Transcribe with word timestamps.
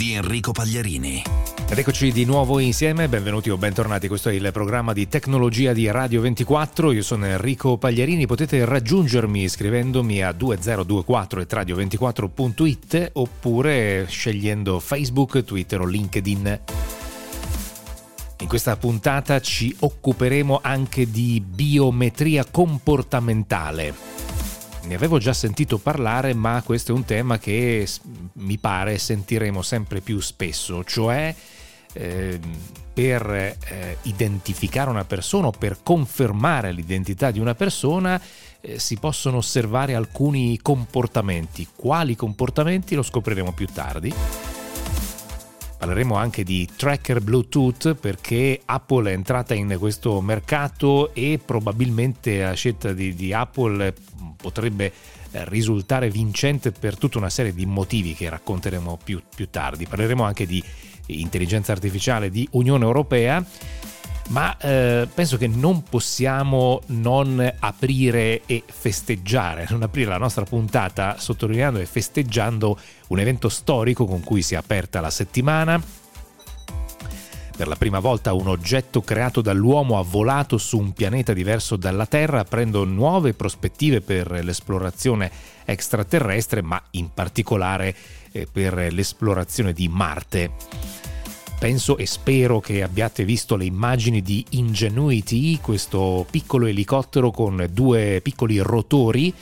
di 0.00 0.14
Enrico 0.14 0.52
Pagliarini. 0.52 1.22
Ed 1.68 1.76
eccoci 1.76 2.10
di 2.10 2.24
nuovo 2.24 2.58
insieme, 2.58 3.06
benvenuti 3.06 3.50
o 3.50 3.58
bentornati, 3.58 4.08
questo 4.08 4.30
è 4.30 4.32
il 4.32 4.48
programma 4.50 4.94
di 4.94 5.08
tecnologia 5.08 5.74
di 5.74 5.90
Radio 5.90 6.22
24, 6.22 6.92
io 6.92 7.02
sono 7.02 7.26
Enrico 7.26 7.76
Pagliarini, 7.76 8.24
potete 8.24 8.64
raggiungermi 8.64 9.46
scrivendomi 9.46 10.22
a 10.22 10.30
2024.radio24.it 10.30 13.10
oppure 13.12 14.06
scegliendo 14.08 14.80
Facebook, 14.80 15.44
Twitter 15.44 15.82
o 15.82 15.84
LinkedIn. 15.84 16.60
In 18.38 18.48
questa 18.48 18.78
puntata 18.78 19.38
ci 19.42 19.76
occuperemo 19.78 20.60
anche 20.62 21.10
di 21.10 21.44
biometria 21.46 22.46
comportamentale 22.50 24.29
ne 24.90 24.96
avevo 24.96 25.18
già 25.18 25.32
sentito 25.32 25.78
parlare, 25.78 26.34
ma 26.34 26.60
questo 26.64 26.90
è 26.90 26.94
un 26.96 27.04
tema 27.04 27.38
che 27.38 27.86
mi 28.34 28.58
pare 28.58 28.98
sentiremo 28.98 29.62
sempre 29.62 30.00
più 30.00 30.18
spesso, 30.18 30.82
cioè 30.82 31.32
eh, 31.92 32.40
per 32.92 33.30
eh, 33.30 33.98
identificare 34.02 34.90
una 34.90 35.04
persona 35.04 35.46
o 35.46 35.52
per 35.52 35.78
confermare 35.84 36.72
l'identità 36.72 37.30
di 37.30 37.38
una 37.38 37.54
persona 37.54 38.20
eh, 38.60 38.80
si 38.80 38.96
possono 38.96 39.36
osservare 39.36 39.94
alcuni 39.94 40.58
comportamenti. 40.60 41.68
Quali 41.72 42.16
comportamenti 42.16 42.96
lo 42.96 43.02
scopriremo 43.02 43.52
più 43.52 43.68
tardi. 43.72 44.12
Parleremo 45.80 46.14
anche 46.14 46.44
di 46.44 46.68
tracker 46.76 47.22
Bluetooth 47.22 47.94
perché 47.94 48.60
Apple 48.66 49.10
è 49.10 49.14
entrata 49.14 49.54
in 49.54 49.76
questo 49.78 50.20
mercato 50.20 51.14
e 51.14 51.40
probabilmente 51.42 52.42
la 52.42 52.52
scelta 52.52 52.92
di, 52.92 53.14
di 53.14 53.32
Apple 53.32 53.94
potrebbe 54.36 54.92
eh, 55.30 55.44
risultare 55.46 56.10
vincente 56.10 56.70
per 56.70 56.98
tutta 56.98 57.16
una 57.16 57.30
serie 57.30 57.54
di 57.54 57.64
motivi 57.64 58.12
che 58.12 58.28
racconteremo 58.28 58.98
più, 59.02 59.22
più 59.34 59.48
tardi. 59.48 59.86
Parleremo 59.86 60.22
anche 60.22 60.44
di 60.44 60.62
intelligenza 61.06 61.72
artificiale 61.72 62.28
di 62.28 62.46
Unione 62.50 62.84
Europea 62.84 63.42
ma 64.28 64.56
eh, 64.58 65.08
penso 65.12 65.36
che 65.36 65.48
non 65.48 65.82
possiamo 65.82 66.82
non 66.86 67.54
aprire 67.58 68.42
e 68.46 68.62
festeggiare, 68.66 69.66
non 69.70 69.82
aprire 69.82 70.10
la 70.10 70.18
nostra 70.18 70.44
puntata 70.44 71.18
sottolineando 71.18 71.80
e 71.80 71.86
festeggiando 71.86 72.78
un 73.08 73.18
evento 73.18 73.48
storico 73.48 74.06
con 74.06 74.20
cui 74.22 74.42
si 74.42 74.54
è 74.54 74.56
aperta 74.56 75.00
la 75.00 75.10
settimana. 75.10 75.82
Per 77.56 77.68
la 77.68 77.76
prima 77.76 77.98
volta 77.98 78.32
un 78.32 78.48
oggetto 78.48 79.02
creato 79.02 79.42
dall'uomo 79.42 79.98
ha 79.98 80.02
volato 80.02 80.56
su 80.56 80.78
un 80.78 80.92
pianeta 80.92 81.34
diverso 81.34 81.76
dalla 81.76 82.06
Terra, 82.06 82.40
aprendo 82.40 82.84
nuove 82.84 83.34
prospettive 83.34 84.00
per 84.00 84.30
l'esplorazione 84.42 85.30
extraterrestre, 85.66 86.62
ma 86.62 86.80
in 86.92 87.12
particolare 87.12 87.94
eh, 88.32 88.48
per 88.50 88.90
l'esplorazione 88.90 89.74
di 89.74 89.88
Marte. 89.88 90.52
Penso 91.60 91.98
e 91.98 92.06
spero 92.06 92.58
che 92.58 92.82
abbiate 92.82 93.22
visto 93.22 93.54
le 93.54 93.66
immagini 93.66 94.22
di 94.22 94.42
Ingenuity, 94.48 95.58
questo 95.60 96.26
piccolo 96.30 96.64
elicottero 96.64 97.30
con 97.30 97.68
due 97.70 98.22
piccoli 98.22 98.58
rotori 98.60 99.32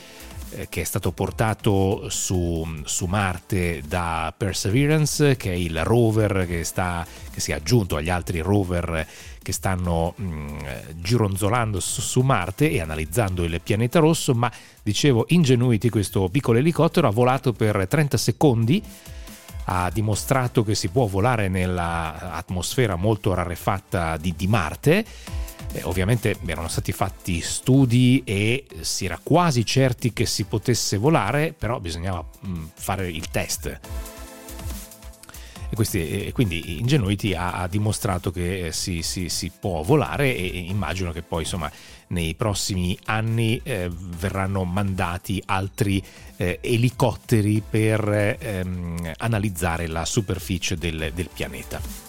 eh, 0.49 0.67
che 0.67 0.81
è 0.81 0.83
stato 0.83 1.13
portato 1.13 2.09
su, 2.09 2.67
su, 2.83 3.05
Marte 3.05 3.81
da 3.87 4.33
Perseverance, 4.35 5.37
che 5.37 5.53
è 5.53 5.55
il 5.55 5.81
rover 5.85 6.45
che, 6.45 6.65
sta, 6.65 7.07
che 7.31 7.39
si 7.39 7.51
è 7.51 7.53
aggiunto 7.53 7.95
agli 7.95 8.09
altri 8.09 8.41
rover 8.41 9.07
che 9.41 9.53
stanno 9.53 10.13
mh, 10.17 10.23
mm, 10.23 10.57
gironzolando 10.95 11.79
su, 11.79 12.01
su, 12.01 12.19
Marte 12.19 12.69
e 12.69 12.81
analizzando 12.81 13.45
il 13.45 13.61
pianeta 13.63 13.99
rosso, 13.99 14.33
ma 14.33 14.51
dicevo 14.83 15.23
Ingenuity, 15.29 15.87
questo 15.87 16.27
piccolo 16.27 16.57
elicottero, 16.57 17.07
ha 17.07 17.11
volato 17.11 17.53
per 17.53 17.87
30 17.87 18.17
secondi 18.17 18.83
ha 19.71 19.91
dimostrato 19.91 20.63
che 20.63 20.73
si 20.73 20.87
può 20.87 21.05
volare 21.05 21.47
nell'atmosfera 21.47 22.95
molto 22.95 23.33
rarefatta 23.33 24.17
di, 24.17 24.33
di 24.35 24.47
Marte 24.47 25.05
eh, 25.71 25.83
ovviamente 25.83 26.35
erano 26.45 26.67
stati 26.67 26.91
fatti 26.91 27.41
studi 27.41 28.23
e 28.25 28.65
si 28.81 29.05
era 29.05 29.19
quasi 29.21 29.65
certi 29.65 30.13
che 30.13 30.25
si 30.25 30.45
potesse 30.45 30.97
volare, 30.97 31.53
però 31.53 31.79
bisognava 31.79 32.25
mm, 32.47 32.65
fare 32.73 33.09
il 33.09 33.29
test. 33.29 33.79
E, 35.71 35.75
questi, 35.75 36.25
e 36.25 36.31
quindi 36.31 36.79
Ingenuity 36.79 37.35
ha, 37.35 37.51
ha 37.51 37.67
dimostrato 37.67 38.31
che 38.31 38.67
eh, 38.67 38.71
si, 38.71 39.03
si, 39.03 39.29
si, 39.29 39.51
può 39.59 39.83
volare 39.83 40.35
e 40.35 40.47
immagino 40.47 41.11
che 41.11 41.21
poi 41.21 41.43
insomma 41.43 41.71
nei 42.09 42.35
prossimi 42.35 42.97
anni 43.05 43.59
eh, 43.63 43.89
verranno 43.91 44.63
mandati 44.63 45.41
altri 45.45 46.03
eh, 46.37 46.59
elicotteri 46.61 47.61
per 47.67 48.37
ehm, 48.39 49.13
analizzare 49.17 49.87
la 49.87 50.05
superficie 50.05 50.77
del, 50.77 51.11
del 51.13 51.29
pianeta. 51.33 52.07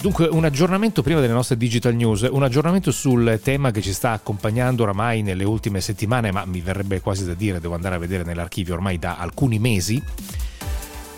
Dunque, 0.00 0.26
un 0.28 0.46
aggiornamento 0.46 1.02
prima 1.02 1.20
delle 1.20 1.34
nostre 1.34 1.58
digital 1.58 1.94
news, 1.94 2.26
un 2.30 2.42
aggiornamento 2.42 2.90
sul 2.90 3.38
tema 3.42 3.70
che 3.70 3.82
ci 3.82 3.92
sta 3.92 4.12
accompagnando 4.12 4.82
oramai 4.84 5.20
nelle 5.20 5.44
ultime 5.44 5.82
settimane, 5.82 6.32
ma 6.32 6.46
mi 6.46 6.62
verrebbe 6.62 7.02
quasi 7.02 7.26
da 7.26 7.34
dire, 7.34 7.60
devo 7.60 7.74
andare 7.74 7.96
a 7.96 7.98
vedere 7.98 8.24
nell'archivio 8.24 8.72
ormai 8.72 8.98
da 8.98 9.18
alcuni 9.18 9.58
mesi, 9.58 10.02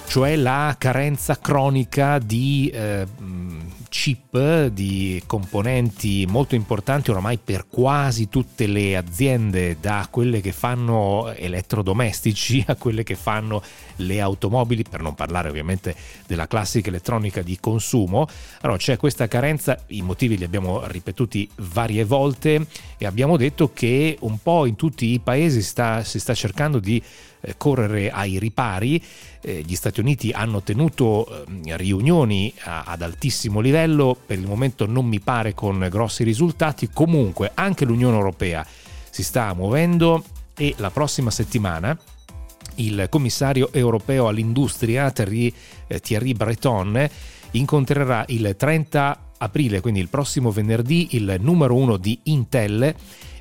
cioè 0.09 0.34
la 0.34 0.75
carenza 0.76 1.38
cronica 1.38 2.19
di 2.19 2.72
eh, 2.75 3.06
chip, 3.92 4.69
di 4.69 5.22
componenti 5.26 6.25
molto 6.26 6.54
importanti 6.54 7.10
oramai 7.10 7.36
per 7.36 7.66
quasi 7.69 8.30
tutte 8.30 8.66
le 8.66 8.97
aziende, 8.97 9.76
da 9.78 10.08
quelle 10.10 10.41
che 10.41 10.50
fanno 10.50 11.30
elettrodomestici 11.34 12.64
a 12.69 12.76
quelle 12.76 13.02
che 13.02 13.16
fanno 13.16 13.62
le 13.97 14.20
automobili, 14.20 14.84
per 14.88 15.00
non 15.00 15.14
parlare 15.14 15.48
ovviamente 15.48 15.94
della 16.26 16.47
classica 16.47 16.88
elettronica 16.88 17.42
di 17.42 17.58
consumo. 17.60 18.26
Allora 18.60 18.78
c'è 18.78 18.97
questa 18.97 19.28
carenza, 19.28 19.78
i 19.88 20.03
motivi 20.03 20.36
li 20.36 20.44
abbiamo 20.44 20.86
ripetuti 20.86 21.48
varie 21.56 22.04
volte 22.04 22.66
e 22.98 23.06
abbiamo 23.06 23.36
detto 23.36 23.72
che 23.72 24.16
un 24.20 24.38
po' 24.42 24.66
in 24.66 24.76
tutti 24.76 25.06
i 25.12 25.20
paesi 25.20 25.62
sta, 25.62 26.02
si 26.04 26.19
sta 26.19 26.34
cercando 26.34 26.78
di 26.78 27.02
eh, 27.41 27.54
correre 27.56 28.10
ai 28.10 28.38
ripari. 28.38 29.02
Eh, 29.41 29.62
gli 29.66 29.75
Stati 29.75 30.00
Uniti 30.00 30.31
hanno 30.31 30.62
tenuto 30.62 31.26
eh, 31.26 31.76
riunioni 31.76 32.52
ad 32.64 33.02
altissimo 33.02 33.60
livello, 33.60 34.16
per 34.25 34.38
il 34.38 34.47
momento 34.47 34.86
non 34.86 35.06
mi 35.06 35.20
pare 35.20 35.52
con 35.54 35.86
grossi 35.91 36.22
risultati, 36.22 36.88
comunque 36.92 37.50
anche 37.54 37.84
l'Unione 37.84 38.16
Europea 38.16 38.64
si 39.10 39.22
sta 39.22 39.52
muovendo 39.52 40.25
e 40.56 40.75
la 40.78 40.91
prossima 40.91 41.31
settimana 41.31 41.98
il 42.76 43.06
commissario 43.08 43.72
europeo 43.72 44.28
all'industria 44.28 45.10
Thierry, 45.10 45.52
Thierry 46.00 46.32
Breton 46.32 47.08
incontrerà 47.52 48.24
il 48.28 48.54
30 48.56 49.30
aprile, 49.38 49.80
quindi 49.80 50.00
il 50.00 50.08
prossimo 50.08 50.50
venerdì, 50.50 51.08
il 51.12 51.36
numero 51.40 51.74
uno 51.74 51.96
di 51.96 52.18
Intel 52.24 52.94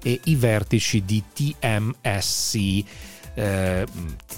e 0.04 0.20
i 0.24 0.36
vertici 0.36 1.04
di 1.06 1.24
TMSC 1.34 2.84
eh, 3.34 3.86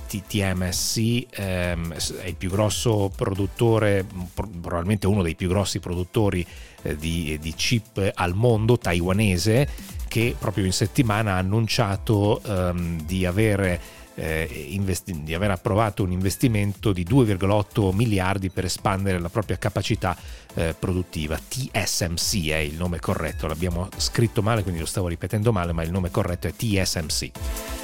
TMSC 0.07 1.25
ehm, 1.31 1.93
è 2.21 2.27
il 2.27 2.35
più 2.35 2.49
grosso 2.49 3.11
produttore, 3.15 4.05
probabilmente 4.33 5.07
uno 5.07 5.23
dei 5.23 5.35
più 5.35 5.47
grossi 5.47 5.79
produttori 5.79 6.45
eh, 6.83 6.95
di, 6.95 7.37
di, 7.41 7.53
chip 7.53 8.11
al 8.13 8.35
mondo, 8.35 8.77
taiwanese, 8.77 9.67
che 10.07 10.35
proprio 10.37 10.65
in 10.65 10.73
settimana 10.73 11.33
ha 11.33 11.37
annunciato 11.37 12.41
ehm, 12.43 13.01
di 13.03 13.25
avere 13.25 14.01
eh, 14.15 14.67
investi- 14.69 15.23
di 15.23 15.33
aver 15.33 15.51
approvato 15.51 16.03
un 16.03 16.11
investimento 16.11 16.91
di 16.93 17.03
2,8 17.03 17.91
miliardi 17.91 18.49
per 18.49 18.65
espandere 18.65 19.19
la 19.19 19.29
propria 19.29 19.57
capacità 19.57 20.15
eh, 20.53 20.75
produttiva. 20.77 21.37
TSMC 21.37 22.49
è 22.49 22.57
il 22.57 22.75
nome 22.75 22.99
corretto, 22.99 23.47
l'abbiamo 23.47 23.89
scritto 23.97 24.41
male, 24.41 24.61
quindi 24.63 24.79
lo 24.79 24.85
stavo 24.85 25.07
ripetendo 25.07 25.51
male, 25.51 25.71
ma 25.71 25.83
il 25.83 25.91
nome 25.91 26.11
corretto 26.11 26.47
è 26.47 26.53
TSMC. 26.53 27.82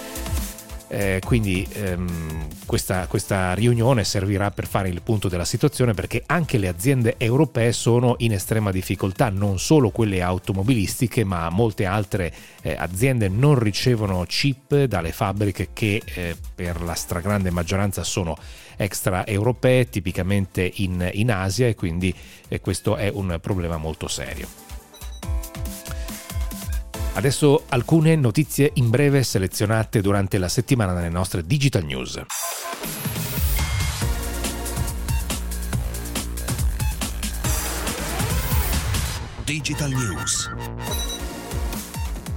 Eh, 0.91 1.21
quindi 1.24 1.68
ehm, 1.71 2.47
questa, 2.65 3.06
questa, 3.06 3.53
riunione 3.53 4.03
servirà 4.03 4.50
per 4.50 4.65
fare 4.65 4.89
il 4.89 5.03
punto 5.03 5.27
della 5.27 5.45
situazione 5.45 5.94
perché 5.94 6.24
anche 6.25 6.57
le 6.57 6.68
aziende 6.68 7.13
europee 7.19 7.71
sono 7.74 8.15
in 8.19 8.31
estrema 8.31 8.71
difficoltà, 8.71 9.30
non 9.30 9.59
solo 9.59 9.91
quelle 9.91 10.24
automobilistiche 10.24 11.24
ma 11.24 11.47
molte 11.50 11.86
altre 11.86 12.33
eh, 12.63 12.75
aziende 12.75 13.27
non 13.27 13.59
ricevono 13.59 14.24
chip 14.27 14.86
dalle 14.86 15.12
fabbriche 15.12 15.69
che 15.74 16.01
eh, 16.03 16.36
per 16.56 16.81
la 16.81 16.95
stragrande 16.95 17.51
maggioranza 17.51 18.03
sono 18.03 18.36
extraeuropee, 18.75 19.89
tipicamente 19.89 20.71
in, 20.77 21.07
in 21.13 21.31
Asia 21.31 21.68
e 21.68 21.75
quindi 21.75 22.12
eh, 22.47 22.59
questo 22.62 22.95
è 22.95 23.12
un 23.13 23.38
problema 23.39 23.77
molto 23.77 24.07
serio. 24.07 24.69
Adesso 27.19 27.66
alcune 27.68 28.16
notizie 28.16 28.71
in 28.75 28.89
breve 28.89 29.24
selezionate 29.24 30.00
durante 30.00 30.38
la 30.38 30.48
settimana 30.48 30.94
nelle 30.94 31.10
nostre 31.10 31.45
Digital 31.45 31.83
News. 31.83 32.21
Digital 39.44 39.89
News. 39.89 40.50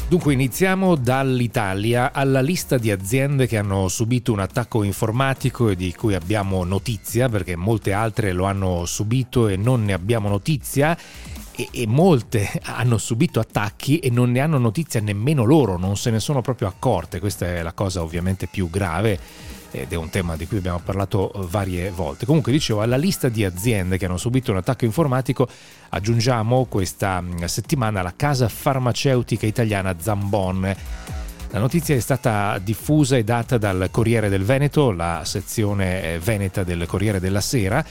Dunque 0.09 0.33
iniziamo 0.33 0.97
dall'Italia 0.97 2.13
alla 2.13 2.41
lista 2.41 2.77
di 2.77 2.91
aziende 2.91 3.47
che 3.47 3.59
hanno 3.59 3.87
subito 3.87 4.33
un 4.33 4.41
attacco 4.41 4.83
informatico 4.83 5.69
e 5.69 5.77
di 5.77 5.95
cui 5.95 6.15
abbiamo 6.15 6.65
notizia 6.65 7.29
perché 7.29 7.55
molte 7.55 7.93
altre 7.93 8.33
lo 8.33 8.47
hanno 8.47 8.85
subito 8.85 9.47
e 9.47 9.57
non 9.57 9.85
ne 9.85 9.93
abbiamo 9.93 10.29
notizia 10.29 10.99
e, 11.71 11.83
e, 11.83 11.87
molte 11.87 12.51
hanno 12.63 12.99
subito 12.99 13.41
attacchi 13.41 13.99
e 13.99 14.11
non 14.11 14.31
ne 14.31 14.41
hanno 14.41 14.59
notizia 14.59 15.01
nemmeno 15.01 15.45
loro, 15.45 15.77
non 15.77 15.97
se 15.97 16.11
ne 16.11 16.21
sono 16.21 16.41
proprio 16.41 16.69
accorte, 16.69 17.21
questa 17.21 17.47
è 17.47 17.63
la 17.63 17.73
cosa 17.73 18.03
ovviamente 18.03 18.47
più 18.47 18.69
grave 18.71 19.19
ed 19.71 19.91
è 19.91 19.97
un 19.97 20.11
tema 20.11 20.37
di 20.37 20.47
cui 20.47 20.59
abbiamo 20.59 20.81
parlato 20.81 21.33
varie 21.49 21.91
volte. 21.91 22.27
Comunque 22.27 22.53
dicevo, 22.53 22.83
alla 22.83 22.97
lista 22.97 23.29
di 23.29 23.45
aziende 23.45 23.97
che 23.97 24.05
hanno 24.05 24.19
subito 24.19 24.51
un 24.51 24.59
attacco 24.59 24.85
informatico 24.85 25.49
aggiungiamo 25.89 26.67
questa 26.67 27.21
mm, 27.21 27.45
settimana 27.45 28.03
la 28.03 28.13
casa 28.15 28.49
farmaceutica 28.49 29.47
italiana 29.47 29.97
Zambon. 29.99 30.77
La 31.51 31.59
notizia 31.59 31.95
è 31.95 32.01
stata 32.01 32.59
diffusa 32.59 33.17
e 33.17 33.25
data 33.25 33.59
dal 33.59 33.89
Corriere 33.91 34.29
del 34.29 34.45
Veneto, 34.45 34.91
la 34.91 35.23
sezione 35.25 36.19
veneta 36.19 36.65
del 36.65 36.87
Corriere 36.87 37.21
della 37.21 37.43
Sera 37.43 37.85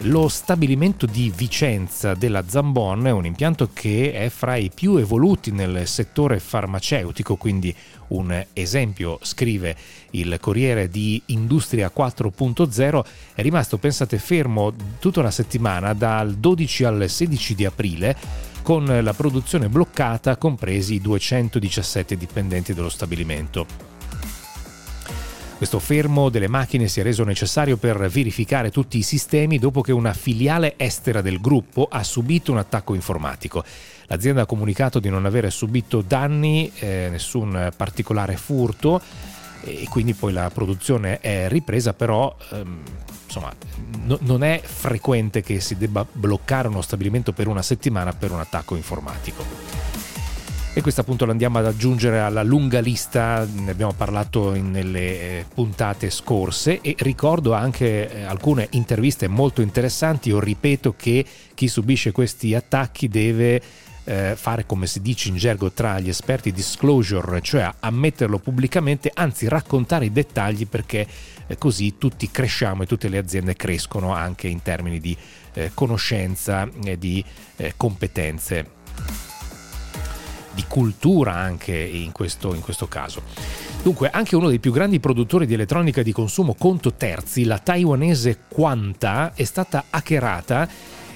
lo 0.00 0.28
stabilimento 0.28 1.06
di 1.06 1.32
Vicenza 1.34 2.14
della 2.14 2.44
Zambon 2.46 3.06
è 3.06 3.10
un 3.10 3.24
impianto 3.24 3.70
che 3.72 4.12
è 4.12 4.28
fra 4.28 4.56
i 4.56 4.70
più 4.72 4.96
evoluti 4.96 5.50
nel 5.50 5.86
settore 5.86 6.38
farmaceutico, 6.38 7.36
quindi 7.36 7.74
un 8.08 8.44
esempio, 8.52 9.18
scrive 9.22 9.74
il 10.10 10.36
Corriere 10.38 10.88
di 10.88 11.20
Industria 11.26 11.90
4.0, 11.94 13.04
è 13.34 13.42
rimasto, 13.42 13.78
pensate, 13.78 14.18
fermo 14.18 14.72
tutta 14.98 15.20
una 15.20 15.30
settimana 15.30 15.94
dal 15.94 16.34
12 16.34 16.84
al 16.84 17.08
16 17.08 17.54
di 17.54 17.64
aprile 17.64 18.16
con 18.62 18.84
la 18.84 19.14
produzione 19.14 19.68
bloccata, 19.68 20.36
compresi 20.36 20.94
i 20.94 21.00
217 21.00 22.16
dipendenti 22.16 22.74
dello 22.74 22.90
stabilimento. 22.90 23.95
Questo 25.56 25.78
fermo 25.78 26.28
delle 26.28 26.48
macchine 26.48 26.86
si 26.86 27.00
è 27.00 27.02
reso 27.02 27.24
necessario 27.24 27.78
per 27.78 28.08
verificare 28.10 28.70
tutti 28.70 28.98
i 28.98 29.02
sistemi 29.02 29.58
dopo 29.58 29.80
che 29.80 29.90
una 29.90 30.12
filiale 30.12 30.74
estera 30.76 31.22
del 31.22 31.40
gruppo 31.40 31.88
ha 31.90 32.02
subito 32.02 32.52
un 32.52 32.58
attacco 32.58 32.92
informatico. 32.92 33.64
L'azienda 34.08 34.42
ha 34.42 34.46
comunicato 34.46 35.00
di 35.00 35.08
non 35.08 35.24
aver 35.24 35.50
subito 35.50 36.02
danni, 36.02 36.70
eh, 36.78 37.08
nessun 37.10 37.72
particolare 37.74 38.36
furto 38.36 39.00
e 39.62 39.86
quindi 39.88 40.12
poi 40.12 40.34
la 40.34 40.50
produzione 40.50 41.20
è 41.20 41.48
ripresa, 41.48 41.94
però 41.94 42.36
ehm, 42.52 42.82
insomma 43.24 43.50
no, 44.04 44.18
non 44.20 44.44
è 44.44 44.60
frequente 44.62 45.40
che 45.40 45.60
si 45.60 45.78
debba 45.78 46.06
bloccare 46.10 46.68
uno 46.68 46.82
stabilimento 46.82 47.32
per 47.32 47.48
una 47.48 47.62
settimana 47.62 48.12
per 48.12 48.30
un 48.30 48.40
attacco 48.40 48.76
informatico. 48.76 50.05
E 50.76 50.82
questo 50.82 51.00
appunto 51.00 51.24
lo 51.24 51.30
andiamo 51.30 51.56
ad 51.56 51.64
aggiungere 51.64 52.20
alla 52.20 52.42
lunga 52.42 52.80
lista, 52.80 53.48
ne 53.50 53.70
abbiamo 53.70 53.94
parlato 53.94 54.52
nelle 54.52 55.00
eh, 55.00 55.44
puntate 55.54 56.10
scorse 56.10 56.82
e 56.82 56.94
ricordo 56.98 57.54
anche 57.54 58.12
eh, 58.12 58.24
alcune 58.24 58.66
interviste 58.72 59.26
molto 59.26 59.62
interessanti. 59.62 60.28
Io 60.28 60.38
ripeto 60.38 60.92
che 60.94 61.24
chi 61.54 61.66
subisce 61.66 62.12
questi 62.12 62.54
attacchi 62.54 63.08
deve 63.08 63.62
eh, 64.04 64.34
fare 64.36 64.66
come 64.66 64.86
si 64.86 65.00
dice 65.00 65.30
in 65.30 65.36
gergo 65.36 65.72
tra 65.72 65.98
gli 65.98 66.10
esperti 66.10 66.52
disclosure, 66.52 67.40
cioè 67.40 67.72
ammetterlo 67.80 68.38
pubblicamente, 68.38 69.10
anzi 69.14 69.48
raccontare 69.48 70.04
i 70.04 70.12
dettagli 70.12 70.66
perché 70.66 71.06
così 71.56 71.96
tutti 71.96 72.30
cresciamo 72.30 72.82
e 72.82 72.86
tutte 72.86 73.08
le 73.08 73.16
aziende 73.16 73.56
crescono 73.56 74.12
anche 74.12 74.46
in 74.46 74.60
termini 74.60 75.00
di 75.00 75.16
conoscenza 75.72 76.68
e 76.84 76.98
di 76.98 77.24
competenze 77.78 78.74
di 80.56 80.64
cultura 80.66 81.34
anche 81.34 81.76
in 81.76 82.12
questo, 82.12 82.54
in 82.54 82.62
questo 82.62 82.88
caso. 82.88 83.22
Dunque, 83.82 84.08
anche 84.10 84.34
uno 84.34 84.48
dei 84.48 84.58
più 84.58 84.72
grandi 84.72 84.98
produttori 84.98 85.46
di 85.46 85.54
elettronica 85.54 86.02
di 86.02 86.12
consumo 86.12 86.54
conto 86.58 86.94
terzi, 86.94 87.44
la 87.44 87.58
taiwanese 87.58 88.38
Quanta, 88.48 89.32
è 89.34 89.44
stata 89.44 89.84
hackerata 89.90 90.68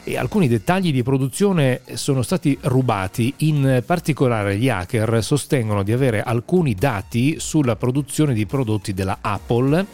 e 0.05 0.17
alcuni 0.17 0.47
dettagli 0.47 0.93
di 0.93 1.03
produzione 1.03 1.81
sono 1.95 2.21
stati 2.21 2.57
rubati. 2.63 3.33
In 3.39 3.83
particolare 3.85 4.59
gli 4.59 4.69
hacker 4.69 5.25
sostengono 5.25 5.83
di 5.83 5.93
avere 5.93 6.23
alcuni 6.23 6.75
dati 6.75 7.41
sulla 7.41 7.77
produzione 7.77 8.35
di 8.35 8.45
prodotti 8.47 8.93
della 8.93 9.19
Apple 9.23 9.87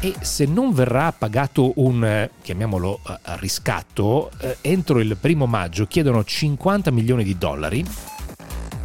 e 0.00 0.14
se 0.20 0.46
non 0.46 0.72
verrà 0.72 1.12
pagato 1.12 1.72
un, 1.76 2.28
chiamiamolo 2.40 3.00
eh, 3.06 3.18
riscatto, 3.38 4.30
eh, 4.40 4.56
entro 4.60 5.00
il 5.00 5.16
primo 5.20 5.46
maggio 5.46 5.86
chiedono 5.86 6.24
50 6.24 6.90
milioni 6.90 7.24
di 7.24 7.36
dollari 7.36 7.84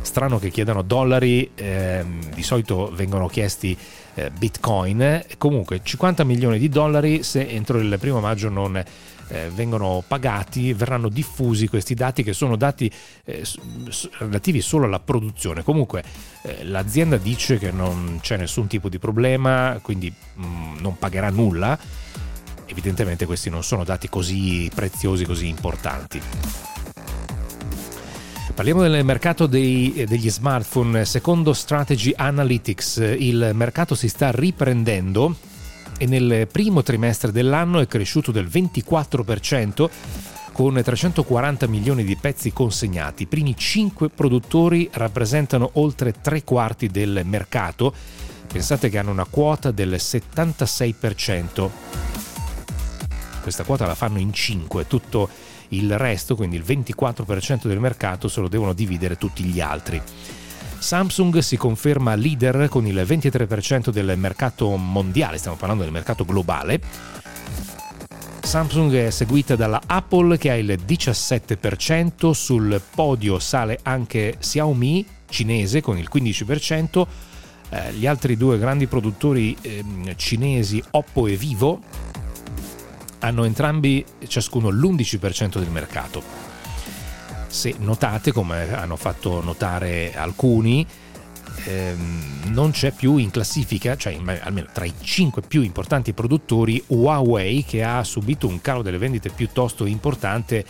strano 0.03 0.39
che 0.39 0.49
chiedano 0.49 0.83
dollari, 0.83 1.49
ehm, 1.55 2.33
di 2.33 2.43
solito 2.43 2.91
vengono 2.93 3.27
chiesti 3.27 3.75
eh, 4.15 4.29
bitcoin, 4.29 5.23
comunque 5.37 5.81
50 5.81 6.23
milioni 6.23 6.59
di 6.59 6.69
dollari 6.69 7.23
se 7.23 7.47
entro 7.47 7.79
il 7.79 7.97
primo 7.99 8.19
maggio 8.19 8.49
non 8.49 8.83
eh, 9.33 9.49
vengono 9.53 10.03
pagati, 10.07 10.73
verranno 10.73 11.09
diffusi 11.09 11.67
questi 11.67 11.93
dati 11.93 12.23
che 12.23 12.33
sono 12.33 12.55
dati 12.55 12.91
eh, 13.25 13.43
relativi 14.19 14.61
solo 14.61 14.85
alla 14.85 14.99
produzione. 14.99 15.63
Comunque 15.63 16.03
eh, 16.43 16.63
l'azienda 16.63 17.17
dice 17.17 17.57
che 17.57 17.71
non 17.71 18.19
c'è 18.21 18.37
nessun 18.37 18.67
tipo 18.67 18.89
di 18.89 18.99
problema, 18.99 19.79
quindi 19.81 20.11
mh, 20.11 20.45
mm, 20.45 20.77
non 20.79 20.97
pagherà 20.97 21.29
nulla. 21.29 21.77
Evidentemente 22.65 23.25
questi 23.25 23.49
non 23.49 23.63
sono 23.63 23.83
dati 23.83 24.09
così 24.09 24.69
preziosi, 24.73 25.25
così 25.25 25.47
importanti. 25.47 26.21
Parliamo 28.55 28.83
del 28.83 29.03
mercato 29.03 29.47
dei, 29.47 30.05
degli 30.07 30.29
smartphone. 30.29 31.05
Secondo 31.05 31.53
Strategy 31.53 32.13
Analytics, 32.15 33.15
il 33.17 33.49
mercato 33.55 33.95
si 33.95 34.07
sta 34.07 34.29
riprendendo 34.29 35.35
e 35.97 36.05
nel 36.05 36.47
primo 36.51 36.83
trimestre 36.83 37.31
dell'anno 37.31 37.79
è 37.79 37.87
cresciuto 37.87 38.31
del 38.31 38.45
24% 38.45 39.89
con 40.51 40.79
340 40.79 41.65
milioni 41.67 42.03
di 42.03 42.15
pezzi 42.15 42.53
consegnati. 42.53 43.23
I 43.23 43.27
primi 43.27 43.57
5 43.57 44.09
produttori 44.09 44.87
rappresentano 44.93 45.71
oltre 45.73 46.13
tre 46.21 46.43
quarti 46.43 46.89
del 46.89 47.23
mercato. 47.25 47.91
Pensate 48.45 48.89
che 48.89 48.99
hanno 48.99 49.09
una 49.09 49.25
quota 49.25 49.71
del 49.71 49.93
76%. 49.93 51.69
Questa 53.41 53.63
quota 53.63 53.87
la 53.87 53.95
fanno 53.95 54.19
in 54.19 54.31
5, 54.31 54.85
tutto 54.85 55.27
il 55.69 55.97
resto, 55.97 56.35
quindi 56.35 56.55
il 56.55 56.63
24% 56.63 57.67
del 57.67 57.79
mercato, 57.79 58.27
se 58.27 58.41
lo 58.41 58.47
devono 58.47 58.73
dividere 58.73 59.17
tutti 59.17 59.43
gli 59.43 59.59
altri. 59.59 60.01
Samsung 60.77 61.37
si 61.39 61.55
conferma 61.55 62.13
leader 62.15 62.67
con 62.67 62.85
il 62.85 62.95
23% 62.95 63.89
del 63.89 64.17
mercato 64.17 64.75
mondiale, 64.75 65.37
stiamo 65.37 65.55
parlando 65.55 65.83
del 65.83 65.93
mercato 65.93 66.25
globale. 66.25 66.81
Samsung 68.41 68.93
è 68.93 69.09
seguita 69.09 69.55
dalla 69.55 69.81
Apple 69.85 70.37
che 70.37 70.51
ha 70.51 70.55
il 70.55 70.77
17%, 70.85 72.31
sul 72.31 72.81
podio 72.93 73.39
sale 73.39 73.79
anche 73.81 74.35
Xiaomi 74.37 75.05
cinese 75.29 75.81
con 75.81 75.97
il 75.97 76.09
15%, 76.13 77.07
eh, 77.69 77.93
gli 77.93 78.05
altri 78.05 78.37
due 78.37 78.59
grandi 78.59 78.85
produttori 78.85 79.57
eh, 79.61 79.83
cinesi 80.17 80.83
Oppo 80.91 81.27
e 81.27 81.35
Vivo 81.35 81.81
hanno 83.23 83.45
entrambi 83.45 84.05
ciascuno 84.27 84.69
l'11% 84.69 85.57
del 85.57 85.69
mercato. 85.69 86.21
Se 87.47 87.73
notate, 87.79 88.31
come 88.31 88.73
hanno 88.73 88.97
fatto 88.97 89.41
notare 89.41 90.13
alcuni, 90.15 90.85
ehm, 91.65 92.41
non 92.47 92.71
c'è 92.71 92.91
più 92.91 93.17
in 93.17 93.31
classifica, 93.31 93.95
cioè 93.95 94.19
almeno 94.41 94.67
tra 94.73 94.83
i 94.83 94.93
5 94.99 95.41
più 95.43 95.61
importanti 95.61 96.13
produttori, 96.13 96.83
Huawei 96.87 97.63
che 97.63 97.83
ha 97.83 98.03
subito 98.03 98.47
un 98.47 98.59
calo 98.59 98.81
delle 98.81 98.97
vendite 98.97 99.29
piuttosto 99.29 99.85
importante, 99.85 100.65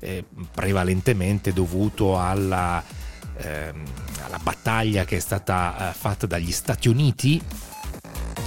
eh, 0.00 0.24
prevalentemente 0.52 1.52
dovuto 1.52 2.18
alla, 2.18 2.82
ehm, 3.36 3.82
alla, 4.24 4.40
battaglia 4.42 5.04
che 5.04 5.18
è 5.18 5.20
stata 5.20 5.90
eh, 5.90 5.92
fatta 5.96 6.26
dagli 6.26 6.50
Stati 6.50 6.88
Uniti, 6.88 7.40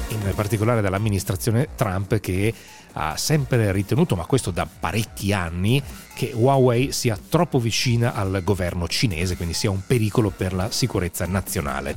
in 0.10 0.34
particolare 0.36 0.82
dall'amministrazione 0.82 1.70
Trump 1.76 2.20
che 2.20 2.54
ha 2.98 3.18
sempre 3.18 3.72
ritenuto, 3.72 4.16
ma 4.16 4.26
questo 4.26 4.52
da 4.52 4.68
parecchi 4.68 5.34
anni, 5.34 5.82
che 6.14 6.32
Huawei 6.34 6.92
sia 6.92 7.18
troppo 7.30 7.60
vicina 7.60 8.14
al 8.14 8.42
governo 8.44 8.88
cinese, 8.88 9.36
quindi 9.36 9.54
sia 9.54 9.70
un 9.70 9.82
pericolo 9.86 10.30
per 10.30 10.54
la 10.54 10.72
sicurezza 10.72 11.26
nazionale. 11.26 11.96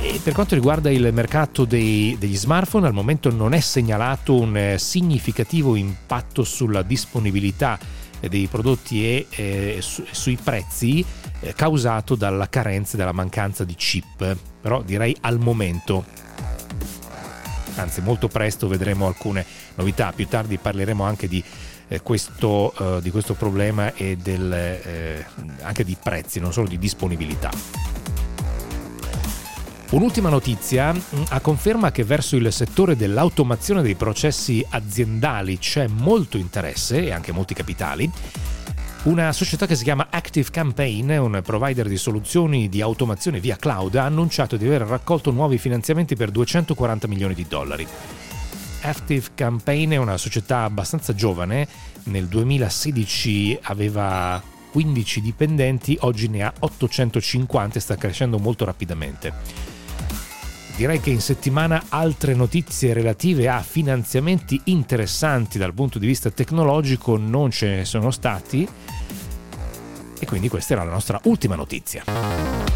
E 0.00 0.20
per 0.22 0.32
quanto 0.32 0.54
riguarda 0.54 0.90
il 0.90 1.12
mercato 1.12 1.64
dei, 1.64 2.16
degli 2.18 2.36
smartphone, 2.36 2.86
al 2.86 2.92
momento 2.92 3.30
non 3.30 3.52
è 3.52 3.60
segnalato 3.60 4.34
un 4.38 4.56
eh, 4.56 4.78
significativo 4.78 5.76
impatto 5.76 6.44
sulla 6.44 6.82
disponibilità 6.82 7.78
dei 8.20 8.46
prodotti 8.46 9.04
e 9.04 9.26
eh, 9.30 9.76
su, 9.80 10.04
sui 10.10 10.36
prezzi 10.42 11.04
eh, 11.40 11.52
causato 11.54 12.16
dalla 12.16 12.48
carenza 12.48 12.94
e 12.94 12.98
dalla 12.98 13.12
mancanza 13.12 13.64
di 13.64 13.74
chip, 13.74 14.36
però 14.60 14.82
direi 14.82 15.16
al 15.20 15.38
momento 15.38 16.04
anzi 17.80 18.00
molto 18.00 18.28
presto 18.28 18.68
vedremo 18.68 19.06
alcune 19.06 19.44
novità, 19.74 20.12
più 20.12 20.26
tardi 20.26 20.58
parleremo 20.58 21.04
anche 21.04 21.28
di 21.28 21.42
eh, 21.88 22.00
questo, 22.02 22.74
eh, 22.78 23.00
di 23.02 23.10
questo 23.10 23.34
problema 23.34 23.94
e 23.94 24.16
del, 24.16 24.52
eh, 24.52 25.24
anche 25.62 25.84
di 25.84 25.96
prezzi, 26.00 26.40
non 26.40 26.52
solo 26.52 26.68
di 26.68 26.78
disponibilità. 26.78 27.50
Un'ultima 29.90 30.28
notizia 30.28 30.92
mm, 30.92 31.22
a 31.30 31.40
conferma 31.40 31.90
che 31.90 32.04
verso 32.04 32.36
il 32.36 32.52
settore 32.52 32.94
dell'automazione 32.94 33.80
dei 33.80 33.94
processi 33.94 34.64
aziendali 34.68 35.58
c'è 35.58 35.86
molto 35.86 36.36
interesse 36.36 37.04
e 37.04 37.12
anche 37.12 37.32
molti 37.32 37.54
capitali. 37.54 38.10
Una 39.04 39.32
società 39.32 39.66
che 39.66 39.76
si 39.76 39.84
chiama 39.84 40.08
Active 40.10 40.50
Campaign, 40.50 41.10
un 41.10 41.40
provider 41.44 41.86
di 41.86 41.96
soluzioni 41.96 42.68
di 42.68 42.82
automazione 42.82 43.38
via 43.38 43.56
cloud, 43.56 43.94
ha 43.94 44.04
annunciato 44.04 44.56
di 44.56 44.66
aver 44.66 44.82
raccolto 44.82 45.30
nuovi 45.30 45.56
finanziamenti 45.56 46.16
per 46.16 46.30
240 46.30 47.06
milioni 47.06 47.32
di 47.32 47.46
dollari. 47.48 47.86
Active 48.82 49.28
Campaign 49.34 49.92
è 49.92 49.96
una 49.96 50.16
società 50.16 50.64
abbastanza 50.64 51.14
giovane, 51.14 51.68
nel 52.04 52.26
2016 52.26 53.60
aveva 53.62 54.42
15 54.72 55.20
dipendenti, 55.20 55.96
oggi 56.00 56.28
ne 56.28 56.42
ha 56.42 56.52
850 56.58 57.78
e 57.78 57.80
sta 57.80 57.96
crescendo 57.96 58.38
molto 58.38 58.64
rapidamente. 58.64 59.32
Direi 60.78 61.00
che 61.00 61.10
in 61.10 61.20
settimana 61.20 61.86
altre 61.88 62.34
notizie 62.34 62.92
relative 62.92 63.48
a 63.48 63.62
finanziamenti 63.62 64.60
interessanti 64.66 65.58
dal 65.58 65.74
punto 65.74 65.98
di 65.98 66.06
vista 66.06 66.30
tecnologico 66.30 67.16
non 67.16 67.50
ce 67.50 67.66
ne 67.66 67.84
sono 67.84 68.12
stati 68.12 68.68
e 70.20 70.26
quindi 70.26 70.48
questa 70.48 70.74
era 70.74 70.84
la 70.84 70.92
nostra 70.92 71.18
ultima 71.24 71.56
notizia. 71.56 72.67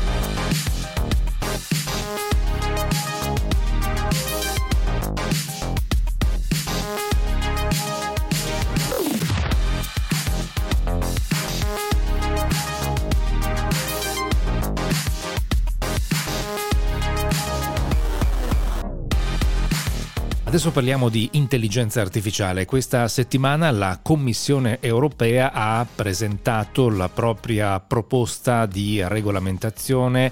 Adesso 20.52 20.70
parliamo 20.70 21.08
di 21.08 21.30
intelligenza 21.32 22.02
artificiale. 22.02 22.66
Questa 22.66 23.08
settimana 23.08 23.70
la 23.70 24.00
Commissione 24.02 24.80
europea 24.82 25.50
ha 25.50 25.86
presentato 25.86 26.90
la 26.90 27.08
propria 27.08 27.80
proposta 27.80 28.66
di 28.66 29.02
regolamentazione 29.02 30.30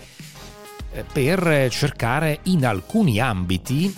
eh, 0.92 1.04
per 1.10 1.68
cercare 1.70 2.40
in 2.42 2.66
alcuni 2.66 3.18
ambiti 3.18 3.90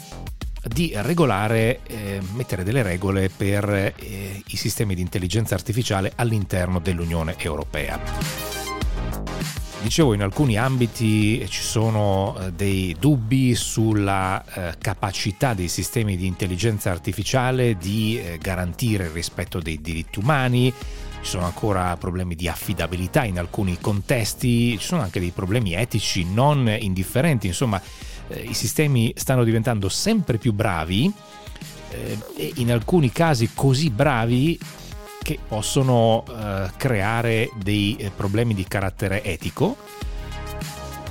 di 0.63 0.93
regolare, 0.95 1.81
eh, 1.89 2.21
mettere 2.35 2.63
delle 2.63 2.85
regole 2.85 3.29
per 3.29 3.69
eh, 3.69 4.45
i 4.47 4.57
sistemi 4.57 4.95
di 4.95 5.01
intelligenza 5.01 5.57
artificiale 5.57 6.13
all'interno 6.15 6.79
dell'Unione 6.79 7.35
Europea. 7.37 8.62
Dicevo, 9.83 10.15
in 10.15 10.23
alcuni 10.23 10.57
ambiti 10.57 11.45
ci 11.49 11.61
sono 11.61 12.37
eh, 12.39 12.53
dei 12.53 12.95
dubbi 12.99 13.57
sulla 13.57 14.43
eh, 14.45 14.75
capacità 14.79 15.55
dei 15.55 15.67
sistemi 15.67 16.17
di 16.17 16.27
intelligenza 16.27 16.93
artificiale 16.93 17.77
di 17.77 18.17
eh, 18.17 18.39
garantire 18.39 19.05
il 19.05 19.11
rispetto 19.11 19.59
dei 19.59 19.81
diritti 19.81 20.21
umani, 20.21 20.73
ci 21.21 21.29
sono 21.29 21.47
ancora 21.47 21.97
problemi 21.97 22.37
di 22.37 22.47
affidabilità 22.47 23.25
in 23.25 23.41
alcuni 23.41 23.79
contesti, 23.81 24.79
ci 24.79 24.87
sono 24.87 25.03
anche 25.03 25.19
dei 25.19 25.31
problemi 25.31 25.75
etici 25.75 26.25
non 26.33 26.75
indifferenti, 26.79 27.49
insomma 27.49 27.83
i 28.41 28.55
sistemi 28.55 29.13
stanno 29.17 29.45
diventando 29.45 29.89
sempre 29.89 30.39
più 30.39 30.53
bravi 30.53 31.13
e 32.37 32.53
in 32.55 32.73
alcuni 32.73 33.11
casi 33.11 33.51
così 33.53 33.91
bravi 33.91 34.59
che 35.23 35.39
possono 35.47 36.25
eh, 36.29 36.71
creare 36.77 37.51
dei 37.57 37.97
eh, 37.97 38.11
problemi 38.11 38.55
di 38.55 38.65
carattere 38.65 39.23
etico 39.23 39.77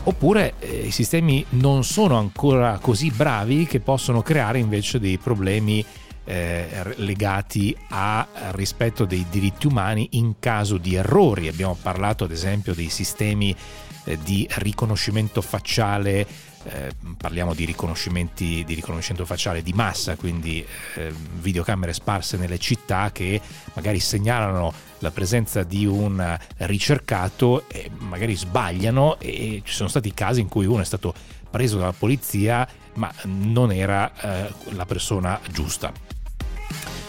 oppure 0.04 0.54
eh, 0.60 0.86
i 0.88 0.92
sistemi 0.92 1.46
non 1.50 1.84
sono 1.84 2.18
ancora 2.18 2.80
così 2.82 3.12
bravi 3.12 3.66
che 3.66 3.80
possono 3.80 4.22
creare 4.22 4.60
invece 4.60 5.00
dei 5.00 5.18
problemi 5.18 5.84
eh, 6.24 6.94
legati 6.98 7.76
al 7.90 8.26
rispetto 8.52 9.06
dei 9.06 9.26
diritti 9.30 9.68
umani 9.68 10.10
in 10.12 10.36
caso 10.40 10.78
di 10.78 10.96
errori. 10.96 11.48
Abbiamo 11.48 11.78
parlato 11.80 12.24
ad 12.24 12.32
esempio 12.32 12.74
dei 12.74 12.90
sistemi 12.90 13.56
eh, 14.04 14.18
di 14.24 14.48
riconoscimento 14.56 15.42
facciale 15.42 16.26
eh, 16.64 16.92
parliamo 17.18 17.54
di 17.54 17.66
riconoscimenti 17.66 18.64
di 18.64 18.74
riconoscimento 18.74 19.26
facciale 19.26 19.62
di 19.62 19.74
massa, 19.74 20.16
quindi 20.16 20.66
eh, 20.96 21.14
videocamere 21.40 21.94
sparse 21.94 22.38
nelle 22.38 22.58
città 22.58 23.12
che 23.12 23.42
magari 23.74 24.00
segnalano 24.00 24.74
la 25.00 25.12
presenza 25.12 25.64
di 25.64 25.86
un 25.86 26.38
ricercato 26.58 27.68
e 27.68 27.90
magari 27.98 28.36
sbagliano 28.36 29.20
e 29.20 29.62
ci 29.66 29.74
sono 29.74 29.90
stati 29.90 30.14
casi 30.14 30.42
in 30.42 30.48
cui 30.48 30.66
uno 30.66 30.82
è 30.82 30.86
stato 30.86 31.14
preso 31.50 31.78
dalla 31.78 31.94
polizia 31.94 32.68
ma 32.94 33.12
non 33.24 33.72
era 33.72 34.12
eh, 34.20 34.52
la 34.72 34.86
persona 34.86 35.40
giusta. 35.50 35.92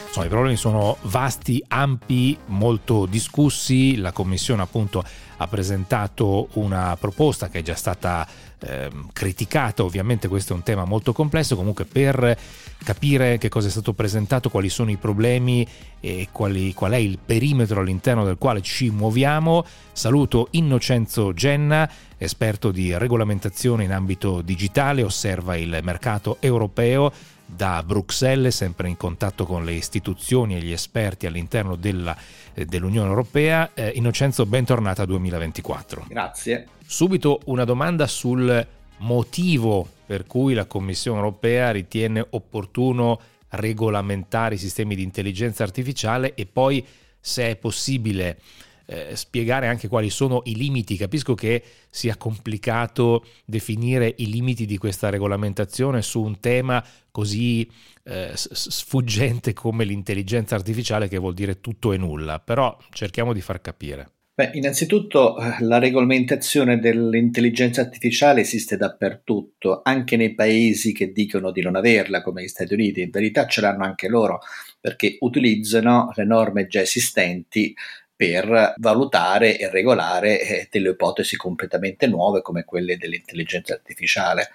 Insomma, 0.06 0.26
i 0.26 0.28
problemi 0.28 0.56
sono 0.56 0.98
vasti, 1.04 1.64
ampi, 1.68 2.36
molto 2.48 3.06
discussi. 3.06 3.96
La 3.96 4.12
Commissione 4.12 4.60
appunto 4.60 5.02
ha 5.38 5.46
presentato 5.46 6.48
una 6.52 6.94
proposta 7.00 7.48
che 7.48 7.60
è 7.60 7.62
già 7.62 7.74
stata 7.74 8.28
eh, 8.64 8.90
criticata, 9.12 9.84
ovviamente 9.84 10.28
questo 10.28 10.52
è 10.52 10.56
un 10.56 10.62
tema 10.62 10.84
molto 10.84 11.12
complesso, 11.12 11.56
comunque 11.56 11.84
per 11.84 12.36
capire 12.82 13.38
che 13.38 13.48
cosa 13.48 13.68
è 13.68 13.70
stato 13.70 13.92
presentato, 13.92 14.50
quali 14.50 14.68
sono 14.68 14.90
i 14.90 14.96
problemi 14.96 15.66
e 16.00 16.28
quali, 16.32 16.74
qual 16.74 16.92
è 16.92 16.96
il 16.96 17.18
perimetro 17.24 17.80
all'interno 17.80 18.24
del 18.24 18.38
quale 18.38 18.60
ci 18.60 18.90
muoviamo, 18.90 19.64
saluto 19.92 20.48
Innocenzo 20.52 21.32
Genna, 21.32 21.88
esperto 22.18 22.70
di 22.70 22.96
regolamentazione 22.96 23.84
in 23.84 23.92
ambito 23.92 24.40
digitale, 24.42 25.02
osserva 25.02 25.56
il 25.56 25.80
mercato 25.82 26.36
europeo 26.40 27.12
da 27.54 27.82
Bruxelles, 27.82 28.56
sempre 28.56 28.88
in 28.88 28.96
contatto 28.96 29.44
con 29.44 29.64
le 29.64 29.72
istituzioni 29.72 30.56
e 30.56 30.62
gli 30.62 30.72
esperti 30.72 31.26
all'interno 31.26 31.76
della, 31.76 32.16
eh, 32.54 32.64
dell'Unione 32.64 33.08
Europea. 33.08 33.70
Eh, 33.74 33.92
Innocenzo, 33.94 34.46
bentornata 34.46 35.04
2024. 35.04 36.06
Grazie. 36.08 36.68
Subito 36.86 37.40
una 37.44 37.64
domanda 37.64 38.06
sul 38.06 38.66
motivo 38.98 39.88
per 40.06 40.26
cui 40.26 40.54
la 40.54 40.66
Commissione 40.66 41.18
Europea 41.18 41.70
ritiene 41.70 42.26
opportuno 42.30 43.20
regolamentare 43.50 44.54
i 44.54 44.58
sistemi 44.58 44.94
di 44.94 45.02
intelligenza 45.02 45.62
artificiale 45.62 46.34
e 46.34 46.46
poi 46.46 46.84
se 47.20 47.50
è 47.50 47.56
possibile 47.56 48.38
eh, 48.86 49.14
spiegare 49.16 49.66
anche 49.66 49.88
quali 49.88 50.10
sono 50.10 50.42
i 50.44 50.56
limiti. 50.56 50.96
Capisco 50.96 51.34
che 51.34 51.62
sia 51.90 52.16
complicato 52.16 53.24
definire 53.44 54.14
i 54.18 54.28
limiti 54.28 54.66
di 54.66 54.78
questa 54.78 55.10
regolamentazione 55.10 56.02
su 56.02 56.22
un 56.22 56.40
tema 56.40 56.84
così 57.10 57.68
eh, 58.04 58.30
sfuggente 58.34 59.52
come 59.52 59.84
l'intelligenza 59.84 60.54
artificiale 60.54 61.08
che 61.08 61.18
vuol 61.18 61.34
dire 61.34 61.60
tutto 61.60 61.92
e 61.92 61.96
nulla, 61.96 62.40
però 62.40 62.76
cerchiamo 62.90 63.32
di 63.32 63.40
far 63.40 63.60
capire. 63.60 64.10
Beh, 64.34 64.52
innanzitutto 64.54 65.38
eh, 65.38 65.56
la 65.60 65.78
regolamentazione 65.78 66.78
dell'intelligenza 66.80 67.82
artificiale 67.82 68.40
esiste 68.40 68.78
dappertutto, 68.78 69.82
anche 69.84 70.16
nei 70.16 70.34
paesi 70.34 70.92
che 70.92 71.12
dicono 71.12 71.50
di 71.50 71.60
non 71.60 71.76
averla, 71.76 72.22
come 72.22 72.42
gli 72.42 72.48
Stati 72.48 72.72
Uniti. 72.72 73.02
In 73.02 73.10
verità 73.10 73.46
ce 73.46 73.60
l'hanno 73.60 73.84
anche 73.84 74.08
loro, 74.08 74.40
perché 74.80 75.18
utilizzano 75.20 76.10
le 76.14 76.24
norme 76.24 76.66
già 76.66 76.80
esistenti 76.80 77.74
per 78.22 78.74
valutare 78.76 79.58
e 79.58 79.68
regolare 79.68 80.40
eh, 80.40 80.68
delle 80.70 80.90
ipotesi 80.90 81.36
completamente 81.36 82.06
nuove 82.06 82.40
come 82.40 82.64
quelle 82.64 82.96
dell'intelligenza 82.96 83.74
artificiale. 83.74 84.50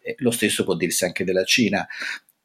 Eh, 0.00 0.14
lo 0.20 0.30
stesso 0.30 0.64
può 0.64 0.74
dirsi 0.74 1.04
anche 1.04 1.22
della 1.22 1.44
Cina. 1.44 1.86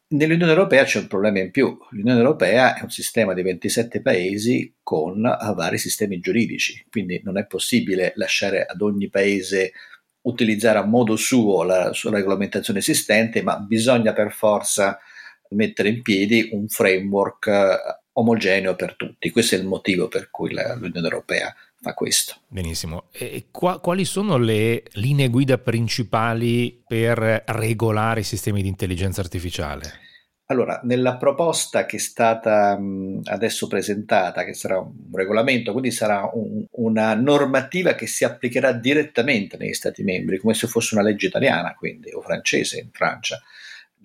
Nell'Unione 0.08 0.52
Europea 0.52 0.84
c'è 0.84 0.98
un 0.98 1.06
problema 1.06 1.38
in 1.38 1.50
più. 1.50 1.78
L'Unione 1.92 2.18
Europea 2.18 2.76
è 2.76 2.82
un 2.82 2.90
sistema 2.90 3.32
di 3.32 3.40
27 3.40 4.02
paesi 4.02 4.74
con 4.82 5.24
eh, 5.24 5.54
vari 5.54 5.78
sistemi 5.78 6.20
giuridici, 6.20 6.84
quindi 6.90 7.22
non 7.24 7.38
è 7.38 7.46
possibile 7.46 8.12
lasciare 8.16 8.66
ad 8.66 8.82
ogni 8.82 9.08
paese 9.08 9.72
utilizzare 10.26 10.76
a 10.76 10.84
modo 10.84 11.16
suo 11.16 11.62
la 11.62 11.94
sua 11.94 12.10
regolamentazione 12.10 12.80
esistente, 12.80 13.42
ma 13.42 13.56
bisogna 13.56 14.12
per 14.12 14.30
forza 14.30 14.98
mettere 15.50 15.88
in 15.88 16.02
piedi 16.02 16.50
un 16.52 16.68
framework 16.68 18.04
omogeneo 18.18 18.74
per 18.74 18.96
tutti. 18.96 19.30
Questo 19.30 19.54
è 19.54 19.58
il 19.58 19.66
motivo 19.66 20.08
per 20.08 20.30
cui 20.30 20.52
la, 20.52 20.74
l'Unione 20.74 21.06
Europea 21.06 21.54
fa 21.80 21.94
questo. 21.94 22.36
Benissimo. 22.48 23.04
E 23.12 23.46
qua, 23.50 23.80
quali 23.80 24.04
sono 24.04 24.36
le 24.36 24.84
linee 24.92 25.28
guida 25.28 25.58
principali 25.58 26.82
per 26.86 27.44
regolare 27.46 28.20
i 28.20 28.24
sistemi 28.24 28.62
di 28.62 28.68
intelligenza 28.68 29.20
artificiale? 29.20 30.04
Allora, 30.48 30.80
nella 30.84 31.16
proposta 31.16 31.86
che 31.86 31.96
è 31.96 31.98
stata 31.98 32.78
adesso 33.24 33.66
presentata, 33.66 34.44
che 34.44 34.54
sarà 34.54 34.78
un 34.78 34.92
regolamento, 35.12 35.72
quindi 35.72 35.90
sarà 35.90 36.30
un, 36.32 36.64
una 36.72 37.14
normativa 37.14 37.94
che 37.96 38.06
si 38.06 38.24
applicherà 38.24 38.72
direttamente 38.72 39.56
negli 39.56 39.74
Stati 39.74 40.04
membri, 40.04 40.38
come 40.38 40.54
se 40.54 40.68
fosse 40.68 40.94
una 40.94 41.02
legge 41.02 41.26
italiana, 41.26 41.74
quindi, 41.74 42.12
o 42.12 42.20
francese 42.20 42.78
in 42.78 42.90
Francia 42.92 43.42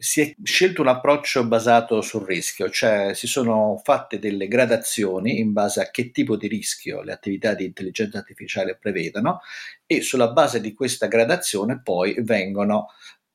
si 0.04 0.22
è 0.22 0.36
scelto 0.42 0.82
un 0.82 0.88
approccio 0.88 1.46
basato 1.46 2.02
sul 2.02 2.26
rischio, 2.26 2.72
cioè 2.72 3.14
si 3.14 3.28
sono 3.28 3.80
fatte 3.84 4.18
delle 4.18 4.48
gradazioni 4.48 5.38
in 5.38 5.54
base 5.54 5.80
a 5.80 5.92
che 5.92 6.10
tipo 6.10 6.38
di 6.38 6.48
rischio 6.48 7.04
le 7.04 7.12
attività 7.12 7.54
di 7.54 7.66
intelligenza 7.66 8.18
artificiale 8.18 8.76
prevedono 8.78 9.42
e 9.86 10.02
sulla 10.02 10.32
base 10.32 10.60
di 10.60 10.74
questa 10.74 11.06
gradazione 11.06 11.82
poi 11.84 12.16
vengono 12.18 12.88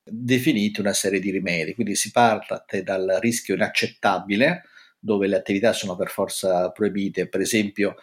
definiti 0.03 0.81
una 0.81 0.93
serie 0.93 1.21
di 1.21 1.31
rimedi. 1.31 1.73
Quindi 1.73 1.95
si 1.95 2.11
parte 2.11 2.83
dal 2.83 3.19
rischio 3.21 3.55
inaccettabile, 3.55 4.65
dove 4.99 5.29
le 5.29 5.37
attività 5.37 5.73
sono 5.73 5.95
per 5.95 6.09
forza 6.09 6.73
proibite, 6.73 7.29
per 7.29 7.43
esempio 7.43 7.95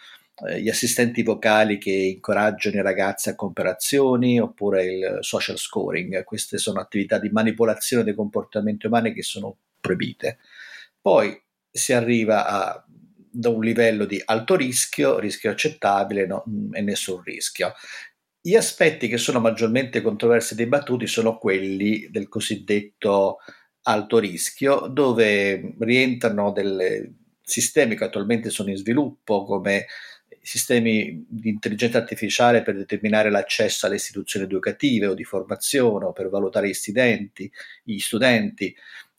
eh, 0.46 0.60
gli 0.60 0.68
assistenti 0.68 1.22
vocali 1.22 1.78
che 1.78 1.92
incoraggiano 1.92 2.76
i 2.76 2.82
ragazzi 2.82 3.28
a 3.28 3.36
compiere 3.36 3.70
azioni 3.70 4.40
oppure 4.40 4.84
il 4.84 5.18
social 5.20 5.58
scoring. 5.58 6.24
Queste 6.24 6.58
sono 6.58 6.80
attività 6.80 7.18
di 7.18 7.28
manipolazione 7.28 8.02
dei 8.02 8.14
comportamenti 8.14 8.86
umani 8.86 9.12
che 9.12 9.22
sono 9.22 9.56
proibite. 9.80 10.38
Poi 11.00 11.40
si 11.70 11.92
arriva 11.92 12.46
a, 12.46 12.84
da 12.86 13.48
un 13.48 13.62
livello 13.62 14.04
di 14.06 14.20
alto 14.24 14.56
rischio, 14.56 15.18
rischio 15.18 15.50
accettabile 15.50 16.26
no, 16.26 16.44
e 16.72 16.80
nessun 16.80 17.22
rischio. 17.22 17.72
Gli 18.40 18.56
aspetti 18.56 19.08
che 19.08 19.18
sono 19.18 19.40
maggiormente 19.40 20.02
controversi 20.02 20.54
e 20.54 20.56
dibattuti 20.56 21.06
sono 21.06 21.38
quelli 21.38 22.08
del 22.10 22.28
cosiddetto 22.28 23.38
alto 23.82 24.18
rischio, 24.18 24.86
dove 24.88 25.74
rientrano 25.78 26.52
dei 26.52 27.22
sistemi 27.42 27.96
che 27.96 28.04
attualmente 28.04 28.50
sono 28.50 28.70
in 28.70 28.76
sviluppo 28.76 29.44
come 29.44 29.86
sistemi 30.44 31.24
di 31.28 31.48
intelligenza 31.48 31.98
artificiale 31.98 32.62
per 32.62 32.76
determinare 32.76 33.30
l'accesso 33.30 33.86
alle 33.86 33.96
istituzioni 33.96 34.44
educative 34.44 35.06
o 35.06 35.14
di 35.14 35.24
formazione 35.24 36.04
o 36.04 36.12
per 36.12 36.28
valutare 36.28 36.68
gli 36.68 36.74
studenti, 36.74 37.50
gli 37.82 37.98
studenti 37.98 38.74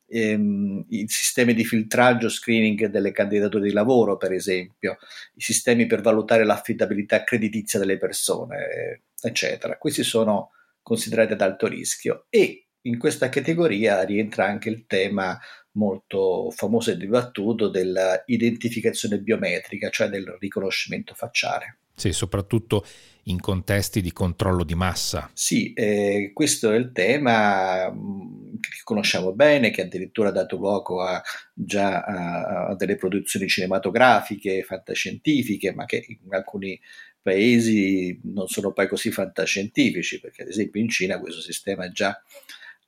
ehm, 0.07 0.85
i 0.89 1.05
sistemi 1.07 1.53
di 1.53 1.65
filtraggio, 1.65 2.29
screening 2.29 2.85
delle 2.87 3.11
candidature 3.11 3.65
di 3.65 3.73
lavoro, 3.73 4.17
per 4.17 4.31
esempio, 4.31 4.97
i 5.33 5.41
sistemi 5.41 5.85
per 5.87 6.01
valutare 6.01 6.45
l'affidabilità 6.45 7.23
creditizia 7.23 7.79
delle 7.79 7.97
persone, 7.97 9.03
eccetera. 9.21 9.77
Questi 9.77 10.03
sono 10.03 10.51
considerati 10.81 11.33
ad 11.33 11.41
alto 11.41 11.67
rischio 11.67 12.27
e 12.29 12.67
in 12.81 12.99
questa 12.99 13.29
categoria 13.29 14.03
rientra 14.03 14.45
anche 14.45 14.69
il 14.69 14.85
tema 14.85 15.39
molto 15.75 16.51
famoso 16.51 16.91
e 16.91 16.97
dibattuto 16.97 17.69
dell'identificazione 17.69 19.19
biometrica, 19.19 19.89
cioè 19.89 20.09
del 20.09 20.37
riconoscimento 20.39 21.13
facciale. 21.13 21.77
Sì, 21.95 22.11
soprattutto 22.11 22.85
in 23.27 23.39
contesti 23.39 24.01
di 24.01 24.11
controllo 24.11 24.63
di 24.63 24.75
massa. 24.75 25.29
Sì, 25.33 25.73
eh, 25.73 26.31
questo 26.33 26.71
è 26.71 26.75
il 26.75 26.91
tema 26.91 27.89
mm, 27.89 28.55
che 28.59 28.81
conosciamo 28.83 29.31
bene, 29.33 29.71
che 29.71 29.83
addirittura 29.83 30.29
ha 30.29 30.33
dato 30.33 30.57
luogo 30.57 31.01
a, 31.01 31.21
già 31.53 32.01
a, 32.01 32.67
a 32.67 32.75
delle 32.75 32.97
produzioni 32.97 33.47
cinematografiche, 33.47 34.63
fantascientifiche, 34.63 35.73
ma 35.73 35.85
che 35.85 36.05
in 36.07 36.33
alcuni 36.33 36.79
paesi 37.21 38.19
non 38.25 38.47
sono 38.47 38.71
poi 38.71 38.87
così 38.87 39.09
fantascientifici, 39.09 40.19
perché 40.19 40.43
ad 40.43 40.49
esempio 40.49 40.81
in 40.81 40.89
Cina 40.89 41.19
questo 41.19 41.41
sistema 41.41 41.85
è 41.85 41.89
già 41.89 42.21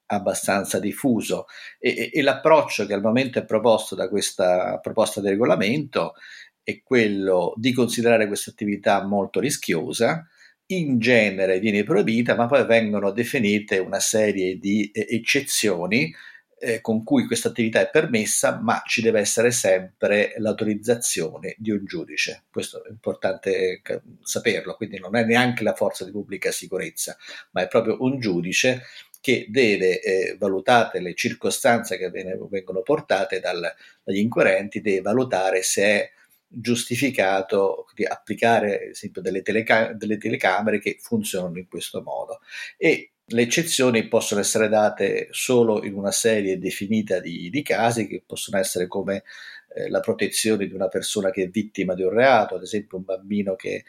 abbastanza 0.08 0.80
diffuso 0.80 1.46
e, 1.80 2.10
e, 2.14 2.22
l'approccio 2.22 2.86
che 2.86 2.94
al 2.94 3.02
momento 3.02 3.40
è 3.40 3.46
proposto 3.46 3.94
da 3.94 4.10
questa 4.10 4.80
proposta 4.80 5.22
di 5.22 5.30
regolamento 5.30 6.14
è 6.64 6.82
quello 6.84 7.54
di 7.56 7.72
considerare 7.74 8.28
questa 8.28 8.52
attività 8.52 9.06
molto 9.06 9.40
rischiosa, 9.40 10.28
in 10.68 11.00
genere 11.00 11.60
viene 11.60 11.84
proibita, 11.84 12.36
ma 12.36 12.46
poi 12.46 12.66
vengono 12.66 13.12
definite 13.12 13.78
una 13.78 14.02
serie 14.02 14.58
di 14.58 14.92
eccezioni 14.94 16.14
eh, 16.60 16.82
con 16.82 17.04
cui 17.04 17.26
questa 17.26 17.50
attività 17.50 17.80
è 17.80 17.90
permessa, 17.90 18.60
ma 18.62 18.82
ci 18.86 19.02
deve 19.02 19.20
essere 19.20 19.52
sempre 19.52 20.34
l'autorizzazione 20.38 21.56
di 21.58 21.72
un 21.72 21.86
giudice. 21.86 22.46
Questo 22.50 22.84
è 22.84 22.90
importante 22.90 23.82
saperlo, 24.24 24.76
quindi 24.76 25.00
non 25.00 25.16
è 25.16 25.24
neanche 25.24 25.64
la 25.64 25.74
forza 25.74 26.04
di 26.04 26.12
pubblica 26.12 26.52
sicurezza, 26.52 27.16
ma 27.52 27.62
è 27.62 27.68
proprio 27.68 27.98
un 28.02 28.20
giudice 28.20 28.84
che 29.22 29.48
deve, 29.50 30.02
eh, 30.02 30.36
valutate 30.38 31.00
le 31.00 31.14
circostanze 31.14 31.98
che 31.98 32.10
vengono 32.10 32.82
portate 32.82 33.40
dal, 33.40 33.62
dagli 34.04 34.18
inquirenti, 34.18 34.82
deve 34.82 35.02
valutare 35.02 35.64
se 35.64 35.84
è 35.84 36.12
giustificato 36.48 37.88
di 37.94 38.06
applicare 38.06 38.76
ad 38.76 38.90
esempio 38.90 39.22
delle, 39.22 39.42
teleca- 39.42 39.94
delle 39.94 40.18
telecamere 40.18 40.80
che 40.80 40.98
funzionano 41.00 41.58
in 41.58 41.68
questo 41.68 42.02
modo. 42.02 42.40
E 42.78 43.12
le 43.30 43.42
eccezioni 43.42 44.08
possono 44.08 44.40
essere 44.40 44.70
date 44.70 45.28
solo 45.32 45.84
in 45.84 45.96
una 45.96 46.12
serie 46.12 46.58
definita 46.58 47.20
di, 47.20 47.50
di 47.50 47.62
casi 47.62 48.08
che 48.08 48.24
possono 48.26 48.58
essere 48.58 48.88
come 48.88 49.24
eh, 49.76 49.90
la 49.90 50.00
protezione 50.00 50.66
di 50.66 50.74
una 50.74 50.88
persona 50.88 51.30
che 51.30 51.44
è 51.44 51.50
vittima 51.50 51.94
di 51.94 52.04
un 52.04 52.12
reato, 52.12 52.56
ad 52.56 52.64
esempio 52.64 52.98
un 52.98 53.04
bambino 53.04 53.56
che 53.56 53.84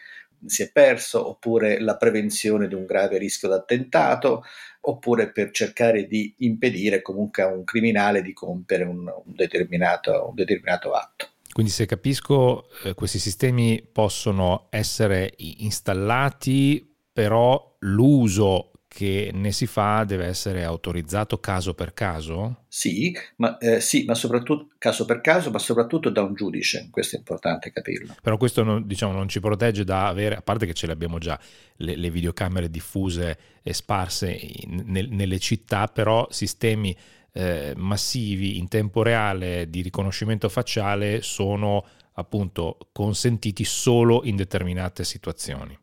si 0.44 0.62
è 0.62 0.70
perso, 0.70 1.28
oppure 1.28 1.80
la 1.80 1.96
prevenzione 1.96 2.68
di 2.68 2.74
un 2.74 2.84
grave 2.84 3.18
rischio 3.18 3.48
d'attentato, 3.48 4.44
oppure 4.80 5.30
per 5.30 5.50
cercare 5.50 6.06
di 6.06 6.34
impedire 6.38 7.02
comunque 7.02 7.42
a 7.42 7.48
un 7.48 7.64
criminale 7.64 8.22
di 8.22 8.32
compiere 8.32 8.84
un, 8.84 9.00
un, 9.00 9.34
determinato, 9.34 10.28
un 10.28 10.34
determinato, 10.34 10.92
atto. 10.92 11.28
Quindi 11.52 11.72
se 11.72 11.86
capisco, 11.86 12.68
eh, 12.84 12.94
questi 12.94 13.18
sistemi 13.18 13.82
possono 13.82 14.68
essere 14.70 15.34
installati, 15.36 16.96
però 17.12 17.76
l'uso 17.80 18.70
che 18.98 19.30
ne 19.32 19.52
si 19.52 19.68
fa 19.68 20.02
deve 20.02 20.26
essere 20.26 20.64
autorizzato 20.64 21.38
caso 21.38 21.72
per 21.72 21.94
caso? 21.94 22.64
Sì, 22.66 23.16
ma, 23.36 23.56
eh, 23.58 23.80
sì, 23.80 24.02
ma 24.04 24.16
soprattutto 24.16 24.70
caso 24.76 25.04
per 25.04 25.20
caso, 25.20 25.52
ma 25.52 25.60
soprattutto 25.60 26.10
da 26.10 26.22
un 26.22 26.34
giudice, 26.34 26.88
questo 26.90 27.14
è 27.14 27.20
importante 27.20 27.70
capirlo. 27.70 28.16
Però 28.20 28.36
questo 28.36 28.64
non, 28.64 28.88
diciamo, 28.88 29.12
non 29.12 29.28
ci 29.28 29.38
protegge 29.38 29.84
da 29.84 30.08
avere, 30.08 30.34
a 30.34 30.42
parte 30.42 30.66
che 30.66 30.74
ce 30.74 30.86
le 30.86 30.94
abbiamo 30.94 31.18
già, 31.18 31.38
le, 31.76 31.94
le 31.94 32.10
videocamere 32.10 32.68
diffuse 32.70 33.38
e 33.62 33.72
sparse 33.72 34.32
in, 34.32 34.82
nel, 34.86 35.08
nelle 35.10 35.38
città, 35.38 35.86
però 35.86 36.26
sistemi 36.28 36.96
eh, 37.34 37.74
massivi 37.76 38.58
in 38.58 38.66
tempo 38.66 39.04
reale 39.04 39.70
di 39.70 39.80
riconoscimento 39.80 40.48
facciale 40.48 41.22
sono 41.22 41.86
appunto 42.14 42.78
consentiti 42.90 43.62
solo 43.62 44.22
in 44.24 44.34
determinate 44.34 45.04
situazioni. 45.04 45.78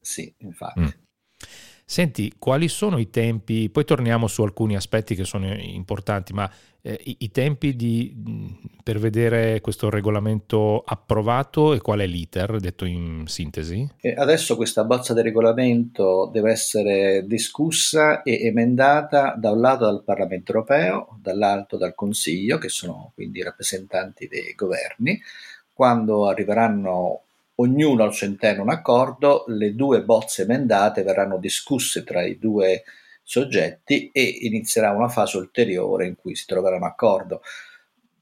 Sì, 0.00 0.32
infatti. 0.38 0.80
Mm. 0.82 0.99
Senti, 1.90 2.34
quali 2.38 2.68
sono 2.68 2.98
i 2.98 3.10
tempi? 3.10 3.68
Poi 3.68 3.84
torniamo 3.84 4.28
su 4.28 4.44
alcuni 4.44 4.76
aspetti 4.76 5.16
che 5.16 5.24
sono 5.24 5.52
importanti, 5.52 6.32
ma 6.32 6.48
eh, 6.82 6.96
i, 7.02 7.16
i, 7.18 7.32
tempi 7.32 7.74
di, 7.74 8.14
per 8.80 9.00
vedere 9.00 9.60
questo 9.60 9.90
regolamento 9.90 10.84
approvato 10.86 11.72
e 11.74 11.80
qual 11.80 11.98
è 11.98 12.06
l'iter, 12.06 12.60
detto 12.60 12.84
in 12.84 13.24
sintesi? 13.26 13.88
E 14.00 14.14
adesso 14.16 14.54
questa 14.54 14.84
bozza 14.84 15.14
di 15.14 15.22
regolamento 15.22 16.30
deve 16.32 16.52
essere 16.52 17.26
discussa 17.26 18.22
e 18.22 18.40
emendata 18.44 19.34
da 19.36 19.50
un 19.50 19.60
lato 19.60 19.86
dal 19.86 20.04
Parlamento 20.04 20.52
europeo, 20.52 21.18
dall'altro 21.20 21.76
dal 21.76 21.96
Consiglio, 21.96 22.58
che 22.58 22.68
sono 22.68 23.10
quindi 23.16 23.40
i 23.40 23.42
rappresentanti 23.42 24.28
dei 24.28 24.54
governi. 24.54 25.20
Quando 25.72 26.28
arriveranno 26.28 27.22
ognuno 27.60 28.02
al 28.02 28.14
suo 28.14 28.26
interno 28.26 28.62
un 28.62 28.70
accordo, 28.70 29.44
le 29.48 29.74
due 29.74 30.02
bozze 30.02 30.42
emendate 30.42 31.02
verranno 31.02 31.38
discusse 31.38 32.04
tra 32.04 32.22
i 32.24 32.38
due 32.38 32.84
soggetti 33.22 34.10
e 34.12 34.22
inizierà 34.22 34.90
una 34.90 35.08
fase 35.08 35.36
ulteriore 35.36 36.06
in 36.06 36.16
cui 36.16 36.34
si 36.34 36.46
troverà 36.46 36.76
un 36.76 36.84
accordo. 36.84 37.42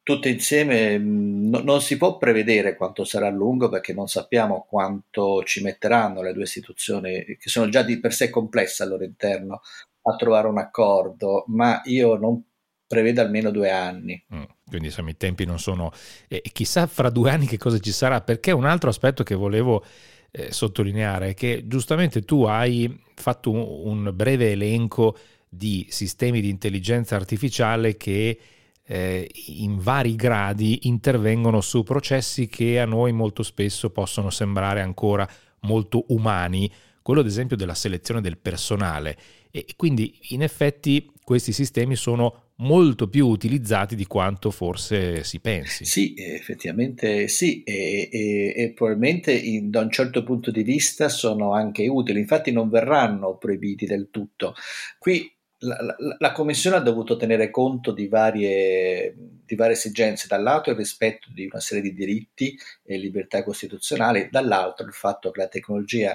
Tutte 0.03 0.29
insieme 0.29 0.99
mm, 0.99 1.49
no, 1.51 1.61
non 1.61 1.81
si 1.81 1.97
può 1.97 2.17
prevedere 2.17 2.77
quanto 2.77 3.05
sarà 3.05 3.29
lungo 3.31 3.69
perché 3.69 3.93
non 3.93 4.09
sappiamo 4.09 4.67
quanto 4.69 5.43
ci 5.45 5.63
metteranno 5.63 6.23
le 6.23 6.33
due 6.33 6.45
istituzioni 6.45 7.25
che 7.39 7.49
sono 7.49 7.69
già 7.69 7.83
di 7.83 8.01
per 8.01 8.13
sé 8.13 8.31
complesse 8.31 8.83
al 8.83 8.89
loro 8.91 9.05
interno 9.05 9.61
a 10.03 10.17
trovare 10.17 10.49
un 10.49 10.59
accordo, 10.59 11.45
ma 11.49 11.83
io 11.85 12.17
non 12.17 12.43
prevede 12.89 13.21
almeno 13.21 13.51
due 13.51 13.71
anni. 13.71 14.21
Mm, 14.35 14.43
quindi 14.67 14.89
insomma 14.89 15.11
i 15.11 15.17
tempi 15.17 15.45
non 15.45 15.61
sono... 15.61 15.93
Eh, 16.27 16.43
chissà 16.53 16.89
fra 16.89 17.11
due 17.11 17.31
anni 17.31 17.47
che 17.47 17.59
cosa 17.59 17.79
ci 17.79 17.93
sarà, 17.93 18.23
perché 18.23 18.51
un 18.51 18.65
altro 18.65 18.89
aspetto 18.89 19.23
che 19.23 19.35
volevo 19.35 19.85
eh, 20.31 20.51
sottolineare 20.51 21.29
è 21.31 21.35
che 21.35 21.65
giustamente 21.67 22.23
tu 22.23 22.45
hai 22.45 22.99
fatto 23.15 23.51
un, 23.51 24.07
un, 24.07 24.11
breve 24.15 24.53
elenco 24.53 25.17
di 25.49 25.87
sistemi 25.91 26.41
di 26.41 26.49
intelligenza 26.49 27.15
artificiale 27.15 27.97
che 27.97 28.39
eh, 28.85 29.31
in 29.49 29.79
vari 29.79 30.17
gradi 30.17 30.87
intervengono 30.89 31.61
su 31.61 31.83
processi 31.83 32.47
che 32.47 32.81
a 32.81 32.87
noi 32.87 33.13
molto 33.13 33.43
spesso 33.43 33.91
possono 33.91 34.31
sembrare 34.31 34.81
ancora 34.81 35.29
molto 35.61 36.07
umani, 36.09 36.71
quello 37.03 37.21
ad 37.21 37.27
esempio 37.27 37.57
della 37.57 37.75
selezione 37.75 38.23
del 38.23 38.39
personale. 38.39 39.17
E 39.51 39.67
quindi 39.77 40.19
in 40.31 40.43
effetti 40.43 41.11
questi 41.23 41.53
sistemi 41.53 41.97
sono 41.97 42.48
molto 42.61 43.09
più 43.09 43.27
utilizzati 43.27 43.95
di 43.95 44.07
quanto 44.07 44.51
forse 44.51 45.23
si 45.25 45.41
pensi. 45.41 45.85
Sì, 45.85 46.15
effettivamente 46.17 47.29
sì, 47.29 47.63
e, 47.63 48.09
e, 48.11 48.55
e 48.57 48.73
probabilmente 48.73 49.33
in, 49.33 49.71
da 49.71 49.81
un 49.81 49.91
certo 49.91 50.23
punto 50.23 50.51
di 50.51 50.63
vista 50.63 51.09
sono 51.09 51.53
anche 51.53 51.87
utili, 51.87 52.19
infatti 52.19 52.51
non 52.51 52.69
verranno 52.69 53.37
proibiti 53.37 53.87
del 53.87 54.09
tutto. 54.11 54.55
Qui 54.99 55.33
la, 55.61 55.81
la, 55.83 55.97
la, 56.19 56.33
Commissione 56.33 56.77
ha 56.77 56.81
dovuto 56.81 57.17
tenere 57.17 57.51
conto 57.51 57.93
di 57.93 58.07
varie, 58.07 59.15
di 59.45 59.55
varie, 59.57 59.75
esigenze, 59.75 60.27
dall'altro 60.29 60.73
il 60.73 60.79
rispetto 60.79 61.29
di 61.33 61.47
una 61.47 61.61
serie 61.61 61.83
di 61.83 61.93
diritti 61.93 62.57
e 62.85 62.97
libertà 62.97 63.43
costituzionali, 63.43 64.29
dall'altro 64.31 64.87
il 64.87 64.93
fatto 64.93 65.31
che 65.31 65.41
la 65.41 65.49
tecnologia 65.49 66.13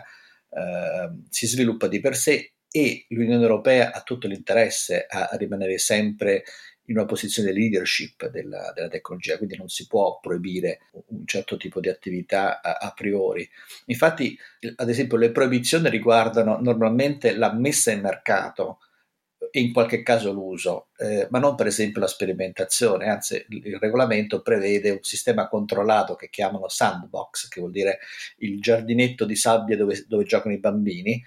eh, 0.50 1.24
si 1.30 1.48
sviluppa 1.48 1.88
di 1.88 2.00
per 2.00 2.16
sé 2.16 2.54
e 2.76 3.06
l'Unione 3.10 3.44
Europea 3.44 3.92
ha 3.94 4.02
tutto 4.02 4.28
l'interesse 4.28 5.06
a, 5.08 5.30
rimanere 5.34 5.78
sempre 5.78 6.44
in 6.86 6.98
una 6.98 7.06
posizione 7.06 7.52
di 7.52 7.60
leadership 7.60 8.28
della, 8.30 8.72
della, 8.74 8.88
tecnologia, 8.88 9.38
quindi 9.38 9.56
non 9.56 9.70
si 9.70 9.86
può 9.86 10.18
proibire 10.20 10.80
un 11.10 11.24
certo 11.28 11.56
tipo 11.56 11.80
di 11.80 11.90
attività 11.90 12.64
a, 12.64 12.78
a, 12.78 12.92
priori. 12.92 13.48
Infatti, 13.86 14.36
ad 14.76 14.90
esempio, 14.90 15.18
le 15.18 15.32
proibizioni 15.32 15.88
riguardano 15.88 16.58
normalmente 16.60 17.36
la 17.36 17.54
messa 17.54 17.92
in 17.92 18.02
mercato 18.02 18.80
e 19.52 19.60
in 19.60 19.72
qualche 19.72 20.02
caso 20.02 20.32
l'uso, 20.32 20.88
eh, 20.98 21.28
ma 21.30 21.38
non 21.38 21.54
per 21.54 21.68
esempio 21.68 22.02
la 22.02 22.08
sperimentazione, 22.08 23.08
anzi 23.08 23.46
il 23.50 23.78
regolamento 23.80 24.42
prevede 24.42 24.90
un 24.90 25.04
sistema 25.04 25.48
controllato 25.48 26.16
che 26.16 26.32
chiamano 26.32 26.68
sandbox, 26.68 27.50
che 27.50 27.60
vuol 27.60 27.72
dire 27.72 28.00
il 28.38 28.60
giardinetto 28.60 29.26
di 29.26 29.36
sabbia 29.36 29.78
dove, 29.78 30.06
dove 30.08 30.24
giocano 30.24 30.56
i 30.56 30.60
bambini, 30.60 31.24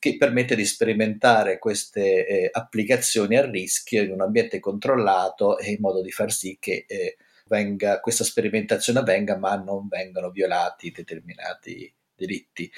che 0.00 0.16
permette 0.16 0.56
di 0.56 0.64
sperimentare 0.64 1.58
queste 1.58 2.26
eh, 2.26 2.48
applicazioni 2.50 3.36
a 3.36 3.48
rischio 3.48 4.02
in 4.02 4.12
un 4.12 4.22
ambiente 4.22 4.58
controllato 4.58 5.58
e 5.58 5.72
in 5.72 5.76
modo 5.80 6.00
di 6.00 6.10
far 6.10 6.32
sì 6.32 6.56
che 6.58 6.86
eh, 6.88 7.18
venga, 7.46 8.00
questa 8.00 8.24
sperimentazione 8.24 9.00
avvenga 9.00 9.36
ma 9.36 9.54
non 9.56 9.88
vengano 9.88 10.30
violati 10.30 10.90
determinati 10.90 11.92
diritti. 12.14 12.72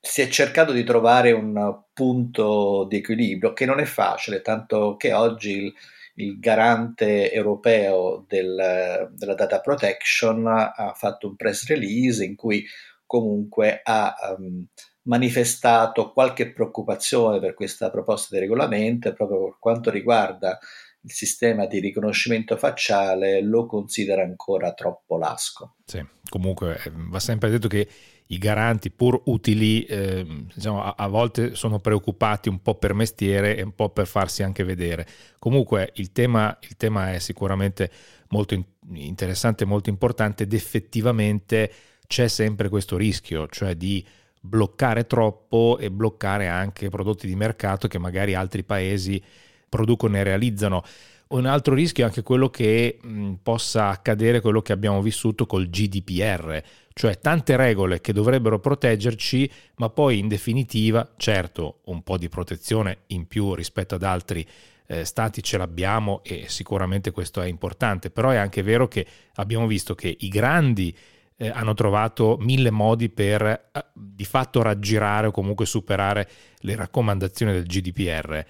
Si 0.00 0.20
è 0.20 0.28
cercato 0.28 0.72
di 0.72 0.82
trovare 0.82 1.30
un 1.30 1.82
punto 1.92 2.86
di 2.88 2.96
equilibrio 2.96 3.52
che 3.52 3.66
non 3.66 3.78
è 3.78 3.84
facile, 3.84 4.42
tanto 4.42 4.96
che 4.96 5.12
oggi 5.12 5.50
il, 5.56 5.74
il 6.16 6.40
garante 6.40 7.30
europeo 7.32 8.24
del, 8.26 9.12
della 9.12 9.34
data 9.34 9.60
protection 9.60 10.46
ha 10.46 10.92
fatto 10.96 11.28
un 11.28 11.36
press 11.36 11.66
release 11.68 12.24
in 12.24 12.34
cui 12.34 12.66
comunque 13.06 13.80
ha 13.84 14.14
um, 14.36 14.66
manifestato 15.04 16.12
qualche 16.12 16.52
preoccupazione 16.52 17.40
per 17.40 17.54
questa 17.54 17.90
proposta 17.90 18.34
di 18.34 18.40
regolamento 18.40 19.12
proprio 19.12 19.44
per 19.44 19.56
quanto 19.58 19.90
riguarda 19.90 20.58
il 21.04 21.12
sistema 21.12 21.66
di 21.66 21.80
riconoscimento 21.80 22.56
facciale 22.56 23.42
lo 23.42 23.66
considera 23.66 24.22
ancora 24.22 24.72
troppo 24.72 25.18
lasco. 25.18 25.76
Sì, 25.84 26.04
comunque 26.28 26.80
eh, 26.82 26.90
va 26.94 27.20
sempre 27.20 27.50
detto 27.50 27.68
che 27.68 27.86
i 28.28 28.38
garanti, 28.38 28.90
pur 28.90 29.20
utili, 29.26 29.84
eh, 29.84 30.24
diciamo, 30.54 30.82
a, 30.82 30.94
a, 30.96 31.06
volte 31.08 31.54
sono 31.54 31.78
preoccupati 31.78 32.48
un 32.48 32.62
po' 32.62 32.76
per 32.76 32.94
mestiere 32.94 33.54
e 33.56 33.62
un 33.62 33.74
po' 33.74 33.90
per 33.90 34.06
farsi 34.06 34.42
anche 34.42 34.64
vedere. 34.64 35.06
Comunque 35.38 35.92
il 35.96 36.10
tema, 36.10 36.56
il 36.62 36.76
tema 36.78 37.12
è 37.12 37.18
sicuramente 37.18 37.90
molto 38.28 38.54
in- 38.54 38.64
interessante, 38.94 39.66
molto 39.66 39.90
importante 39.90 40.44
ed 40.44 40.54
effettivamente 40.54 41.70
c'è 42.06 42.28
sempre 42.28 42.70
questo 42.70 42.96
rischio, 42.96 43.46
cioè 43.48 43.74
di 43.74 44.04
bloccare 44.46 45.06
troppo 45.06 45.78
e 45.80 45.90
bloccare 45.90 46.48
anche 46.48 46.90
prodotti 46.90 47.26
di 47.26 47.34
mercato 47.34 47.88
che 47.88 47.98
magari 47.98 48.34
altri 48.34 48.62
paesi 48.62 49.20
producono 49.68 50.18
e 50.18 50.22
realizzano. 50.22 50.82
Un 51.28 51.46
altro 51.46 51.72
rischio 51.74 52.04
è 52.04 52.06
anche 52.06 52.22
quello 52.22 52.50
che 52.50 52.98
mh, 53.00 53.32
possa 53.42 53.88
accadere 53.88 54.42
quello 54.42 54.60
che 54.60 54.72
abbiamo 54.72 55.00
vissuto 55.00 55.46
col 55.46 55.70
GDPR, 55.70 56.62
cioè 56.92 57.18
tante 57.18 57.56
regole 57.56 58.02
che 58.02 58.12
dovrebbero 58.12 58.60
proteggerci, 58.60 59.50
ma 59.76 59.88
poi 59.88 60.18
in 60.18 60.28
definitiva, 60.28 61.14
certo, 61.16 61.80
un 61.86 62.02
po' 62.02 62.18
di 62.18 62.28
protezione 62.28 62.98
in 63.08 63.26
più 63.26 63.54
rispetto 63.54 63.94
ad 63.94 64.02
altri 64.02 64.46
eh, 64.86 65.06
stati 65.06 65.42
ce 65.42 65.56
l'abbiamo 65.56 66.20
e 66.22 66.44
sicuramente 66.48 67.10
questo 67.10 67.40
è 67.40 67.46
importante, 67.46 68.10
però 68.10 68.28
è 68.28 68.36
anche 68.36 68.62
vero 68.62 68.86
che 68.88 69.06
abbiamo 69.36 69.66
visto 69.66 69.94
che 69.94 70.14
i 70.20 70.28
grandi 70.28 70.94
eh, 71.36 71.48
hanno 71.48 71.74
trovato 71.74 72.36
mille 72.40 72.70
modi 72.70 73.08
per 73.08 73.42
eh, 73.42 73.84
di 73.92 74.24
fatto 74.24 74.62
raggirare 74.62 75.28
o 75.28 75.30
comunque 75.30 75.66
superare 75.66 76.28
le 76.58 76.76
raccomandazioni 76.76 77.52
del 77.52 77.64
GDPR. 77.64 78.44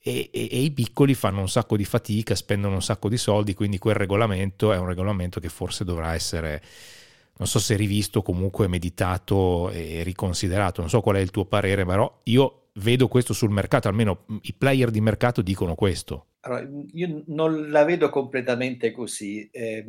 E, 0.00 0.30
e, 0.32 0.48
e, 0.50 0.60
i 0.60 0.70
piccoli 0.70 1.14
fanno 1.14 1.40
un 1.40 1.48
sacco 1.48 1.76
di 1.76 1.84
fatica, 1.84 2.34
spendono 2.34 2.74
un 2.74 2.82
sacco 2.82 3.08
di 3.08 3.16
soldi, 3.16 3.54
quindi 3.54 3.78
quel 3.78 3.96
regolamento 3.96 4.72
è 4.72 4.78
un 4.78 4.86
regolamento 4.86 5.40
che 5.40 5.48
forse 5.48 5.84
dovrà 5.84 6.14
essere, 6.14 6.62
non 7.38 7.48
so 7.48 7.58
se 7.58 7.74
rivisto, 7.76 8.22
comunque 8.22 8.68
meditato 8.68 9.70
e 9.70 10.02
riconsiderato. 10.02 10.80
Non 10.80 10.90
so 10.90 11.00
qual 11.00 11.16
è 11.16 11.20
il 11.20 11.30
tuo 11.30 11.46
parere, 11.46 11.84
però 11.84 12.20
io 12.24 12.68
vedo 12.74 13.08
questo 13.08 13.32
sul 13.32 13.50
mercato, 13.50 13.88
almeno 13.88 14.24
i 14.42 14.52
player 14.52 14.90
di 14.90 15.00
mercato 15.00 15.42
dicono 15.42 15.74
questo. 15.74 16.26
Allora, 16.40 16.68
io 16.92 17.24
non 17.26 17.68
la 17.70 17.84
vedo 17.84 18.10
completamente 18.10 18.92
così. 18.92 19.48
Eh, 19.50 19.84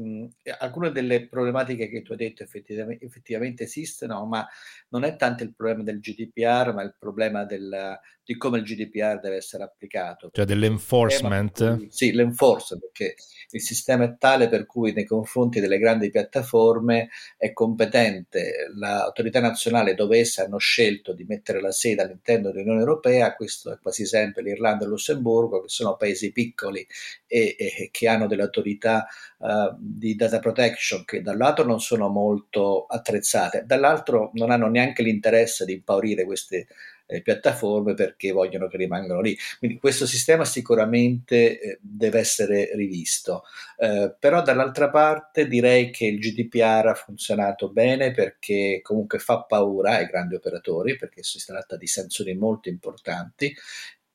alcune 0.57 0.91
delle 0.91 1.27
problematiche 1.27 1.87
che 1.87 2.01
tu 2.01 2.13
hai 2.13 2.17
detto 2.17 2.41
effettivamente, 2.41 3.05
effettivamente, 3.05 3.63
esistono, 3.63 4.25
ma 4.25 4.47
non 4.89 5.03
è 5.03 5.15
tanto 5.15 5.43
il 5.43 5.53
problema 5.53 5.83
del 5.83 5.99
GDPR, 5.99 6.73
ma 6.73 6.81
il 6.81 6.95
problema 6.97 7.45
del, 7.45 7.99
di 8.23 8.35
come 8.35 8.57
il 8.57 8.63
GDPR 8.63 9.19
deve 9.19 9.35
essere 9.35 9.63
applicato. 9.63 10.29
Cioè 10.33 10.45
dell'enforcement? 10.45 11.77
Cui, 11.77 11.87
sì, 11.91 12.11
l'enforcement, 12.13 12.83
perché 12.83 13.15
il 13.51 13.61
sistema 13.61 14.03
è 14.03 14.15
tale 14.17 14.47
per 14.47 14.65
cui 14.65 14.93
nei 14.93 15.05
confronti 15.05 15.59
delle 15.59 15.77
grandi 15.79 16.09
piattaforme 16.11 17.09
è 17.37 17.51
competente 17.51 18.67
l'autorità 18.75 19.39
nazionale 19.39 19.95
dove 19.95 20.19
esse 20.19 20.41
hanno 20.41 20.57
scelto 20.57 21.13
di 21.13 21.23
mettere 21.23 21.61
la 21.61 21.71
sede 21.71 22.03
all'interno 22.03 22.51
dell'Unione 22.51 22.79
Europea, 22.79 23.35
questo 23.35 23.71
è 23.71 23.79
quasi 23.81 24.05
sempre 24.05 24.43
l'Irlanda 24.43 24.83
e 24.83 24.85
il 24.85 24.91
Lussemburgo, 24.91 25.61
che 25.61 25.69
sono 25.69 25.95
paesi 25.95 26.31
piccoli 26.31 26.85
e, 27.25 27.55
e 27.57 27.89
che 27.91 28.07
hanno 28.07 28.27
delle 28.27 28.43
autorità 28.43 29.07
uh, 29.37 29.75
di 29.77 30.15
data 30.15 30.39
protection 30.39 31.03
che 31.05 31.21
da 31.21 31.31
un 31.31 31.37
lato 31.37 31.65
non 31.65 31.79
sono 31.79 32.07
molto 32.07 32.85
attrezzate, 32.85 33.63
dall'altro 33.65 34.31
non 34.33 34.51
hanno 34.51 34.67
neanche 34.67 35.01
l'interesse 35.01 35.65
di 35.65 35.73
impaurire 35.73 36.23
queste 36.25 36.67
eh, 37.09 37.21
piattaforme 37.23 37.95
perché 37.95 38.31
vogliono 38.31 38.67
che 38.67 38.77
rimangano 38.77 39.19
lì. 39.19 39.35
Quindi 39.57 39.79
questo 39.79 40.05
sistema 40.05 40.45
sicuramente 40.45 41.59
eh, 41.59 41.79
deve 41.81 42.19
essere 42.19 42.69
rivisto, 42.75 43.43
eh, 43.77 44.15
però 44.17 44.43
dall'altra 44.43 44.89
parte 44.89 45.47
direi 45.47 45.89
che 45.89 46.05
il 46.05 46.19
GDPR 46.19 46.87
ha 46.87 46.93
funzionato 46.93 47.71
bene 47.71 48.11
perché 48.11 48.79
comunque 48.83 49.17
fa 49.17 49.43
paura 49.43 49.95
ai 49.97 50.05
grandi 50.05 50.35
operatori 50.35 50.95
perché 50.95 51.23
si 51.23 51.43
tratta 51.43 51.75
di 51.75 51.87
sanzioni 51.87 52.35
molto 52.35 52.69
importanti 52.69 53.53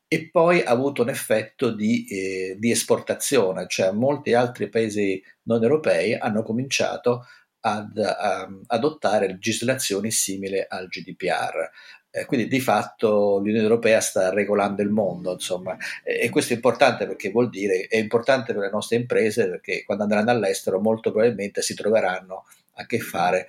e 0.07 0.28
poi 0.30 0.61
ha 0.62 0.70
avuto 0.70 1.02
un 1.02 1.09
effetto 1.09 1.70
di, 1.74 2.07
eh, 2.07 2.57
di, 2.59 2.70
esportazione, 2.70 3.66
cioè 3.66 3.90
molti 3.90 4.33
altri 4.35 4.68
paesi 4.68 5.20
non 5.44 5.62
europei 5.62 6.14
hanno 6.14 6.42
cominciato 6.42 7.26
ad 7.66 7.96
um, 7.96 8.62
adottare 8.66 9.26
legislazioni 9.26 10.11
simili 10.11 10.64
al 10.68 10.87
GDPR. 10.87 11.70
Eh, 12.16 12.27
quindi 12.27 12.46
di 12.46 12.61
fatto 12.61 13.38
l'Unione 13.38 13.62
Europea 13.62 14.00
sta 14.00 14.31
regolando 14.31 14.83
il 14.83 14.88
mondo, 14.88 15.33
insomma, 15.33 15.77
e, 16.05 16.20
e 16.20 16.31
questo 16.31 16.53
è 16.53 16.57
importante 16.57 17.09
perché 17.09 17.31
vuol 17.31 17.50
dire, 17.50 17.88
è 17.88 17.96
importante 17.96 18.53
per 18.53 18.62
le 18.62 18.70
nostre 18.70 18.94
imprese 18.94 19.48
perché 19.48 19.83
quando 19.85 20.05
andranno 20.05 20.31
all'estero 20.31 20.79
molto 20.79 21.11
probabilmente 21.11 21.61
si 21.61 21.74
troveranno 21.74 22.44
a 22.74 22.87
che 22.87 23.00
fare 23.00 23.46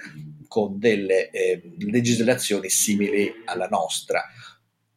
con 0.47 0.79
delle 0.79 1.29
eh, 1.29 1.61
legislazioni 1.77 2.67
simili 2.69 3.31
alla 3.45 3.67
nostra. 3.67 4.23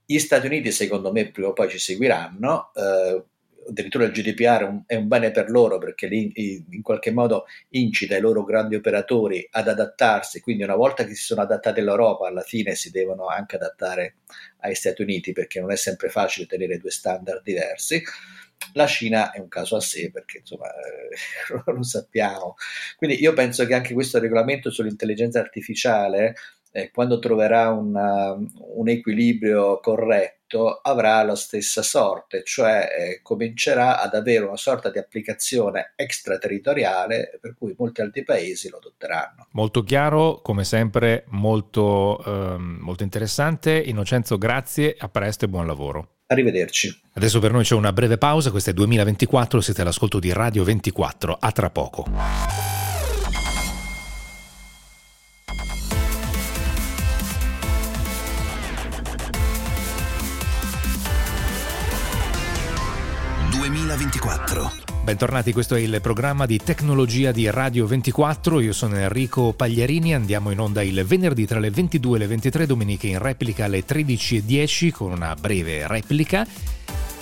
Gli 0.06 0.18
Stati 0.18 0.46
Uniti, 0.46 0.72
secondo 0.72 1.12
me, 1.12 1.30
prima 1.30 1.48
o 1.48 1.52
poi 1.52 1.68
ci 1.68 1.78
seguiranno. 1.78 2.72
Eh, 2.74 3.22
addirittura 3.68 4.04
il 4.04 4.12
GDPR 4.12 4.82
è 4.86 4.94
un, 4.94 5.08
bene 5.08 5.30
per 5.30 5.50
loro 5.50 5.78
perché 5.78 6.06
li, 6.06 6.32
in 6.70 6.82
qualche 6.82 7.10
modo 7.10 7.44
incita 7.70 8.16
i 8.16 8.20
loro 8.20 8.44
grandi 8.44 8.74
operatori 8.74 9.46
ad 9.50 9.68
adattarsi, 9.68 10.40
quindi 10.40 10.62
una 10.62 10.76
volta 10.76 11.04
che 11.04 11.14
si 11.14 11.22
sono 11.22 11.42
adattati 11.42 11.80
all'Europa 11.80 12.26
alla 12.26 12.42
fine 12.42 12.74
si 12.74 12.90
devono 12.90 13.26
anche 13.26 13.56
adattare 13.56 14.16
agli 14.60 14.74
Stati 14.74 15.02
Uniti 15.02 15.32
perché 15.32 15.60
non 15.60 15.70
è 15.70 15.76
sempre 15.76 16.08
facile 16.08 16.46
tenere 16.46 16.78
due 16.78 16.90
standard 16.90 17.42
diversi. 17.42 18.02
La 18.72 18.86
Cina 18.86 19.30
è 19.30 19.38
un 19.38 19.48
caso 19.48 19.76
a 19.76 19.80
sé 19.80 20.10
perché 20.10 20.38
insomma 20.38 20.66
eh, 20.66 21.62
lo 21.72 21.82
sappiamo. 21.82 22.56
Quindi 22.96 23.20
io 23.20 23.32
penso 23.32 23.64
che 23.66 23.74
anche 23.74 23.94
questo 23.94 24.18
regolamento 24.18 24.70
sull'intelligenza 24.70 25.38
artificiale 25.38 26.34
eh, 26.72 26.90
quando 26.90 27.18
troverà 27.18 27.70
una, 27.70 28.32
un 28.32 28.88
equilibrio 28.88 29.80
corretto, 29.80 30.80
avrà 30.82 31.22
la 31.22 31.36
stessa 31.36 31.82
sorte, 31.82 32.42
cioè 32.44 32.88
eh, 32.98 33.20
comincerà 33.22 34.00
ad 34.00 34.14
avere 34.14 34.44
una 34.44 34.56
sorta 34.56 34.90
di 34.90 34.98
applicazione 34.98 35.92
extraterritoriale 35.94 37.38
per 37.40 37.54
cui 37.56 37.74
molti 37.76 38.00
altri 38.00 38.24
paesi 38.24 38.70
lo 38.70 38.78
adotteranno. 38.78 39.46
Molto 39.52 39.82
chiaro, 39.82 40.40
come 40.40 40.64
sempre, 40.64 41.24
molto, 41.28 42.22
ehm, 42.24 42.78
molto 42.80 43.02
interessante. 43.02 43.78
Innocenzo, 43.78 44.38
grazie, 44.38 44.94
a 44.98 45.08
presto 45.08 45.44
e 45.44 45.48
buon 45.48 45.66
lavoro. 45.66 46.16
Arrivederci. 46.28 47.02
Adesso 47.14 47.40
per 47.40 47.52
noi 47.52 47.64
c'è 47.64 47.74
una 47.74 47.92
breve 47.92 48.18
pausa, 48.18 48.50
questo 48.50 48.70
è 48.70 48.74
2024, 48.74 49.60
siete 49.60 49.80
all'ascolto 49.80 50.18
di 50.18 50.32
Radio 50.32 50.62
24, 50.62 51.36
a 51.40 51.52
tra 51.52 51.70
poco. 51.70 52.77
24. 64.08 64.72
Bentornati, 65.04 65.52
questo 65.52 65.74
è 65.74 65.80
il 65.80 66.00
programma 66.00 66.46
di 66.46 66.58
tecnologia 66.58 67.30
di 67.30 67.50
Radio 67.50 67.86
24. 67.86 68.60
Io 68.60 68.72
sono 68.72 68.96
Enrico 68.96 69.52
Pagliarini. 69.52 70.14
Andiamo 70.14 70.50
in 70.50 70.60
onda 70.60 70.82
il 70.82 71.04
venerdì 71.04 71.44
tra 71.44 71.58
le 71.58 71.68
22 71.68 72.16
e 72.16 72.20
le 72.20 72.26
23, 72.26 72.66
domeniche 72.66 73.06
in 73.06 73.18
replica 73.18 73.66
alle 73.66 73.84
13.10 73.84 74.92
con 74.92 75.12
una 75.12 75.34
breve 75.38 75.86
replica 75.86 76.46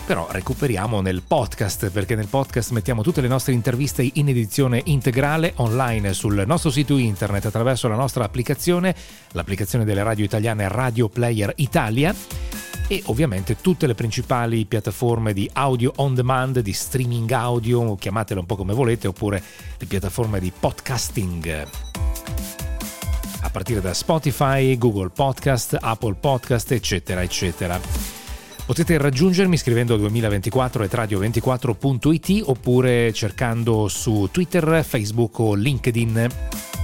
però 0.07 0.29
recuperiamo 0.31 1.01
nel 1.01 1.23
podcast 1.27 1.91
perché 1.91 2.15
nel 2.15 2.29
podcast 2.29 2.71
mettiamo 2.71 3.03
tutte 3.03 3.21
le 3.21 3.27
nostre 3.27 3.55
interviste 3.55 4.09
in 4.13 4.29
edizione 4.29 4.81
integrale 4.85 5.55
online 5.57 6.13
sul 6.13 6.45
nostro 6.47 6.71
sito 6.71 6.97
internet 6.97 7.47
attraverso 7.47 7.89
la 7.89 7.97
nostra 7.97 8.23
applicazione, 8.23 8.95
l'applicazione 9.33 9.85
delle 9.85 10.05
radio 10.05 10.25
italiane 10.25 10.69
Radio 10.69 11.09
Player 11.09 11.53
Italia 11.57 12.15
e 12.89 13.03
ovviamente 13.07 13.57
tutte 13.61 13.87
le 13.87 13.95
principali 13.95 14.65
piattaforme 14.65 15.33
di 15.33 15.49
audio 15.55 15.93
on 15.97 16.15
demand, 16.15 16.61
di 16.61 16.73
streaming 16.73 17.31
audio, 17.33 17.95
chiamatele 17.97 18.41
un 18.41 18.47
po' 18.47 18.57
come 18.57 18.75
volete, 18.75 19.09
oppure 19.09 19.43
le 19.79 19.87
piattaforme 19.87 20.41
di 20.41 20.53
podcasting 20.59 21.67
a 23.47 23.51
partire 23.51 23.81
da 23.81 23.95
Spotify, 23.95 24.77
Google 24.77 25.11
Podcast, 25.11 25.77
Apple 25.81 26.15
Podcast, 26.15 26.73
eccetera, 26.73 27.23
eccetera. 27.23 27.81
Potete 28.67 28.99
raggiungermi 28.99 29.57
scrivendo 29.57 29.97
2024 29.97 30.83
at 30.83 30.93
radio24.it 30.93 32.43
oppure 32.47 33.13
cercando 33.13 33.87
su 33.87 34.29
Twitter, 34.33 34.85
Facebook 34.85 35.39
o 35.39 35.55
LinkedIn. 35.55 36.76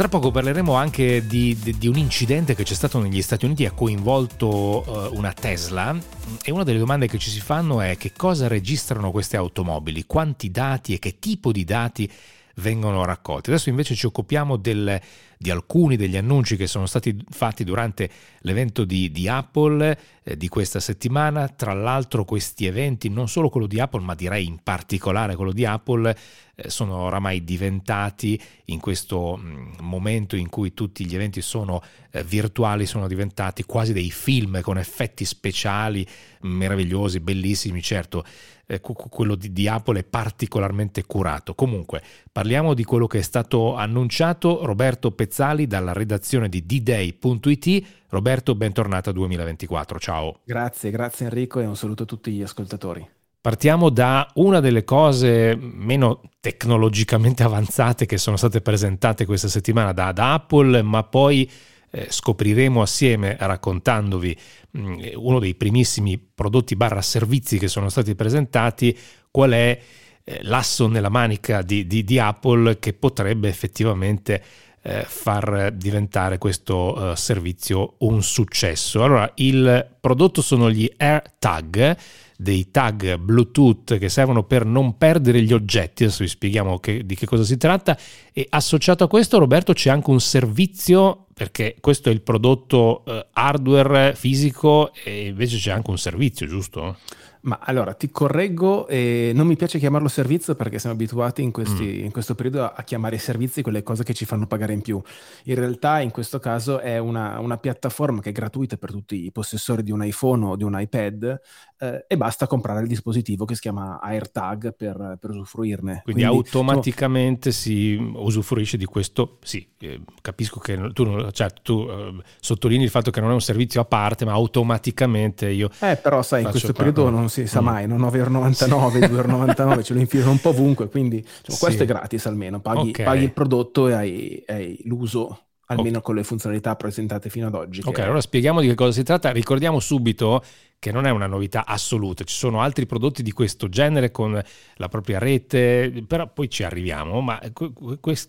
Tra 0.00 0.08
poco 0.08 0.30
parleremo 0.30 0.72
anche 0.72 1.26
di, 1.26 1.54
di, 1.60 1.76
di, 1.76 1.86
un 1.86 1.98
incidente 1.98 2.54
che 2.54 2.62
c'è 2.62 2.72
stato 2.72 2.98
negli 2.98 3.20
Stati 3.20 3.44
Uniti 3.44 3.64
e 3.64 3.66
ha 3.66 3.72
coinvolto 3.72 4.82
uh, 4.86 5.14
una 5.14 5.34
Tesla 5.34 5.94
e 6.42 6.50
una 6.50 6.64
delle 6.64 6.78
domande 6.78 7.06
che 7.06 7.18
ci 7.18 7.28
si 7.28 7.38
fanno 7.38 7.82
è 7.82 7.98
che 7.98 8.12
cosa 8.16 8.48
registrano 8.48 9.10
queste 9.10 9.36
automobili, 9.36 10.06
quanti 10.06 10.50
dati 10.50 10.94
e 10.94 10.98
che 10.98 11.18
tipo 11.18 11.52
di 11.52 11.64
dati 11.64 12.10
vengono 12.54 13.04
raccolti. 13.04 13.50
Adesso 13.50 13.68
invece 13.68 13.94
ci 13.94 14.06
occupiamo 14.06 14.56
del, 14.56 14.98
di 15.42 15.48
alcuni 15.48 15.96
degli 15.96 16.18
annunci 16.18 16.54
che 16.54 16.66
sono 16.66 16.84
stati 16.84 17.16
fatti 17.30 17.64
durante 17.64 18.10
l'evento 18.40 18.84
di, 18.84 19.10
di 19.10 19.26
Apple 19.26 19.98
eh, 20.22 20.36
di 20.36 20.48
questa 20.48 20.80
settimana. 20.80 21.48
Tra 21.48 21.72
l'altro 21.72 22.26
questi 22.26 22.66
eventi, 22.66 23.08
non 23.08 23.26
solo 23.26 23.48
quello 23.48 23.66
di 23.66 23.80
Apple, 23.80 24.02
ma 24.02 24.14
direi 24.14 24.44
in 24.44 24.58
particolare 24.62 25.36
quello 25.36 25.52
di 25.52 25.64
Apple, 25.64 26.14
eh, 26.54 26.68
sono 26.68 26.94
oramai 26.98 27.42
diventati 27.42 28.38
in 28.66 28.80
questo 28.80 29.38
mh, 29.38 29.46
mm, 29.46 29.72
momento 29.80 30.36
in 30.36 30.50
cui 30.50 30.74
tutti 30.74 31.06
gli 31.06 31.14
eventi 31.14 31.40
sono 31.40 31.82
eh, 32.10 32.22
virtuali, 32.22 32.84
sono 32.84 33.08
diventati 33.08 33.62
quasi 33.62 33.94
dei 33.94 34.10
film 34.10 34.60
con 34.60 34.76
effetti 34.76 35.24
speciali 35.24 36.06
meravigliosi, 36.40 37.18
bellissimi, 37.18 37.80
certo 37.80 38.26
eh, 38.70 38.80
quello 38.80 39.34
di, 39.34 39.52
di, 39.52 39.66
Apple 39.66 39.98
è 39.98 40.04
particolarmente 40.04 41.04
curato. 41.04 41.54
Comunque, 41.54 42.02
parliamo 42.30 42.72
di 42.72 42.84
quello 42.84 43.08
che 43.08 43.18
è 43.18 43.22
stato 43.22 43.74
annunciato 43.74 44.64
Roberto 44.64 45.10
Pezzali 45.10 45.66
dalla 45.66 45.92
redazione 45.92 46.48
di 46.48 46.64
dday.it. 46.64 47.86
Roberto, 48.10 48.54
bentornato 48.54 49.10
a 49.10 49.12
2024. 49.12 49.98
Ciao. 49.98 50.38
Grazie, 50.44 50.90
grazie 50.90 51.26
Enrico 51.26 51.58
e 51.58 51.66
un 51.66 51.76
saluto 51.76 52.04
a 52.04 52.06
tutti 52.06 52.30
gli 52.30 52.42
ascoltatori. 52.42 53.06
Partiamo 53.40 53.88
da 53.88 54.30
una 54.34 54.60
delle 54.60 54.84
cose 54.84 55.56
meno 55.56 56.20
tecnologicamente 56.40 57.42
avanzate 57.42 58.06
che 58.06 58.18
sono 58.18 58.36
state 58.36 58.60
presentate 58.60 59.24
questa 59.24 59.48
settimana 59.48 59.92
da, 59.92 60.12
da 60.12 60.34
Apple, 60.34 60.82
ma 60.82 61.02
poi 61.02 61.50
eh, 61.90 62.06
scopriremo 62.08 62.82
assieme 62.82 63.36
raccontandovi 63.38 64.36
uno 64.72 65.38
dei 65.38 65.54
primissimi 65.54 66.18
prodotti 66.18 66.76
barra 66.76 67.02
servizi 67.02 67.58
che 67.58 67.68
sono 67.68 67.88
stati 67.88 68.14
presentati, 68.14 68.96
qual 69.30 69.50
è 69.52 69.80
eh, 70.22 70.38
l'asso 70.42 70.86
nella 70.86 71.08
manica 71.08 71.62
di, 71.62 71.86
di, 71.86 72.04
di, 72.04 72.18
Apple 72.18 72.78
che 72.78 72.92
potrebbe 72.92 73.48
effettivamente 73.48 74.42
eh, 74.82 75.04
far 75.06 75.72
diventare 75.72 76.38
questo 76.38 77.12
eh, 77.12 77.16
servizio 77.16 77.94
un 77.98 78.22
successo. 78.22 79.02
Allora, 79.02 79.30
il 79.36 79.96
prodotto 80.00 80.42
sono 80.42 80.70
gli 80.70 80.90
AirTag 80.96 81.96
dei 82.40 82.70
tag 82.70 83.18
Bluetooth 83.18 83.98
che 83.98 84.08
servono 84.08 84.44
per 84.44 84.64
non 84.64 84.96
perdere 84.96 85.42
gli 85.42 85.52
oggetti, 85.52 86.04
adesso 86.04 86.22
vi 86.22 86.28
spieghiamo 86.28 86.78
che, 86.78 87.04
di 87.04 87.14
che 87.14 87.26
cosa 87.26 87.44
si 87.44 87.58
tratta, 87.58 87.98
e 88.32 88.46
associato 88.48 89.04
a 89.04 89.08
questo 89.08 89.38
Roberto 89.38 89.74
c'è 89.74 89.90
anche 89.90 90.08
un 90.08 90.20
servizio, 90.20 91.26
perché 91.34 91.76
questo 91.80 92.08
è 92.08 92.12
il 92.12 92.22
prodotto 92.22 93.04
eh, 93.04 93.26
hardware 93.32 94.14
fisico 94.14 94.90
e 95.04 95.26
invece 95.26 95.58
c'è 95.58 95.70
anche 95.70 95.90
un 95.90 95.98
servizio, 95.98 96.46
giusto? 96.46 96.96
Ma 97.42 97.58
allora 97.62 97.94
ti 97.94 98.10
correggo, 98.10 98.86
eh, 98.86 99.32
non 99.34 99.46
mi 99.46 99.56
piace 99.56 99.78
chiamarlo 99.78 100.08
servizio 100.08 100.54
perché 100.54 100.78
siamo 100.78 100.94
abituati 100.94 101.42
in, 101.42 101.50
questi, 101.52 101.84
mm. 101.84 102.04
in, 102.04 102.10
questo 102.10 102.34
periodo 102.34 102.64
a 102.64 102.82
chiamare 102.82 103.16
servizi 103.16 103.62
quelle 103.62 103.82
cose 103.82 104.04
che 104.04 104.12
ci 104.12 104.26
fanno 104.26 104.46
pagare 104.46 104.74
in 104.74 104.82
più. 104.82 105.00
In 105.44 105.54
realtà 105.54 106.00
in 106.00 106.10
questo 106.10 106.38
caso 106.38 106.80
è 106.80 106.98
una, 106.98 107.38
una 107.38 107.56
piattaforma 107.56 108.20
che 108.20 108.28
è 108.28 108.32
gratuita 108.32 108.76
per 108.76 108.90
tutti 108.90 109.24
i 109.24 109.32
possessori 109.32 109.82
di 109.82 109.90
un 109.90 110.04
iPhone 110.04 110.44
o 110.44 110.56
di 110.56 110.64
un 110.64 110.78
iPad 110.78 111.40
eh, 111.80 112.04
e 112.06 112.16
basta 112.18 112.46
comprare 112.46 112.82
il 112.82 112.86
dispositivo 112.86 113.46
che 113.46 113.54
si 113.54 113.62
chiama 113.62 113.98
AirTag 114.00 114.74
per, 114.76 115.16
per 115.18 115.30
usufruirne. 115.30 116.02
Quindi, 116.04 116.22
Quindi 116.22 116.24
automaticamente 116.24 117.48
tu... 117.50 117.56
si 117.56 117.96
usufruisce 117.96 118.76
di 118.76 118.84
questo, 118.84 119.38
sì, 119.42 119.66
eh, 119.78 120.02
capisco 120.20 120.60
che 120.60 120.92
tu, 120.92 121.30
cioè, 121.30 121.48
tu 121.62 121.86
eh, 121.88 122.22
sottolinei 122.38 122.84
il 122.84 122.90
fatto 122.90 123.10
che 123.10 123.20
non 123.20 123.30
è 123.30 123.32
un 123.32 123.40
servizio 123.40 123.80
a 123.80 123.86
parte, 123.86 124.26
ma 124.26 124.32
automaticamente 124.32 125.48
io... 125.48 125.70
Eh, 125.80 125.96
però 125.96 126.20
sai, 126.22 126.42
in 126.42 126.50
questo 126.50 126.74
periodo 126.74 127.08
non 127.08 127.30
si 127.30 127.46
sa 127.46 127.62
mm. 127.62 127.64
mai, 127.64 127.86
non 127.86 128.00
9,99, 128.02 128.52
sì. 128.52 128.64
2,99, 128.64 129.82
ce 129.82 129.94
lo 129.94 130.00
infilano 130.00 130.30
un 130.32 130.40
po' 130.40 130.50
ovunque, 130.50 130.88
quindi 130.90 131.24
sì. 131.42 131.56
questo 131.58 131.84
è 131.84 131.86
gratis 131.86 132.26
almeno, 132.26 132.60
paghi, 132.60 132.90
okay. 132.90 133.04
paghi 133.06 133.24
il 133.24 133.32
prodotto 133.32 133.88
e 133.88 133.92
hai, 133.94 134.44
hai 134.46 134.78
l'uso 134.84 135.44
almeno 135.70 135.98
okay. 135.98 136.02
con 136.02 136.14
le 136.16 136.24
funzionalità 136.24 136.74
presentate 136.76 137.30
fino 137.30 137.46
ad 137.46 137.54
oggi. 137.54 137.82
Ok, 137.84 137.98
allora 138.00 138.20
spieghiamo 138.20 138.60
di 138.60 138.68
che 138.68 138.74
cosa 138.74 138.92
si 138.92 139.02
tratta. 139.02 139.30
Ricordiamo 139.30 139.78
subito 139.80 140.42
che 140.78 140.92
non 140.92 141.06
è 141.06 141.10
una 141.10 141.26
novità 141.26 141.66
assoluta, 141.66 142.24
ci 142.24 142.34
sono 142.34 142.62
altri 142.62 142.86
prodotti 142.86 143.22
di 143.22 143.32
questo 143.32 143.68
genere 143.68 144.10
con 144.10 144.42
la 144.76 144.88
propria 144.88 145.18
rete, 145.18 146.04
però 146.06 146.32
poi 146.32 146.48
ci 146.48 146.64
arriviamo, 146.64 147.20
ma 147.20 147.38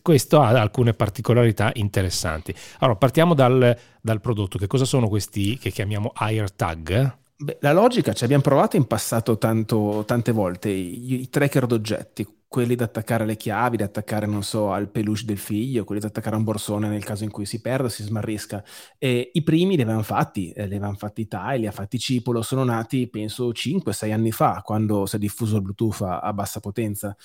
questo 0.01 0.41
ha 0.41 0.49
alcune 0.49 0.93
particolarità 0.93 1.71
interessanti. 1.75 2.54
Allora, 2.80 2.97
partiamo 2.97 3.34
dal, 3.34 3.77
dal 4.01 4.19
prodotto. 4.19 4.58
Che 4.58 4.67
cosa 4.67 4.86
sono 4.86 5.08
questi 5.08 5.58
che 5.58 5.71
chiamiamo 5.71 6.12
AirTag? 6.13 7.19
Beh, 7.38 7.58
la 7.62 7.71
logica 7.71 8.13
ci 8.13 8.23
abbiamo 8.23 8.43
provato 8.43 8.75
in 8.75 8.86
passato 8.86 9.38
tanto, 9.38 10.04
tante 10.06 10.32
volte, 10.32 10.69
i, 10.69 11.21
i 11.21 11.30
tracker 11.30 11.65
d'oggetti, 11.65 12.27
quelli 12.52 12.76
da 12.76 12.84
attaccare 12.84 13.24
alle 13.24 13.38
chiavi, 13.38 13.78
da 13.78 13.86
attaccare, 13.86 14.26
non 14.26 14.44
so, 14.44 14.74
al 14.74 14.90
peluche 14.90 15.24
del 15.24 15.38
figlio, 15.38 15.86
quelli 15.86 16.02
da 16.02 16.08
attaccare 16.08 16.36
a 16.36 16.38
un 16.38 16.44
borsone 16.44 16.90
nel 16.90 17.02
caso 17.06 17.24
in 17.24 17.32
cui 17.32 17.46
si 17.46 17.62
perda, 17.62 17.88
si 17.88 18.04
smarrisca. 18.04 18.62
E 18.98 19.32
I 19.34 19.42
primi 19.42 19.78
li 19.78 19.82
avevano 19.84 20.04
fatti, 20.04 20.52
eh, 20.52 20.64
li 20.68 20.76
avevano 20.76 20.98
fatti 20.98 21.28
Tai, 21.28 21.60
li 21.60 21.68
ha 21.68 21.72
fatti 21.72 21.98
Cipolo, 21.98 22.42
sono 22.42 22.66
nati 22.66 23.08
penso 23.10 23.54
5-6 23.54 24.12
anni 24.12 24.34
fa, 24.34 24.62
quando 24.66 25.06
si 25.06 25.16
è 25.16 25.20
diffuso 25.20 25.56
il 25.56 25.62
Bluetooth 25.62 26.02
a, 26.02 26.20
a 26.20 26.34
bassa 26.34 26.60
potenza. 26.60 27.16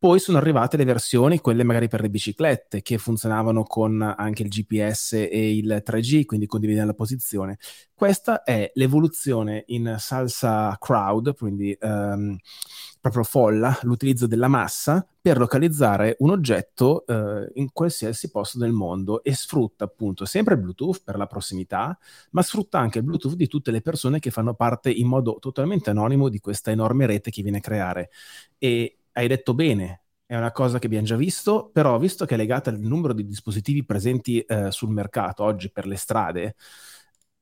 Poi 0.00 0.18
sono 0.18 0.38
arrivate 0.38 0.78
le 0.78 0.84
versioni, 0.84 1.40
quelle 1.40 1.62
magari 1.62 1.86
per 1.86 2.00
le 2.00 2.08
biciclette, 2.08 2.80
che 2.80 2.96
funzionavano 2.96 3.64
con 3.64 4.00
anche 4.00 4.42
il 4.42 4.48
GPS 4.48 5.12
e 5.12 5.54
il 5.54 5.82
3G, 5.84 6.24
quindi 6.24 6.46
condividendo 6.46 6.88
la 6.88 6.96
posizione. 6.96 7.58
Questa 7.92 8.42
è 8.42 8.70
l'evoluzione 8.76 9.64
in 9.66 9.96
salsa 9.98 10.74
crowd, 10.80 11.34
quindi 11.36 11.76
um, 11.82 12.34
proprio 12.98 13.24
folla, 13.24 13.78
l'utilizzo 13.82 14.26
della 14.26 14.48
massa 14.48 15.06
per 15.20 15.36
localizzare 15.36 16.16
un 16.20 16.30
oggetto 16.30 17.04
uh, 17.06 17.50
in 17.52 17.70
qualsiasi 17.70 18.30
posto 18.30 18.56
del 18.56 18.72
mondo 18.72 19.22
e 19.22 19.34
sfrutta 19.34 19.84
appunto 19.84 20.24
sempre 20.24 20.54
il 20.54 20.60
Bluetooth 20.60 21.02
per 21.04 21.18
la 21.18 21.26
prossimità, 21.26 21.98
ma 22.30 22.40
sfrutta 22.40 22.78
anche 22.78 23.00
il 23.00 23.04
Bluetooth 23.04 23.34
di 23.34 23.48
tutte 23.48 23.70
le 23.70 23.82
persone 23.82 24.18
che 24.18 24.30
fanno 24.30 24.54
parte 24.54 24.90
in 24.90 25.08
modo 25.08 25.36
totalmente 25.38 25.90
anonimo 25.90 26.30
di 26.30 26.38
questa 26.38 26.70
enorme 26.70 27.04
rete 27.04 27.30
che 27.30 27.42
viene 27.42 27.58
a 27.58 27.60
creare. 27.60 28.08
E 28.56 28.99
hai 29.12 29.28
detto 29.28 29.54
bene, 29.54 30.02
è 30.26 30.36
una 30.36 30.52
cosa 30.52 30.78
che 30.78 30.86
abbiamo 30.86 31.06
già 31.06 31.16
visto, 31.16 31.70
però 31.72 31.98
visto 31.98 32.24
che 32.24 32.34
è 32.34 32.36
legata 32.36 32.70
al 32.70 32.78
numero 32.78 33.12
di 33.12 33.24
dispositivi 33.24 33.84
presenti 33.84 34.40
eh, 34.40 34.70
sul 34.70 34.90
mercato 34.90 35.42
oggi 35.44 35.70
per 35.70 35.86
le 35.86 35.96
strade, 35.96 36.54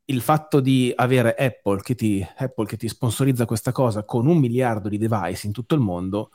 il 0.06 0.20
fatto 0.22 0.60
di 0.60 0.92
avere 0.96 1.34
Apple 1.34 1.82
che, 1.82 1.94
ti, 1.94 2.26
Apple 2.36 2.66
che 2.66 2.76
ti 2.78 2.88
sponsorizza 2.88 3.44
questa 3.44 3.72
cosa 3.72 4.04
con 4.04 4.26
un 4.26 4.38
miliardo 4.38 4.88
di 4.88 4.96
device 4.96 5.46
in 5.46 5.52
tutto 5.52 5.74
il 5.74 5.80
mondo 5.82 6.30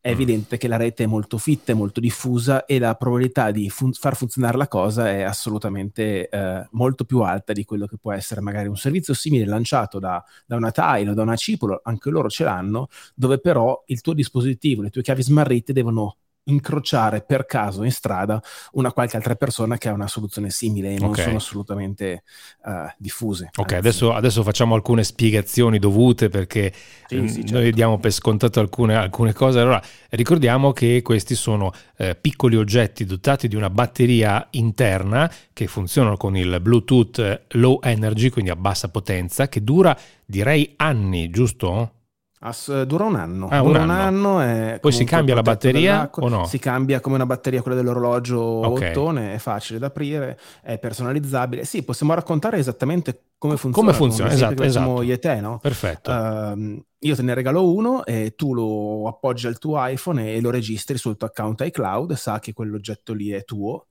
è 0.00 0.08
mm. 0.10 0.12
evidente 0.12 0.56
che 0.56 0.68
la 0.68 0.76
rete 0.76 1.04
è 1.04 1.06
molto 1.06 1.38
fitta, 1.38 1.72
è 1.72 1.74
molto 1.74 2.00
diffusa 2.00 2.64
e 2.64 2.78
la 2.78 2.94
probabilità 2.94 3.50
di 3.50 3.68
fun- 3.70 3.92
far 3.92 4.16
funzionare 4.16 4.56
la 4.56 4.68
cosa 4.68 5.08
è 5.10 5.22
assolutamente 5.22 6.28
eh, 6.28 6.66
molto 6.72 7.04
più 7.04 7.20
alta 7.20 7.52
di 7.52 7.64
quello 7.64 7.86
che 7.86 7.96
può 7.98 8.12
essere 8.12 8.40
magari 8.40 8.68
un 8.68 8.76
servizio 8.76 9.14
simile 9.14 9.46
lanciato 9.46 9.98
da, 9.98 10.22
da 10.44 10.56
una 10.56 10.70
Tile 10.70 11.10
o 11.10 11.14
da 11.14 11.22
una 11.22 11.36
Cipolo, 11.36 11.80
anche 11.82 12.10
loro 12.10 12.28
ce 12.28 12.44
l'hanno, 12.44 12.88
dove 13.14 13.38
però 13.38 13.82
il 13.86 14.00
tuo 14.00 14.12
dispositivo, 14.12 14.82
le 14.82 14.90
tue 14.90 15.02
chiavi 15.02 15.22
smarrite 15.22 15.72
devono 15.72 16.16
incrociare 16.48 17.22
per 17.22 17.46
caso 17.46 17.82
in 17.82 17.90
strada 17.92 18.40
una 18.72 18.92
qualche 18.92 19.16
altra 19.16 19.34
persona 19.34 19.78
che 19.78 19.88
ha 19.88 19.92
una 19.92 20.08
soluzione 20.08 20.50
simile 20.50 20.94
e 20.94 20.98
non 20.98 21.10
Ok. 21.10 21.18
sono 21.18 21.36
assolutamente 21.36 22.22
uh, 22.64 22.70
diffuse. 22.98 23.50
Ok, 23.58 23.72
adesso, 23.72 24.12
adesso 24.12 24.42
facciamo 24.42 24.74
alcune 24.74 25.02
spiegazioni 25.02 25.78
dovute 25.78 26.28
perché 26.28 26.72
Sì, 27.06 27.16
mm, 27.16 27.26
sì, 27.26 27.42
noi 27.46 27.46
certo. 27.46 27.70
diamo 27.70 27.98
per 27.98 28.12
scontato 28.12 28.60
alcune, 28.60 28.94
alcune 28.96 29.32
cose. 29.32 29.60
Allora, 29.60 29.82
ricordiamo 30.10 30.72
che 30.72 31.00
questi 31.02 31.34
sono 31.34 31.72
eh, 31.96 32.14
piccoli 32.16 32.56
oggetti 32.56 33.06
dotati 33.06 33.48
di 33.48 33.56
una 33.56 33.70
batteria 33.70 34.46
interna 34.50 35.30
che 35.54 35.66
funzionano 35.68 36.16
con 36.18 36.36
il 36.36 36.60
Bluetooth 36.60 37.44
low 37.52 37.80
energy, 37.82 38.28
quindi 38.28 38.50
a 38.50 38.56
bassa 38.56 38.88
potenza, 38.90 39.48
che 39.48 39.62
dura 39.64 39.96
direi 40.26 40.74
anni, 40.76 41.30
giusto? 41.30 41.92
Ass- 42.40 42.82
dura 42.82 43.04
un 43.04 43.16
anno. 43.16 43.48
Ah, 43.48 43.62
un 43.62 43.68
dura 43.68 43.82
un 43.82 43.90
anno. 43.90 44.36
anno. 44.38 44.40
è 44.40 44.78
Poi 44.80 44.92
si 44.92 45.04
cambia 45.04 45.34
la 45.34 45.42
batteria 45.42 46.08
o 46.12 46.28
no? 46.28 46.44
Si 46.46 46.58
cambia 46.58 47.00
come 47.00 47.14
una 47.16 47.26
batteria 47.26 47.62
quella 47.62 47.76
dell'orologio 47.76 48.38
Ok. 48.40 48.88
ottone, 48.90 49.34
è 49.34 49.38
facile 49.38 49.78
da 49.78 49.86
aprire, 49.86 50.38
è 50.62 50.78
personalizzabile. 50.78 51.64
Sì, 51.64 51.82
possiamo 51.82 52.14
raccontare 52.14 52.58
esattamente 52.58 53.22
come 53.38 53.56
funziona. 53.56 53.88
Come 53.88 53.92
funziona, 53.98 54.30
come 54.30 54.42
esatto, 54.42 54.62
esatto. 54.62 55.02
io 55.02 55.14
e 55.14 55.18
te, 55.18 55.40
no? 55.40 55.58
Perfetto. 55.60 56.10
Ehm, 56.10 56.82
io 56.98 57.14
te 57.16 57.22
ne 57.22 57.34
regalo 57.34 57.72
uno 57.72 58.04
e 58.04 58.34
tu 58.36 58.52
lo 58.54 59.08
appoggi 59.08 59.46
al 59.46 59.58
tuo 59.58 59.84
iPhone 59.86 60.34
e 60.34 60.40
lo 60.40 60.50
registri 60.50 60.98
sul 60.98 61.16
tuo 61.16 61.28
account 61.28 61.62
iCloud, 61.62 62.12
sa 62.14 62.38
che 62.38 62.52
quell'oggetto 62.52 63.12
lì 63.14 63.30
è 63.30 63.44
tuo 63.44 63.86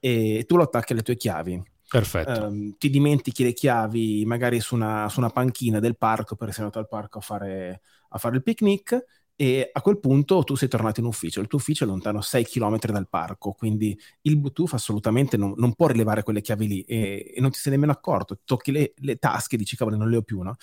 e 0.00 0.44
tu 0.46 0.56
lo 0.56 0.64
attacchi 0.64 0.92
alle 0.92 1.02
tue 1.02 1.16
chiavi. 1.16 1.62
Perfetto. 1.88 2.46
Ehm, 2.46 2.74
ti 2.78 2.90
dimentichi 2.90 3.44
le 3.44 3.52
chiavi 3.52 4.24
magari 4.24 4.60
su 4.60 4.74
una, 4.74 5.08
su 5.08 5.20
una 5.20 5.30
panchina 5.30 5.80
del 5.80 5.96
parco 5.96 6.34
perché 6.34 6.54
sei 6.54 6.64
andato 6.64 6.80
al 6.80 6.88
parco 6.88 7.18
a 7.18 7.20
fare, 7.22 7.80
a 8.08 8.18
fare 8.18 8.36
il 8.36 8.42
picnic 8.42 9.04
e 9.36 9.68
a 9.72 9.80
quel 9.80 9.98
punto 9.98 10.44
tu 10.44 10.54
sei 10.54 10.68
tornato 10.68 11.00
in 11.00 11.06
ufficio. 11.06 11.40
Il 11.40 11.48
tuo 11.48 11.58
ufficio 11.58 11.84
è 11.84 11.86
lontano 11.86 12.20
6 12.20 12.44
km 12.44 12.78
dal 12.78 13.08
parco, 13.08 13.52
quindi 13.52 13.98
il 14.22 14.38
Bluetooth 14.38 14.74
assolutamente 14.74 15.36
non, 15.36 15.54
non 15.56 15.74
può 15.74 15.88
rilevare 15.88 16.22
quelle 16.22 16.40
chiavi 16.40 16.68
lì 16.68 16.80
e, 16.82 17.32
e 17.34 17.40
non 17.40 17.50
ti 17.50 17.58
sei 17.58 17.72
nemmeno 17.72 17.92
accorto. 17.92 18.38
Tocchi 18.44 18.70
le, 18.70 18.94
le 18.98 19.16
tasche 19.16 19.56
e 19.56 19.58
dici 19.58 19.76
cavolo 19.76 19.96
non 19.96 20.08
le 20.08 20.16
ho 20.16 20.22
più, 20.22 20.40
no? 20.42 20.56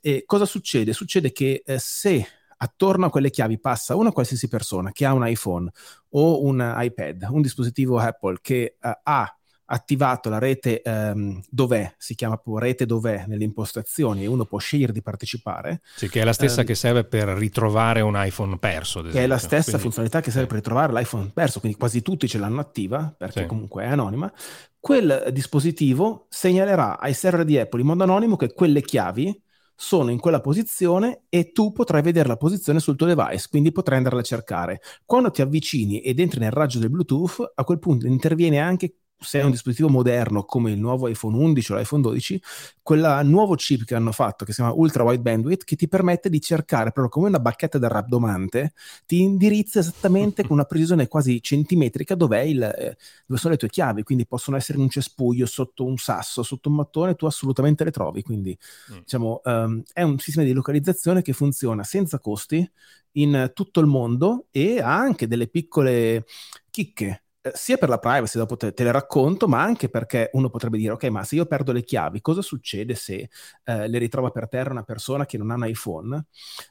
E 0.00 0.24
cosa 0.26 0.44
succede? 0.44 0.92
Succede 0.92 1.32
che 1.32 1.62
eh, 1.64 1.78
se 1.78 2.26
attorno 2.58 3.06
a 3.06 3.10
quelle 3.10 3.30
chiavi 3.30 3.60
passa 3.60 3.96
una 3.96 4.12
qualsiasi 4.12 4.48
persona 4.48 4.90
che 4.90 5.04
ha 5.04 5.12
un 5.12 5.26
iPhone 5.26 5.70
o 6.10 6.42
un 6.44 6.74
iPad, 6.78 7.26
un 7.30 7.42
dispositivo 7.42 7.98
Apple 7.98 8.38
che 8.40 8.76
eh, 8.80 9.00
ha 9.02 9.36
attivato 9.66 10.28
la 10.28 10.38
rete 10.38 10.80
ehm, 10.82 11.40
dov'è, 11.48 11.94
si 11.98 12.14
chiama 12.14 12.40
rete 12.58 12.86
dov'è 12.86 13.24
nelle 13.26 13.44
impostazioni 13.44 14.22
e 14.24 14.26
uno 14.26 14.44
può 14.44 14.58
scegliere 14.58 14.92
di 14.92 15.02
partecipare, 15.02 15.80
Sì, 15.94 16.08
che 16.08 16.20
è 16.20 16.24
la 16.24 16.32
stessa 16.32 16.60
ehm, 16.60 16.66
che 16.66 16.74
serve 16.74 17.04
per 17.04 17.28
ritrovare 17.28 18.00
un 18.00 18.14
iPhone 18.16 18.58
perso. 18.58 19.02
che 19.02 19.22
è 19.24 19.26
la 19.26 19.38
stessa 19.38 19.62
Quindi- 19.64 19.82
funzionalità 19.82 20.20
che 20.20 20.30
serve 20.30 20.46
per 20.46 20.56
ritrovare 20.56 20.92
l'iPhone 20.92 21.30
perso, 21.34 21.60
quindi 21.60 21.76
quasi 21.78 22.02
tutti 22.02 22.28
ce 22.28 22.38
l'hanno 22.38 22.60
attiva 22.60 23.14
perché 23.16 23.40
Sì. 23.42 23.46
comunque 23.46 23.84
è 23.84 23.88
anonima. 23.88 24.32
Quel 24.78 25.30
dispositivo 25.32 26.26
segnalerà 26.28 26.98
ai 26.98 27.12
server 27.14 27.44
di 27.44 27.58
Apple 27.58 27.80
in 27.80 27.86
modo 27.86 28.04
anonimo 28.04 28.36
che 28.36 28.52
quelle 28.52 28.82
chiavi 28.82 29.42
sono 29.74 30.10
in 30.10 30.18
quella 30.20 30.40
posizione 30.40 31.24
e 31.28 31.50
tu 31.52 31.72
potrai 31.72 32.00
vedere 32.02 32.28
la 32.28 32.36
posizione 32.36 32.78
sul 32.80 32.96
tuo 32.96 33.06
device, 33.06 33.48
quindi 33.50 33.72
potrai 33.72 33.98
andarla 33.98 34.20
a 34.20 34.22
cercare. 34.22 34.80
Quando 35.04 35.30
ti 35.30 35.42
avvicini 35.42 36.00
ed 36.00 36.18
entri 36.20 36.40
nel 36.40 36.52
raggio 36.52 36.78
del 36.78 36.88
Bluetooth, 36.90 37.52
a 37.54 37.64
quel 37.64 37.78
punto 37.78 38.06
interviene 38.06 38.58
anche 38.58 38.94
se 39.18 39.40
è 39.40 39.42
un 39.44 39.50
dispositivo 39.50 39.88
moderno 39.88 40.44
come 40.44 40.72
il 40.72 40.78
nuovo 40.78 41.08
iPhone 41.08 41.36
11 41.36 41.72
o 41.72 41.76
l'iPhone 41.76 42.02
12, 42.02 42.42
quel 42.82 43.20
nuovo 43.24 43.54
chip 43.54 43.84
che 43.84 43.94
hanno 43.94 44.12
fatto 44.12 44.44
che 44.44 44.52
si 44.52 44.60
chiama 44.60 44.76
Ultra 44.76 45.02
Wide 45.02 45.22
Bandwidth 45.22 45.64
che 45.64 45.76
ti 45.76 45.88
permette 45.88 46.28
di 46.28 46.40
cercare 46.40 46.92
proprio 46.92 47.08
come 47.08 47.28
una 47.28 47.38
bacchetta 47.40 47.78
da 47.78 47.88
rabdomante, 47.88 48.72
ti 49.06 49.20
indirizza 49.20 49.80
esattamente 49.80 50.42
con 50.42 50.52
una 50.52 50.64
precisione 50.64 51.08
quasi 51.08 51.40
centimetrica 51.42 52.14
dov'è 52.14 52.40
il, 52.40 52.62
eh, 52.62 52.96
dove 53.26 53.40
sono 53.40 53.52
le 53.52 53.58
tue 53.58 53.68
chiavi, 53.68 54.02
quindi 54.02 54.26
possono 54.26 54.56
essere 54.56 54.78
in 54.78 54.84
un 54.84 54.90
cespuglio, 54.90 55.46
sotto 55.46 55.84
un 55.84 55.96
sasso, 55.96 56.42
sotto 56.42 56.68
un 56.68 56.76
mattone, 56.76 57.14
tu 57.14 57.26
assolutamente 57.26 57.84
le 57.84 57.90
trovi, 57.90 58.22
quindi 58.22 58.56
Mm. 58.92 58.98
diciamo 58.98 59.40
ehm, 59.44 59.82
è 59.92 60.02
un 60.02 60.18
sistema 60.18 60.46
di 60.46 60.52
localizzazione 60.52 61.22
che 61.22 61.32
funziona 61.32 61.82
senza 61.82 62.20
costi 62.20 62.68
in 63.12 63.50
tutto 63.54 63.80
il 63.80 63.86
mondo 63.86 64.46
e 64.50 64.80
ha 64.80 64.96
anche 64.96 65.26
delle 65.26 65.48
piccole 65.48 66.24
chicche 66.70 67.22
eh, 67.46 67.52
sia 67.54 67.76
per 67.76 67.88
la 67.88 67.98
privacy, 67.98 68.38
dopo 68.38 68.56
te, 68.56 68.72
te 68.72 68.84
le 68.84 68.92
racconto, 68.92 69.48
ma 69.48 69.62
anche 69.62 69.88
perché 69.88 70.30
uno 70.32 70.50
potrebbe 70.50 70.78
dire, 70.78 70.92
ok, 70.92 71.04
ma 71.04 71.24
se 71.24 71.36
io 71.36 71.46
perdo 71.46 71.72
le 71.72 71.82
chiavi, 71.82 72.20
cosa 72.20 72.42
succede 72.42 72.94
se 72.94 73.28
eh, 73.64 73.88
le 73.88 73.98
ritrova 73.98 74.30
per 74.30 74.48
terra 74.48 74.70
una 74.70 74.82
persona 74.82 75.26
che 75.26 75.38
non 75.38 75.50
ha 75.50 75.54
un 75.54 75.66
iPhone? 75.66 76.24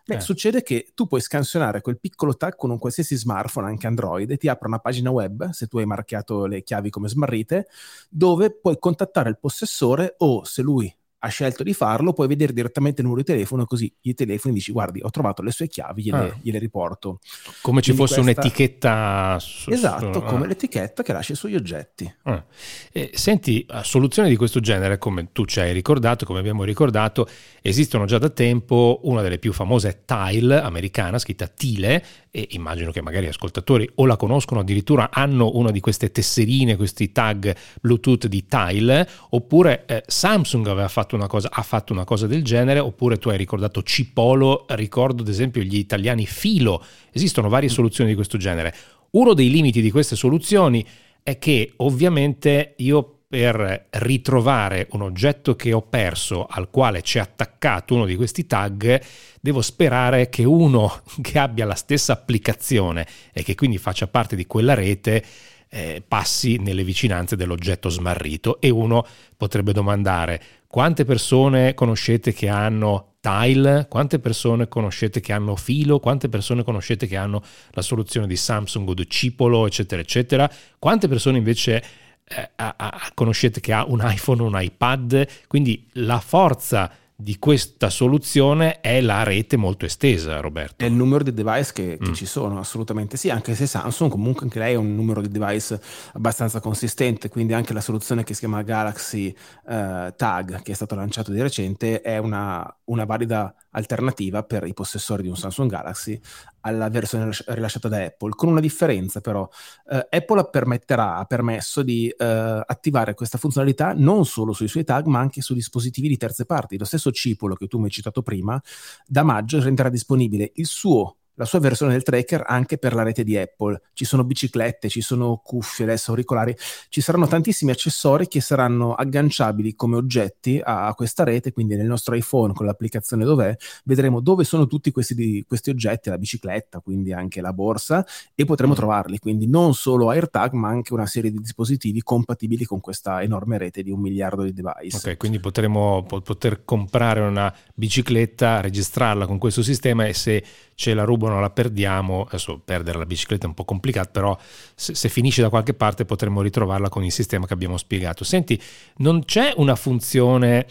Beh, 0.05 0.15
Eh. 0.15 0.19
succede 0.19 0.63
che 0.63 0.91
tu 0.93 1.07
puoi 1.07 1.21
scansionare 1.21 1.81
quel 1.81 1.99
piccolo 1.99 2.35
tag 2.35 2.55
con 2.55 2.69
un 2.69 2.77
qualsiasi 2.77 3.15
smartphone, 3.15 3.67
anche 3.67 3.87
Android, 3.87 4.29
e 4.29 4.37
ti 4.37 4.47
apre 4.47 4.67
una 4.67 4.79
pagina 4.79 5.09
web, 5.11 5.49
se 5.51 5.67
tu 5.67 5.77
hai 5.77 5.85
marchiato 5.85 6.45
le 6.45 6.63
chiavi 6.63 6.89
come 6.89 7.07
smarrite, 7.07 7.67
dove 8.09 8.51
puoi 8.51 8.77
contattare 8.79 9.29
il 9.29 9.37
possessore 9.39 10.15
o 10.19 10.43
se 10.43 10.61
lui 10.61 10.93
ha 11.25 11.29
scelto 11.29 11.63
di 11.63 11.73
farlo, 11.73 12.13
puoi 12.13 12.27
vedere 12.27 12.53
direttamente 12.53 13.01
il 13.01 13.07
numero 13.07 13.23
di 13.25 13.31
telefono, 13.31 13.65
così 13.65 13.91
gli 13.99 14.13
telefoni 14.13 14.53
dici, 14.53 14.71
guardi, 14.71 15.01
ho 15.01 15.09
trovato 15.09 15.41
le 15.41 15.49
sue 15.51 15.67
chiavi, 15.67 16.03
gliele, 16.03 16.17
Ah. 16.17 16.37
gliele 16.41 16.59
riporto. 16.59 17.19
Come 17.61 17.81
ci 17.81 17.91
Quindi 17.93 18.07
fosse 18.13 18.21
questa- 18.21 18.41
un'etichetta. 18.41 19.37
su- 19.39 19.71
Esatto, 19.71 20.13
su- 20.13 20.21
come 20.21 20.45
ah. 20.45 20.47
l'etichetta 20.47 21.01
che 21.03 21.13
lasci 21.13 21.33
sugli 21.35 21.55
oggetti. 21.55 22.13
Ah. 22.23 22.43
Eh, 22.91 23.09
senti, 23.13 23.65
a 23.69 23.83
soluzioni 23.83 24.29
di 24.29 24.35
questo 24.35 24.59
genere, 24.59 24.97
come 24.99 25.29
tu 25.31 25.45
ci 25.45 25.59
hai 25.59 25.73
ricordato, 25.73 26.25
come 26.25 26.39
abbiamo 26.39 26.63
ricordato, 26.63 27.27
esistono 27.61 28.05
già 28.05 28.17
da 28.19 28.29
tempo. 28.29 28.99
Una 29.03 29.21
delle 29.21 29.39
più 29.39 29.51
famose 29.51 29.89
è 29.89 29.99
Tile, 30.05 30.61
americana, 30.61 31.17
scritta 31.17 31.47
Tile, 31.47 32.03
e 32.29 32.47
immagino 32.51 32.91
che 32.91 33.01
magari 33.01 33.27
ascoltatori 33.27 33.89
o 33.95 34.05
la 34.05 34.17
conoscono, 34.17 34.59
addirittura 34.59 35.09
hanno 35.11 35.51
una 35.55 35.71
di 35.71 35.79
queste 35.79 36.11
tesserine, 36.11 36.75
questi 36.75 37.11
tag 37.11 37.55
Bluetooth 37.81 38.27
di 38.27 38.45
Tile, 38.45 39.07
oppure 39.29 39.85
eh, 39.85 40.03
Samsung 40.05 40.67
aveva 40.67 40.87
fatto 40.89 41.14
una 41.15 41.27
cosa, 41.27 41.49
ha 41.51 41.61
fatto 41.61 41.93
una 41.93 42.03
cosa 42.03 42.27
del 42.27 42.43
genere, 42.43 42.79
oppure 42.79 43.17
tu 43.17 43.29
hai 43.29 43.37
ricordato 43.37 43.83
Cipolo, 43.83 44.65
ricordo 44.69 45.21
ad 45.21 45.29
esempio 45.29 45.61
gli 45.61 45.77
italiani 45.77 46.25
Filo, 46.25 46.83
esistono 47.11 47.49
varie 47.49 47.69
soluzioni 47.69 48.09
di 48.09 48.15
questo 48.15 48.37
genere. 48.37 48.73
Uno 49.11 49.33
dei 49.33 49.49
limiti 49.49 49.81
di 49.81 49.91
queste 49.91 50.15
soluzioni 50.15 50.85
è 51.23 51.37
che 51.37 51.73
ovviamente 51.77 52.75
io 52.77 53.15
per 53.27 53.87
ritrovare 53.89 54.87
un 54.91 55.01
oggetto 55.01 55.55
che 55.55 55.73
ho 55.73 55.81
perso 55.81 56.45
al 56.45 56.69
quale 56.69 57.01
c'è 57.01 57.19
attaccato 57.19 57.95
uno 57.95 58.05
di 58.05 58.15
questi 58.15 58.45
tag, 58.45 59.01
devo 59.41 59.61
sperare 59.61 60.29
che 60.29 60.43
uno 60.43 61.01
che 61.21 61.39
abbia 61.39 61.65
la 61.65 61.75
stessa 61.75 62.13
applicazione 62.13 63.07
e 63.33 63.43
che 63.43 63.55
quindi 63.55 63.77
faccia 63.77 64.07
parte 64.07 64.35
di 64.35 64.45
quella 64.45 64.73
rete 64.73 65.23
eh, 65.67 66.01
passi 66.07 66.57
nelle 66.57 66.83
vicinanze 66.83 67.35
dell'oggetto 67.35 67.89
smarrito. 67.89 68.61
E 68.61 68.69
uno 68.69 69.05
potrebbe 69.35 69.73
domandare 69.73 70.41
quante 70.75 71.05
persone 71.05 71.73
conoscete 71.73 72.33
che 72.33 72.49
hanno 72.49 73.13
Tile, 73.21 73.85
quante 73.89 74.19
persone 74.19 74.67
conoscete 74.67 75.21
che 75.21 75.31
hanno 75.31 75.55
Filo, 75.55 76.01
quante 76.01 76.27
persone 76.27 76.65
conoscete 76.65 77.07
che 77.07 77.15
hanno 77.15 77.41
la 77.71 77.81
soluzione 77.81 78.27
di 78.27 78.35
Samsung 78.35 78.89
o 78.89 78.93
di 78.93 79.09
Cipolo, 79.09 79.65
eccetera, 79.67 80.01
eccetera, 80.01 80.51
quante 80.77 81.07
persone 81.07 81.37
invece 81.37 81.81
eh, 82.25 82.49
a- 82.57 82.73
a- 82.75 83.11
conoscete 83.13 83.61
che 83.61 83.71
ha 83.71 83.85
un 83.87 84.01
iPhone 84.03 84.41
o 84.41 84.45
un 84.47 84.61
iPad, 84.61 85.25
quindi 85.47 85.87
la 85.93 86.19
forza 86.19 86.91
di 87.17 87.39
questa 87.39 87.89
soluzione 87.89 88.81
è 88.81 88.99
la 88.99 89.23
rete 89.23 89.55
molto 89.55 89.85
estesa, 89.85 90.41
Roberto. 90.41 90.83
È 90.83 90.87
il 90.87 90.93
numero 90.93 91.23
di 91.23 91.33
device 91.33 91.71
che, 91.73 91.97
che 91.97 92.09
Mm. 92.09 92.13
ci 92.13 92.25
sono, 92.25 92.59
assolutamente 92.59 93.15
sì, 93.15 93.29
anche 93.29 93.55
se 93.55 93.65
Samsung 93.65 94.11
comunque 94.11 94.43
anche 94.43 94.59
lei 94.59 94.75
ha 94.75 94.79
un 94.79 94.93
numero 94.95 95.21
di 95.21 95.29
device 95.29 95.79
abbastanza 96.13 96.59
consistente, 96.59 97.29
quindi 97.29 97.53
anche 97.53 97.71
la 97.73 97.79
soluzione 97.81 98.23
che 98.23 98.33
si 98.33 98.41
chiama 98.41 98.61
Galaxy 98.63 99.33
eh, 99.67 100.13
Tag, 100.15 100.61
che 100.61 100.71
è 100.71 100.75
stato 100.75 100.95
lanciato 100.95 101.31
di 101.31 101.41
recente, 101.41 102.01
è 102.01 102.17
una, 102.17 102.65
una 102.85 103.05
valida 103.05 103.53
alternativa 103.71 104.43
per 104.43 104.65
i 104.67 104.73
possessori 104.73 105.23
di 105.23 105.29
un 105.29 105.37
Samsung 105.37 105.69
Galaxy 105.69 106.19
alla 106.65 106.89
versione 106.89 107.23
rilasci- 107.23 107.45
rilasciata 107.47 107.87
da 107.87 108.03
Apple, 108.03 108.31
con 108.31 108.49
una 108.49 108.59
differenza 108.59 109.21
però. 109.21 109.47
Eh, 109.89 110.07
Apple 110.09 110.49
permetterà, 110.49 111.17
ha 111.17 111.25
permesso 111.25 111.83
di 111.83 112.09
eh, 112.09 112.25
attivare 112.65 113.13
questa 113.13 113.37
funzionalità 113.37 113.93
non 113.95 114.25
solo 114.25 114.51
sui 114.51 114.67
suoi 114.67 114.83
tag, 114.83 115.05
ma 115.05 115.19
anche 115.19 115.41
su 115.41 115.53
dispositivi 115.53 116.07
di 116.07 116.17
terze 116.17 116.45
parti. 116.45 116.77
Lo 116.77 116.85
stesso 116.85 117.11
Cipolo 117.11 117.55
che 117.55 117.67
tu 117.67 117.77
mi 117.77 117.85
hai 117.85 117.91
citato 117.91 118.21
prima, 118.21 118.61
da 119.05 119.23
maggio 119.23 119.61
renderà 119.61 119.89
disponibile 119.89 120.51
il 120.55 120.65
suo, 120.65 121.17
la 121.35 121.45
sua 121.45 121.59
versione 121.59 121.93
del 121.93 122.03
tracker 122.03 122.43
anche 122.45 122.77
per 122.77 122.93
la 122.93 123.03
rete 123.03 123.23
di 123.23 123.37
Apple. 123.37 123.81
Ci 123.93 124.05
sono 124.05 124.23
biciclette, 124.23 124.89
ci 124.89 125.01
sono 125.01 125.41
cuffie, 125.43 125.85
adesso 125.85 126.11
auricolari, 126.11 126.55
ci 126.89 127.01
saranno 127.01 127.27
tantissimi 127.27 127.71
accessori 127.71 128.27
che 128.27 128.41
saranno 128.41 128.93
agganciabili 128.93 129.75
come 129.75 129.95
oggetti 129.95 130.59
a, 130.63 130.87
a 130.87 130.93
questa 130.93 131.23
rete, 131.23 131.51
quindi 131.51 131.75
nel 131.75 131.85
nostro 131.87 132.15
iPhone 132.15 132.53
con 132.53 132.65
l'applicazione 132.65 133.23
dov'è, 133.23 133.55
vedremo 133.83 134.19
dove 134.19 134.43
sono 134.43 134.67
tutti 134.67 134.91
questi, 134.91 135.43
questi 135.47 135.69
oggetti, 135.69 136.09
la 136.09 136.17
bicicletta, 136.17 136.79
quindi 136.79 137.13
anche 137.13 137.41
la 137.41 137.53
borsa, 137.53 138.05
e 138.33 138.45
potremo 138.45 138.73
Mm. 138.73 138.77
trovarli, 138.77 139.19
quindi 139.19 139.47
non 139.47 139.73
solo 139.73 140.09
AirTag, 140.09 140.53
ma 140.53 140.69
anche 140.69 140.93
una 140.93 141.05
serie 141.05 141.31
di 141.31 141.39
dispositivi 141.39 142.01
compatibili 142.01 142.65
con 142.65 142.79
questa 142.79 143.21
enorme 143.21 143.57
rete 143.57 143.83
di 143.83 143.91
un 143.91 143.99
miliardo 143.99 144.43
di 144.43 144.53
device. 144.53 144.97
Ok, 144.97 145.17
quindi 145.17 145.39
potremo 145.39 146.03
po- 146.07 146.21
poter 146.21 146.63
comprare 146.65 147.19
una 147.19 147.53
bicicletta, 147.73 148.61
registrarla 148.61 149.25
con 149.27 149.37
questo 149.37 149.61
sistema 149.61 150.05
e 150.05 150.13
se 150.13 150.43
ce 150.73 150.93
la 150.93 151.03
ruba 151.03 151.24
rubo 151.25 151.29
non 151.29 151.41
la 151.41 151.49
perdiamo, 151.49 152.25
adesso 152.27 152.59
perdere 152.63 152.97
la 152.97 153.05
bicicletta 153.05 153.45
è 153.45 153.47
un 153.47 153.53
po' 153.53 153.65
complicato, 153.65 154.09
però 154.11 154.37
se, 154.75 154.95
se 154.95 155.09
finisce 155.09 155.41
da 155.41 155.49
qualche 155.49 155.73
parte 155.73 156.05
potremmo 156.05 156.41
ritrovarla 156.41 156.89
con 156.89 157.03
il 157.03 157.11
sistema 157.11 157.47
che 157.47 157.53
abbiamo 157.53 157.77
spiegato. 157.77 158.23
Senti, 158.23 158.61
non 158.97 159.25
c'è 159.25 159.53
una 159.57 159.75
funzione 159.75 160.65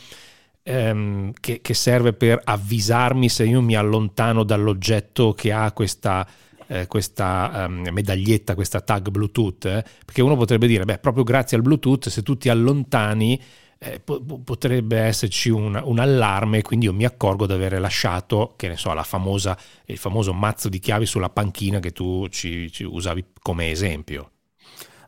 ehm, 0.63 1.33
che, 1.41 1.61
che, 1.61 1.75
serve 1.75 2.13
per 2.13 2.41
avvisarmi 2.43 3.29
se 3.29 3.45
io 3.45 3.61
mi 3.61 3.75
allontano 3.75 4.45
dall'oggetto 4.45 5.33
che 5.33 5.53
ha 5.53 5.71
questa, 5.73 6.27
eh, 6.69 6.87
questa 6.87 7.67
um, 7.67 7.89
medaglietta, 7.91 8.55
questa 8.55 8.81
tag 8.81 9.11
Bluetooth, 9.11 9.65
eh? 9.67 9.85
perché 10.05 10.23
uno 10.23 10.37
potrebbe 10.37 10.67
dire, 10.67 10.85
beh, 10.85 10.99
proprio 10.99 11.25
grazie 11.25 11.57
al 11.57 11.63
Bluetooth, 11.63 12.09
se 12.09 12.23
tu 12.23 12.37
ti 12.37 12.49
allontani 12.49 13.41
eh, 13.79 14.01
po- 14.01 14.21
potrebbe 14.21 14.99
esserci 14.99 15.51
un, 15.51 15.81
un, 15.83 15.99
allarme, 15.99 16.63
quindi 16.63 16.87
io 16.87 16.93
mi 16.93 17.05
accorgo 17.05 17.47
di 17.47 17.53
aver 17.53 17.79
lasciato, 17.81 18.55
che 18.57 18.69
ne 18.69 18.77
so, 18.77 18.93
la 18.93 19.03
famosa, 19.03 19.57
il 19.87 19.99
famoso 19.99 20.33
mazzo 20.33 20.69
di 20.69 20.79
chiavi 20.79 21.07
sulla 21.07 21.31
panchina 21.31 21.81
che 21.81 21.93
tu 21.93 22.27
ci, 22.29 22.71
ci 22.71 22.85
usavi 22.85 23.25
come 23.41 23.71
esempio. 23.71 24.31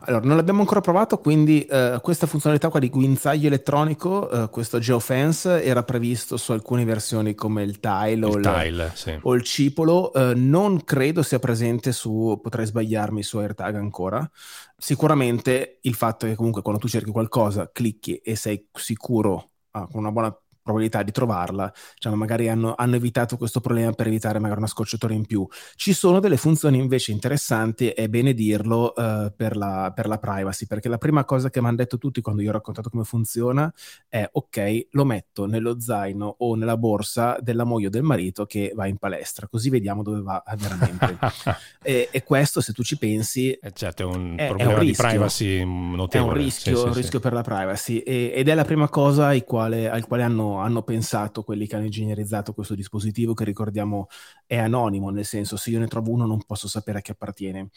Allora, 0.09 0.25
non 0.25 0.37
l'abbiamo 0.37 0.61
ancora 0.61 0.81
provato, 0.81 1.19
quindi 1.19 1.65
eh, 1.65 1.99
questa 2.01 2.27
funzionalità 2.27 2.69
qua 2.69 2.79
di 2.79 2.91
guinzaglio 2.91 3.49
elettronico, 3.49 4.31
eh, 4.31 4.51
questo 4.51 4.79
geofence, 4.79 5.65
era 5.65 5.83
previsto 5.83 6.37
su 6.37 6.53
alcune 6.53 6.85
versioni 6.85 7.35
come 7.35 7.65
il 7.65 7.81
Tile, 7.81 8.25
o, 8.25 8.37
il, 8.37 8.43
tile, 8.43 8.93
sì. 8.95 9.19
o 9.21 9.35
il 9.35 9.43
Cipolo. 9.43 10.13
Eh, 10.13 10.35
non 10.35 10.85
credo 10.85 11.23
sia 11.23 11.41
presente 11.41 11.91
su, 11.91 12.39
potrei 12.41 12.67
sbagliarmi, 12.67 13.23
su 13.23 13.39
AirTag 13.39 13.75
ancora. 13.75 14.31
Sicuramente 14.79 15.79
il 15.83 15.95
fatto 15.95 16.27
che 16.27 16.35
comunque 16.35 16.61
quando 16.63 16.81
tu 16.81 16.87
cerchi 16.89 17.11
qualcosa, 17.11 17.71
clicchi 17.73 18.17
e 18.19 18.37
sei 18.37 18.69
sicuro, 18.73 19.53
ah, 19.71 19.87
con 19.87 20.01
una 20.01 20.13
buona 20.13 20.39
probabilità 20.67 21.05
di 21.05 21.13
trovarla, 21.13 21.73
cioè 21.95 22.13
magari 22.15 22.49
hanno, 22.49 22.75
hanno, 22.77 22.97
evitato 22.97 23.37
questo 23.37 23.61
problema 23.61 23.93
per 23.93 24.09
evitare 24.09 24.41
magari 24.41 24.59
una 24.59 24.67
scocciatura 24.67 25.15
in 25.15 25.25
più. 25.25 25.47
Ci 25.77 25.93
sono 25.93 26.19
delle 26.19 26.37
funzioni 26.37 26.79
invece 26.79 27.13
interessanti, 27.13 27.89
è 27.91 28.09
bene 28.09 28.35
dirlo, 28.35 28.93
uh, 28.97 29.33
per, 29.35 29.57
la, 29.57 29.93
per, 29.95 30.09
la, 30.09 30.19
privacy, 30.19 30.67
perché 30.67 30.89
la 30.89 30.99
prima 30.99 31.25
cosa 31.25 31.51
che 31.51 31.61
mi 31.61 31.69
hanno 31.69 31.77
detto 31.77 31.99
tutti 31.99 32.21
quando 32.21 32.43
io 32.43 32.49
ho 32.49 32.53
raccontato 32.53 32.91
come 32.91 33.05
funziona 33.05 33.73
è 34.09 34.29
ok, 34.31 34.89
lo 34.91 35.05
metto 35.05 35.47
nello 35.47 35.79
zaino 35.79 36.35
o 36.39 36.57
nella 36.57 36.77
borsa 36.77 37.37
della 37.41 37.65
moglie 37.65 37.87
o 37.87 37.91
del 37.91 38.03
marito 38.03 38.45
che 38.45 38.73
va 38.75 38.87
in 38.87 38.97
palestra, 38.97 39.47
così 39.47 39.71
vediamo 39.71 40.03
dove 40.03 40.21
va 40.21 40.43
veramente. 40.59 41.17
e, 41.81 42.09
e, 42.11 42.23
questo, 42.25 42.61
se 42.61 42.73
tu 42.73 42.83
ci 42.83 42.99
pensi, 42.99 43.53
eh 43.53 43.71
certo, 43.71 44.03
è 44.03 44.05
un 44.05 44.35
è, 44.37 44.47
problema 44.49 44.73
è 44.73 44.75
un 44.75 44.81
rischio, 44.81 45.05
di 45.05 45.11
privacy 45.11 45.65
notevole. 45.65 46.33
È 46.33 46.37
un 46.37 46.45
rischio, 46.45 46.77
sì, 46.77 46.83
sì, 46.89 46.99
rischio 46.99 47.19
sì. 47.19 47.25
per 47.25 47.33
la 47.33 47.43
privacy 47.43 47.99
e, 47.99 48.33
ed 48.35 48.49
è 48.49 48.55
la 48.55 48.65
prima 48.65 48.89
cosa 48.89 49.29
al 49.29 49.45
quale, 49.45 49.89
al 49.89 50.07
quale 50.07 50.23
hanno 50.23 50.56
hanno, 50.59 50.83
pensato 50.83 51.43
quelli 51.43 51.67
che 51.67 51.77
hanno 51.77 51.85
ingegnerizzato 51.85 52.53
questo 52.53 52.75
dispositivo, 52.75 53.35
che 53.35 53.45
ricordiamo 53.45 54.09
è 54.47 54.57
anonimo, 54.57 55.11
nel 55.11 55.25
senso 55.25 55.57
se 55.57 55.71
io 55.71 55.79
ne 55.79 55.87
trovo 55.87 56.11
uno 56.11 56.27
non 56.27 56.43
posso 56.45 56.69
sapere 56.69 56.99
a 56.99 57.01
chi 57.01 57.11
appartiene. 57.11 57.71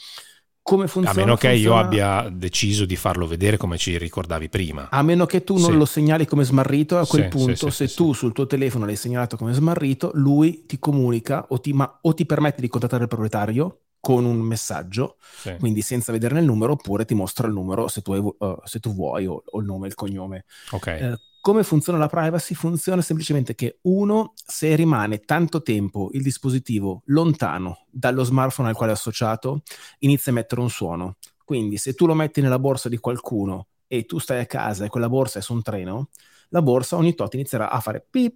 Come 0.62 0.88
funziona? 0.88 1.18
A 1.18 1.24
meno 1.24 1.36
che 1.36 1.50
funziona... 1.50 1.80
io 1.80 1.84
abbia 1.84 2.30
deciso 2.30 2.86
di 2.86 2.96
farlo 2.96 3.26
vedere 3.26 3.58
come 3.58 3.78
ci 3.78 3.98
ricordavi 3.98 4.50
prima. 4.50 4.90
A 4.92 5.02
meno 5.02 5.26
che 5.26 5.44
tu 5.44 5.58
non 5.58 5.72
sì. 5.72 5.78
lo 5.78 5.86
segnali 5.86 6.28
come 6.28 6.44
smarrito, 6.44 7.00
a 7.00 7.08
quel 7.08 7.24
sì, 7.24 7.30
punto, 7.30 7.70
sì, 7.72 7.88
se 7.88 7.96
tu 7.96 8.14
sul 8.14 8.34
tuo 8.34 8.46
telefono 8.46 8.86
l'hai 8.86 8.96
segnalato 8.96 9.36
come 9.36 9.54
smarrito, 9.54 10.12
lui 10.14 10.66
ti 10.68 10.78
comunica 10.78 11.46
o 11.50 11.60
ti, 11.60 11.74
ma, 11.74 12.00
o 12.02 12.14
ti 12.14 12.26
permette 12.26 12.62
di 12.62 12.68
contattare 12.68 13.04
il 13.04 13.10
proprietario 13.10 13.80
con 14.00 14.26
un 14.26 14.38
messaggio, 14.38 15.18
quindi 15.60 15.82
senza 15.82 16.12
vederne 16.12 16.40
il 16.40 16.46
numero, 16.46 16.74
oppure 16.74 17.04
ti 17.04 17.16
mostra 17.16 17.48
il 17.48 17.54
numero 17.54 17.88
se 17.88 18.02
tu, 18.02 18.14
hai, 18.14 18.20
uh, 18.20 18.34
se 18.64 18.80
tu 18.80 18.94
vuoi, 18.94 19.26
o, 19.26 19.44
o, 19.44 19.60
il 19.60 19.66
nome 19.66 19.86
e 19.86 19.90
il 19.90 19.96
cognome. 19.96 20.46
Okay. 20.72 21.12
Uh, 21.12 21.18
come 21.42 21.64
funziona 21.64 21.98
la 21.98 22.08
privacy? 22.08 22.54
Funziona 22.54 23.02
semplicemente 23.02 23.56
che 23.56 23.80
uno, 23.84 24.34
se 24.36 24.76
rimane 24.76 25.20
tanto 25.20 25.62
tempo 25.62 26.10
il 26.14 26.22
dispositivo 26.22 27.02
lontano 27.06 27.86
dallo 27.90 28.24
smartphone 28.24 28.70
al 28.70 28.76
quale 28.76 28.92
è 28.92 28.96
associato, 28.96 29.62
inizia 30.00 30.32
a 30.32 30.36
emettere 30.36 30.62
un 30.62 30.70
suono. 30.70 31.18
Quindi 31.44 31.78
se 31.78 31.94
tu 31.94 32.06
lo 32.06 32.14
metti 32.14 32.42
nella 32.42 32.60
borsa 32.60 32.90
di 32.90 32.98
qualcuno 32.98 33.68
e 33.88 34.06
tu 34.06 34.20
stai 34.20 34.42
a 34.42 34.46
casa 34.46 34.86
e 34.86 34.90
quella 34.90 35.10
borsa 35.10 35.40
è 35.40 35.42
su 35.42 35.54
un 35.54 35.62
treno, 35.62 36.10
la 36.50 36.62
borsa 36.62 36.98
ogni 36.98 37.16
tot 37.16 37.34
inizierà 37.34 37.70
a 37.70 37.80
fare 37.80 38.06
pip, 38.08 38.36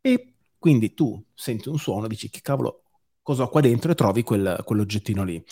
pip. 0.00 0.30
Quindi 0.58 0.94
tu 0.94 1.22
senti 1.34 1.68
un 1.68 1.78
suono, 1.78 2.06
dici 2.06 2.28
che 2.28 2.40
cavolo, 2.40 2.82
cosa 3.22 3.44
ho 3.44 3.48
qua 3.48 3.60
dentro 3.60 3.92
e 3.92 3.94
trovi 3.94 4.22
quel, 4.22 4.62
quell'oggettino 4.64 5.24
lì 5.24 5.42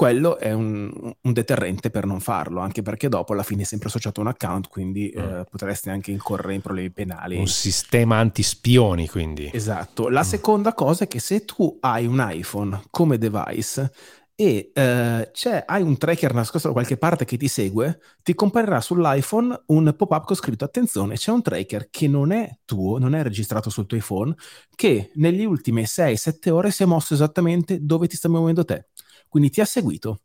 quello 0.00 0.38
è 0.38 0.50
un, 0.50 0.90
un, 1.20 1.32
deterrente 1.34 1.90
per 1.90 2.06
non 2.06 2.20
farlo, 2.20 2.60
anche 2.60 2.80
perché 2.80 3.10
dopo 3.10 3.34
alla 3.34 3.42
fine 3.42 3.62
è 3.62 3.64
sempre 3.66 3.88
associato 3.88 4.20
a 4.20 4.22
un 4.22 4.30
account, 4.30 4.68
quindi 4.68 5.12
mm. 5.14 5.20
eh, 5.20 5.44
potresti 5.44 5.90
anche 5.90 6.10
incorrere 6.10 6.54
in 6.54 6.62
problemi 6.62 6.90
penali. 6.90 7.36
Un 7.36 7.46
sistema 7.46 8.16
antispioni, 8.16 9.06
quindi. 9.08 9.50
Esatto. 9.52 10.08
La 10.08 10.20
mm. 10.20 10.22
seconda 10.22 10.72
cosa 10.72 11.04
è 11.04 11.06
che 11.06 11.20
se 11.20 11.44
tu 11.44 11.76
hai 11.80 12.06
un 12.06 12.26
iPhone 12.26 12.80
come 12.88 13.18
device 13.18 13.92
e 14.34 14.70
eh, 14.72 15.30
hai 15.66 15.82
un 15.82 15.98
tracker 15.98 16.32
nascosto 16.32 16.68
da 16.68 16.72
qualche 16.72 16.96
parte 16.96 17.26
che 17.26 17.36
ti 17.36 17.46
segue, 17.46 18.00
ti 18.22 18.34
comparirà 18.34 18.80
sull'iPhone 18.80 19.64
un 19.66 19.94
pop-up 19.94 20.24
con 20.24 20.34
scritto 20.34 20.64
attenzione, 20.64 21.16
c'è 21.16 21.30
un 21.30 21.42
tracker 21.42 21.90
che 21.90 22.08
non 22.08 22.32
è 22.32 22.50
tuo, 22.64 22.96
non 22.96 23.14
è 23.14 23.22
registrato 23.22 23.68
sul 23.68 23.84
tuo 23.84 23.98
iPhone, 23.98 24.34
che 24.74 25.10
negli 25.16 25.44
ultimi 25.44 25.82
6-7 25.82 26.48
ore 26.48 26.70
si 26.70 26.84
è 26.84 26.86
mosso 26.86 27.12
esattamente 27.12 27.84
dove 27.84 28.06
ti 28.06 28.16
sta 28.16 28.30
muovendo 28.30 28.64
te 28.64 28.86
quindi 29.30 29.48
ti 29.48 29.62
ha 29.62 29.64
seguito. 29.64 30.20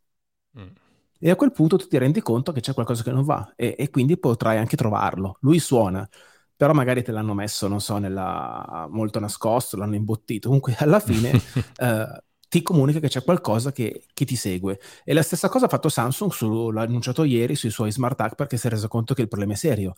Mm. 0.59 0.67
E 1.19 1.29
a 1.29 1.35
quel 1.35 1.51
punto 1.53 1.77
tu 1.77 1.87
ti 1.87 1.97
rendi 1.97 2.21
conto 2.21 2.51
che 2.51 2.59
c'è 2.59 2.73
qualcosa 2.73 3.01
che 3.03 3.11
non 3.11 3.23
va 3.23 3.53
e, 3.55 3.75
e, 3.77 3.89
quindi 3.89 4.17
potrai 4.17 4.57
anche 4.57 4.75
trovarlo. 4.75 5.37
Lui 5.41 5.59
suona, 5.59 6.07
però 6.55 6.73
magari 6.73 7.03
te 7.03 7.11
l'hanno 7.11 7.33
messo, 7.33 7.67
non 7.67 7.79
so, 7.79 7.97
nella... 7.97 8.87
molto 8.89 9.19
nascosto, 9.19 9.77
l'hanno 9.77 9.95
imbottito. 9.95 10.47
Comunque 10.47 10.75
alla 10.77 10.99
fine 10.99 11.31
eh, 11.77 12.23
ti 12.47 12.61
comunica 12.61 12.99
che 12.99 13.07
c'è 13.07 13.23
qualcosa 13.23 13.71
che, 13.71 14.05
che, 14.13 14.25
ti 14.25 14.35
segue. 14.35 14.79
E 15.03 15.13
la 15.13 15.21
stessa 15.21 15.49
cosa 15.49 15.65
ha 15.65 15.69
fatto 15.69 15.89
Samsung, 15.89 16.31
su, 16.31 16.69
l'ha 16.71 16.81
annunciato 16.81 17.23
ieri 17.23 17.55
sui 17.55 17.69
suoi 17.69 17.91
smart 17.91 18.19
hack 18.19 18.35
perché 18.35 18.57
si 18.57 18.67
è 18.67 18.69
reso 18.69 18.87
conto 18.87 19.13
che 19.13 19.21
il 19.21 19.27
problema 19.27 19.53
è 19.53 19.55
serio. 19.55 19.95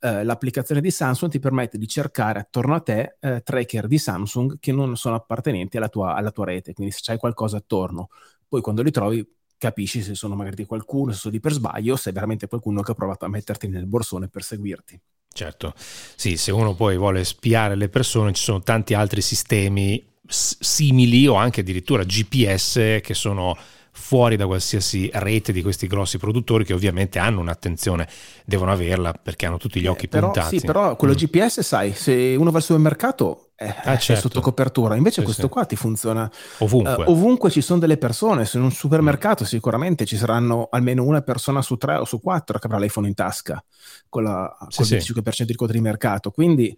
Eh, 0.00 0.22
l'applicazione 0.22 0.80
di 0.80 0.90
Samsung 0.90 1.30
ti 1.30 1.38
permette 1.40 1.76
di 1.76 1.88
cercare 1.88 2.40
attorno 2.40 2.74
a 2.74 2.80
te 2.80 3.16
eh, 3.20 3.42
tracker 3.42 3.86
di 3.88 3.98
Samsung 3.98 4.58
che 4.60 4.70
non 4.72 4.96
sono 4.96 5.16
appartenenti 5.16 5.76
alla 5.76 5.88
tua, 5.88 6.14
alla 6.14 6.30
tua 6.30 6.44
rete, 6.44 6.72
quindi 6.72 6.92
se 6.92 7.00
c'hai 7.02 7.18
qualcosa 7.18 7.56
attorno 7.56 8.08
poi 8.48 8.60
quando 8.60 8.82
li 8.82 8.90
trovi 8.90 9.26
capisci 9.58 10.02
se 10.02 10.14
sono 10.14 10.36
magari 10.36 10.56
di 10.56 10.64
qualcuno, 10.64 11.12
se 11.12 11.18
sono 11.18 11.32
di 11.32 11.40
per 11.40 11.52
sbaglio, 11.52 11.96
se 11.96 12.10
è 12.10 12.12
veramente 12.12 12.46
qualcuno 12.46 12.80
che 12.80 12.92
ha 12.92 12.94
provato 12.94 13.24
a 13.24 13.28
metterti 13.28 13.68
nel 13.68 13.86
borsone 13.86 14.28
per 14.28 14.42
seguirti. 14.42 14.98
Certo, 15.30 15.74
sì, 15.76 16.36
se 16.36 16.52
uno 16.52 16.74
poi 16.74 16.96
vuole 16.96 17.24
spiare 17.24 17.74
le 17.74 17.88
persone 17.88 18.32
ci 18.32 18.42
sono 18.42 18.60
tanti 18.60 18.94
altri 18.94 19.20
sistemi 19.20 20.04
simili 20.28 21.26
o 21.26 21.34
anche 21.34 21.60
addirittura 21.60 22.04
GPS 22.04 23.00
che 23.02 23.14
sono 23.14 23.56
fuori 23.98 24.36
da 24.36 24.46
qualsiasi 24.46 25.10
rete 25.12 25.52
di 25.52 25.60
questi 25.60 25.86
grossi 25.86 26.18
produttori 26.18 26.64
che 26.64 26.72
ovviamente 26.72 27.18
hanno 27.18 27.40
un'attenzione, 27.40 28.08
devono 28.44 28.72
averla 28.72 29.12
perché 29.12 29.44
hanno 29.44 29.58
tutti 29.58 29.80
gli 29.80 29.86
eh, 29.86 29.88
occhi 29.88 30.06
eh, 30.06 30.08
però, 30.08 30.30
puntati. 30.30 30.58
Sì, 30.60 30.64
però 30.64 30.96
quello 30.96 31.12
mm. 31.12 31.16
GPS, 31.16 31.60
sai, 31.60 31.92
se 31.92 32.34
uno 32.38 32.50
va 32.50 32.58
al 32.58 32.62
supermercato 32.62 33.50
eh, 33.56 33.66
ah, 33.66 33.98
certo. 33.98 34.12
è 34.12 34.16
sotto 34.16 34.40
copertura, 34.40 34.94
invece 34.94 35.18
sì, 35.18 35.24
questo 35.24 35.42
sì. 35.42 35.48
qua 35.48 35.64
ti 35.64 35.74
funziona 35.76 36.30
ovunque. 36.58 37.04
Uh, 37.04 37.10
ovunque 37.10 37.50
ci 37.50 37.60
sono 37.60 37.80
delle 37.80 37.98
persone, 37.98 38.44
se 38.44 38.56
in 38.56 38.62
un 38.62 38.70
supermercato 38.70 39.42
mm. 39.42 39.46
sicuramente 39.46 40.06
ci 40.06 40.16
saranno 40.16 40.68
almeno 40.70 41.02
una 41.02 41.20
persona 41.20 41.60
su 41.60 41.76
tre 41.76 41.96
o 41.96 42.04
su 42.04 42.20
quattro 42.20 42.58
che 42.58 42.66
avrà 42.66 42.78
l'iPhone 42.78 43.08
in 43.08 43.14
tasca 43.14 43.62
con, 44.08 44.22
la, 44.22 44.56
sì, 44.68 44.82
il 44.82 44.88
25% 44.88 45.42
di 45.42 45.54
quota 45.54 45.72
di 45.72 45.80
mercato, 45.80 46.30
quindi 46.30 46.74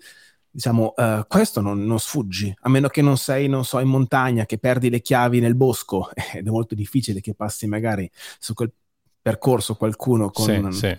diciamo, 0.50 0.94
uh, 0.96 1.26
questo 1.26 1.60
non, 1.60 1.84
non, 1.84 1.98
sfuggi, 1.98 2.54
a 2.60 2.68
meno 2.68 2.88
che 2.88 3.02
non 3.02 3.16
sei, 3.16 3.48
non 3.48 3.64
so, 3.64 3.78
in 3.78 3.88
montagna, 3.88 4.46
che 4.46 4.58
perdi 4.58 4.90
le 4.90 5.00
chiavi 5.00 5.40
nel 5.40 5.54
bosco, 5.54 6.10
ed 6.34 6.46
è 6.46 6.50
molto 6.50 6.74
difficile 6.74 7.20
che 7.20 7.34
passi 7.34 7.66
magari 7.66 8.10
su 8.38 8.54
quel 8.54 8.72
percorso 9.20 9.76
qualcuno 9.76 10.30
con... 10.30 10.72
Sì, 10.72 10.78
sì. 10.78 10.98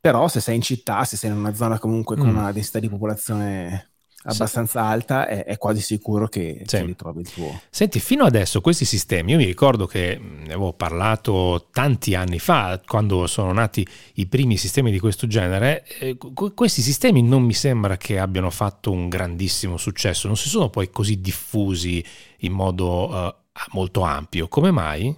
Però 0.00 0.28
se 0.28 0.40
sei 0.40 0.56
in 0.56 0.62
città, 0.62 1.04
se 1.04 1.18
sei 1.18 1.30
in 1.30 1.36
una 1.36 1.52
zona 1.52 1.78
comunque 1.78 2.16
con 2.16 2.28
mm. 2.28 2.36
una 2.36 2.52
densità 2.52 2.78
di 2.78 2.88
popolazione 2.88 3.89
abbastanza 4.22 4.80
sì. 4.80 4.86
alta, 4.86 5.26
è, 5.26 5.44
è, 5.44 5.56
quasi 5.56 5.80
sicuro 5.80 6.28
che, 6.28 6.62
sì. 6.66 6.76
che 6.76 6.84
ritrovi 6.84 7.20
il 7.20 7.32
tuo. 7.32 7.60
Senti, 7.70 8.00
fino 8.00 8.24
adesso 8.24 8.60
questi 8.60 8.84
sistemi, 8.84 9.32
io 9.32 9.38
mi 9.38 9.46
ricordo 9.46 9.86
che 9.86 10.18
ne 10.20 10.52
avevo 10.52 10.72
parlato 10.72 11.68
tanti 11.72 12.14
anni 12.14 12.38
fa, 12.38 12.80
quando 12.84 13.26
sono 13.26 13.52
nati 13.52 13.86
i 14.14 14.26
primi 14.26 14.56
sistemi 14.56 14.90
di 14.90 14.98
questo 14.98 15.26
genere, 15.26 15.84
eh, 15.98 16.16
questi 16.54 16.82
sistemi 16.82 17.22
non 17.22 17.42
mi 17.42 17.54
sembra 17.54 17.96
che 17.96 18.18
abbiano 18.18 18.50
fatto 18.50 18.90
un 18.90 19.08
grandissimo 19.08 19.76
successo, 19.76 20.26
non 20.26 20.36
si 20.36 20.48
sono 20.48 20.68
poi 20.68 20.90
così 20.90 21.20
diffusi 21.20 22.04
in 22.38 22.52
modo 22.52 23.08
uh, 23.08 23.34
molto 23.72 24.02
ampio. 24.02 24.48
Come 24.48 24.70
mai? 24.70 25.16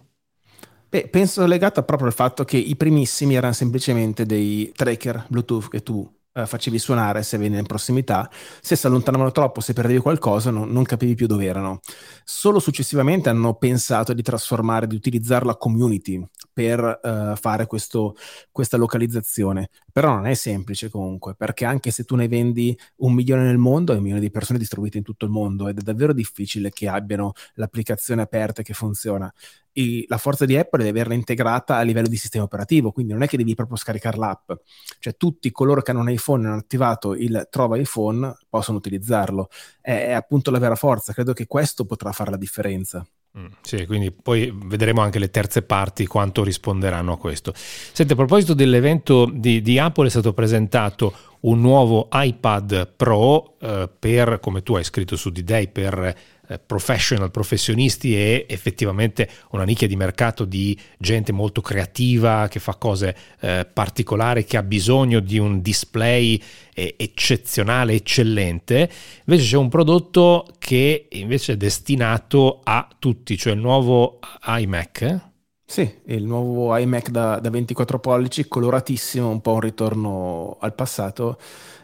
Beh, 0.89 1.09
penso 1.09 1.47
legato 1.47 1.83
proprio 1.83 2.09
al 2.09 2.15
fatto 2.15 2.45
che 2.45 2.59
i 2.59 2.77
primissimi 2.77 3.35
erano 3.35 3.55
semplicemente 3.55 4.27
dei 4.27 4.71
tracker 4.77 5.25
Bluetooth 5.29 5.69
che 5.69 5.83
tu 5.83 6.07
eh, 6.35 6.47
facevi 6.47 6.79
suonare 6.79 7.23
se 7.23 7.37
veniva 7.39 7.61
in 7.61 7.67
prossimità, 7.67 8.29
se 8.61 8.77
si 8.77 8.87
allontanavano 8.87 9.33
troppo, 9.33 9.61
se 9.61 9.73
perdevi 9.73 9.99
qualcosa, 9.99 10.51
no, 10.51 10.65
non 10.65 10.85
capivi 10.85 11.15
più 11.15 11.27
dove 11.27 11.45
erano. 11.45 11.81
Solo 12.25 12.59
successivamente 12.59 13.29
hanno 13.29 13.55
pensato 13.55 14.13
di 14.13 14.23
trasformare, 14.23 14.87
di 14.87 14.95
utilizzare 14.95 15.45
la 15.45 15.57
community 15.57 16.25
per 16.53 17.01
uh, 17.03 17.37
fare 17.37 17.67
questo, 17.67 18.17
questa 18.51 18.77
localizzazione. 18.77 19.71
Però 19.93 20.15
non 20.15 20.27
è 20.27 20.35
semplice 20.35 20.91
comunque, 20.91 21.35
perché 21.35 21.65
anche 21.65 21.91
se 21.91 22.05
tu 22.05 22.15
ne 22.17 22.29
vendi 22.29 22.77
un 22.97 23.13
milione 23.15 23.45
nel 23.45 23.59
mondo, 23.59 23.93
hai 23.93 23.99
un 23.99 24.05
milione 24.05 24.23
di 24.23 24.31
persone 24.31 24.59
distribuite 24.59 24.99
in 24.99 25.05
tutto 25.05 25.25
il 25.25 25.31
mondo 25.31 25.69
ed 25.69 25.79
è 25.79 25.83
davvero 25.83 26.13
difficile 26.13 26.71
che 26.71 26.89
abbiano 26.89 27.33
l'applicazione 27.55 28.23
aperta 28.23 28.63
che 28.63 28.75
funziona. 28.75 29.33
E 29.75 30.05
la 30.09 30.19
forza 30.19 30.45
di 30.45 30.57
Apple 30.57 30.81
è 30.81 30.85
di 30.85 30.91
averla 30.91 31.15
integrata 31.15 31.77
a 31.77 31.83
livello 31.83 32.09
di 32.09 32.17
sistema 32.17 32.45
operativo, 32.45 32.93
quindi 32.93 33.13
non 33.13 33.23
è 33.23 33.27
che 33.27 33.39
devi 33.39 33.55
proprio 33.55 33.77
scaricare 33.77 34.19
l'app, 34.19 34.53
cioè 34.99 35.17
tutti 35.17 35.51
coloro 35.51 35.81
che 35.81 35.93
hanno 35.93 36.01
un 36.01 36.11
iPhone 36.11 36.45
e 36.45 36.47
hanno 36.49 36.59
attivato 36.59 37.15
il 37.15 37.49
Trova 37.51 37.79
iPhone 37.79 38.35
possono 38.51 38.77
utilizzarlo. 38.77 39.49
È, 39.81 40.09
è 40.09 40.13
appunto 40.13 40.51
la 40.51 40.59
vera 40.59 40.75
forza, 40.75 41.15
credo 41.15 41.33
che 41.33 41.47
questo 41.47 41.87
potrà 41.87 42.13
fare 42.13 42.31
la 42.31 42.37
differenza. 42.37 43.07
Mm, 43.39 43.47
sì, 43.63 43.87
quindi 43.87 44.11
poi 44.11 44.53
vedremo 44.55 45.01
anche 45.01 45.19
le 45.19 45.31
terze 45.31 45.63
parti 45.63 46.07
quanto 46.07 46.45
risponderanno 46.45 47.13
a 47.13 47.19
questo. 47.19 47.55
Senti, 47.55 48.13
a 48.13 48.17
proposito 48.17 48.53
dell'evento 48.53 49.25
di, 49.25 49.63
di 49.63 49.79
Apple 49.79 50.07
è 50.07 50.11
stato 50.11 50.35
presentato 50.35 51.15
un 51.41 51.61
nuovo 51.61 52.09
iPad 52.13 52.93
Pro 52.95 53.55
eh, 53.59 53.89
per, 53.99 54.39
come 54.39 54.63
tu 54.63 54.75
hai 54.75 54.85
scritto 54.85 55.17
su 55.17 55.31
D-Day, 55.31 55.69
per 55.69 56.15
professional, 56.59 57.31
professionisti 57.31 58.15
e 58.17 58.47
effettivamente 58.49 59.29
una 59.51 59.65
nicchia 59.65 59.87
di 59.87 59.97
mercato 59.97 60.45
di 60.45 60.79
gente 60.99 61.33
molto 61.33 61.61
creativa 61.61 62.49
che 62.49 62.61
fa 62.61 62.75
cose 62.75 63.17
eh, 63.41 63.67
particolari, 63.73 64.45
che 64.45 64.57
ha 64.57 64.63
bisogno 64.63 65.21
di 65.21 65.39
un 65.39 65.61
display 65.61 66.41
eh, 66.75 66.95
eccezionale, 66.99 67.95
eccellente. 67.95 68.91
Invece 69.27 69.49
c'è 69.49 69.57
un 69.57 69.69
prodotto 69.69 70.47
che 70.59 71.09
invece 71.11 71.53
è 71.53 71.57
destinato 71.57 72.61
a 72.63 72.89
tutti, 72.99 73.37
cioè 73.37 73.53
il 73.53 73.61
nuovo 73.61 74.19
iMac. 74.45 75.31
Sì, 75.65 75.91
il 76.07 76.25
nuovo 76.25 76.77
iMac 76.77 77.09
da, 77.09 77.39
da 77.39 77.49
24 77.49 77.99
pollici, 77.99 78.47
coloratissimo, 78.47 79.31
un 79.31 79.41
po' 79.41 79.55
un 79.55 79.61
ritorno 79.61 80.59
al 80.61 80.75
passato. 80.75 81.39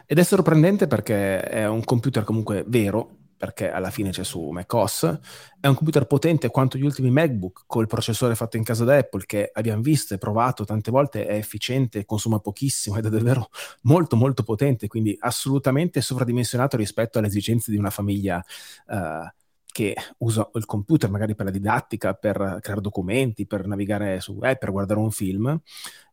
Ed 0.05 0.19
è 0.19 0.23
sorprendente 0.23 0.87
perché 0.87 1.39
è 1.41 1.67
un 1.67 1.83
computer 1.83 2.23
comunque 2.23 2.63
vero, 2.67 3.18
perché 3.39 3.71
alla 3.71 3.89
fine 3.89 4.09
c'è 4.09 4.25
su 4.25 4.49
macOS, 4.49 5.19
è 5.61 5.67
un 5.67 5.75
computer 5.75 6.05
potente 6.05 6.49
quanto 6.49 6.77
gli 6.77 6.83
ultimi 6.83 7.09
MacBook 7.09 7.63
col 7.67 7.87
processore 7.87 8.35
fatto 8.35 8.57
in 8.57 8.63
casa 8.63 8.83
da 8.83 8.97
Apple 8.97 9.23
che 9.25 9.49
abbiamo 9.53 9.81
visto 9.81 10.13
e 10.13 10.17
provato 10.17 10.65
tante 10.65 10.91
volte, 10.91 11.25
è 11.25 11.35
efficiente, 11.35 12.03
consuma 12.03 12.39
pochissimo 12.39 12.97
ed 12.97 13.05
è 13.05 13.09
davvero 13.09 13.49
molto 13.83 14.17
molto 14.17 14.43
potente, 14.43 14.87
quindi 14.87 15.15
assolutamente 15.17 16.01
sovradimensionato 16.01 16.75
rispetto 16.75 17.17
alle 17.17 17.27
esigenze 17.27 17.71
di 17.71 17.77
una 17.77 17.89
famiglia 17.89 18.43
uh, 18.87 19.25
che 19.71 19.95
usa 20.17 20.49
il 20.55 20.65
computer 20.65 21.09
magari 21.09 21.33
per 21.33 21.45
la 21.45 21.51
didattica, 21.51 22.13
per 22.15 22.57
creare 22.59 22.81
documenti, 22.81 23.47
per 23.47 23.65
navigare 23.67 24.19
su 24.19 24.33
web, 24.33 24.57
per 24.57 24.71
guardare 24.71 24.99
un 24.99 25.11
film 25.11 25.61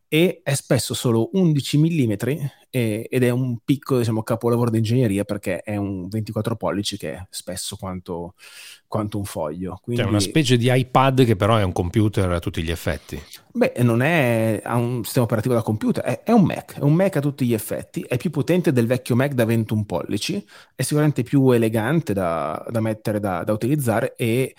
e 0.09 0.41
è 0.43 0.53
spesso 0.53 0.93
solo 0.93 1.29
11 1.33 1.77
mm 1.77 2.13
e, 2.69 3.07
ed 3.09 3.23
è 3.23 3.29
un 3.29 3.57
piccolo 3.63 3.99
diciamo, 3.99 4.23
capolavoro 4.23 4.69
di 4.69 4.77
ingegneria 4.77 5.23
perché 5.23 5.61
è 5.61 5.75
un 5.75 6.07
24 6.07 6.55
pollici 6.55 6.97
che 6.97 7.13
è 7.13 7.27
spesso 7.29 7.75
quanto, 7.75 8.35
quanto 8.87 9.17
un 9.17 9.25
foglio. 9.25 9.79
Quindi, 9.81 10.01
cioè 10.01 10.09
una 10.09 10.19
specie 10.19 10.57
di 10.57 10.71
iPad 10.71 11.25
che 11.25 11.35
però 11.35 11.57
è 11.57 11.63
un 11.63 11.73
computer 11.73 12.31
a 12.31 12.39
tutti 12.39 12.61
gli 12.63 12.71
effetti. 12.71 13.21
Beh, 13.51 13.73
non 13.79 14.01
è 14.01 14.61
ha 14.63 14.75
un 14.75 15.03
sistema 15.03 15.25
operativo 15.25 15.55
da 15.55 15.61
computer, 15.61 16.03
è, 16.03 16.23
è, 16.23 16.31
un 16.31 16.43
Mac, 16.43 16.77
è 16.77 16.83
un 16.83 16.93
Mac 16.93 17.15
a 17.15 17.21
tutti 17.21 17.45
gli 17.45 17.53
effetti, 17.53 18.01
è 18.07 18.17
più 18.17 18.29
potente 18.29 18.71
del 18.71 18.85
vecchio 18.85 19.15
Mac 19.15 19.33
da 19.33 19.45
21 19.45 19.85
pollici, 19.85 20.45
è 20.75 20.81
sicuramente 20.83 21.23
più 21.23 21.49
elegante 21.51 22.13
da, 22.13 22.63
da 22.69 22.79
mettere, 22.79 23.19
da, 23.19 23.43
da 23.43 23.53
utilizzare 23.53 24.13
e 24.15 24.53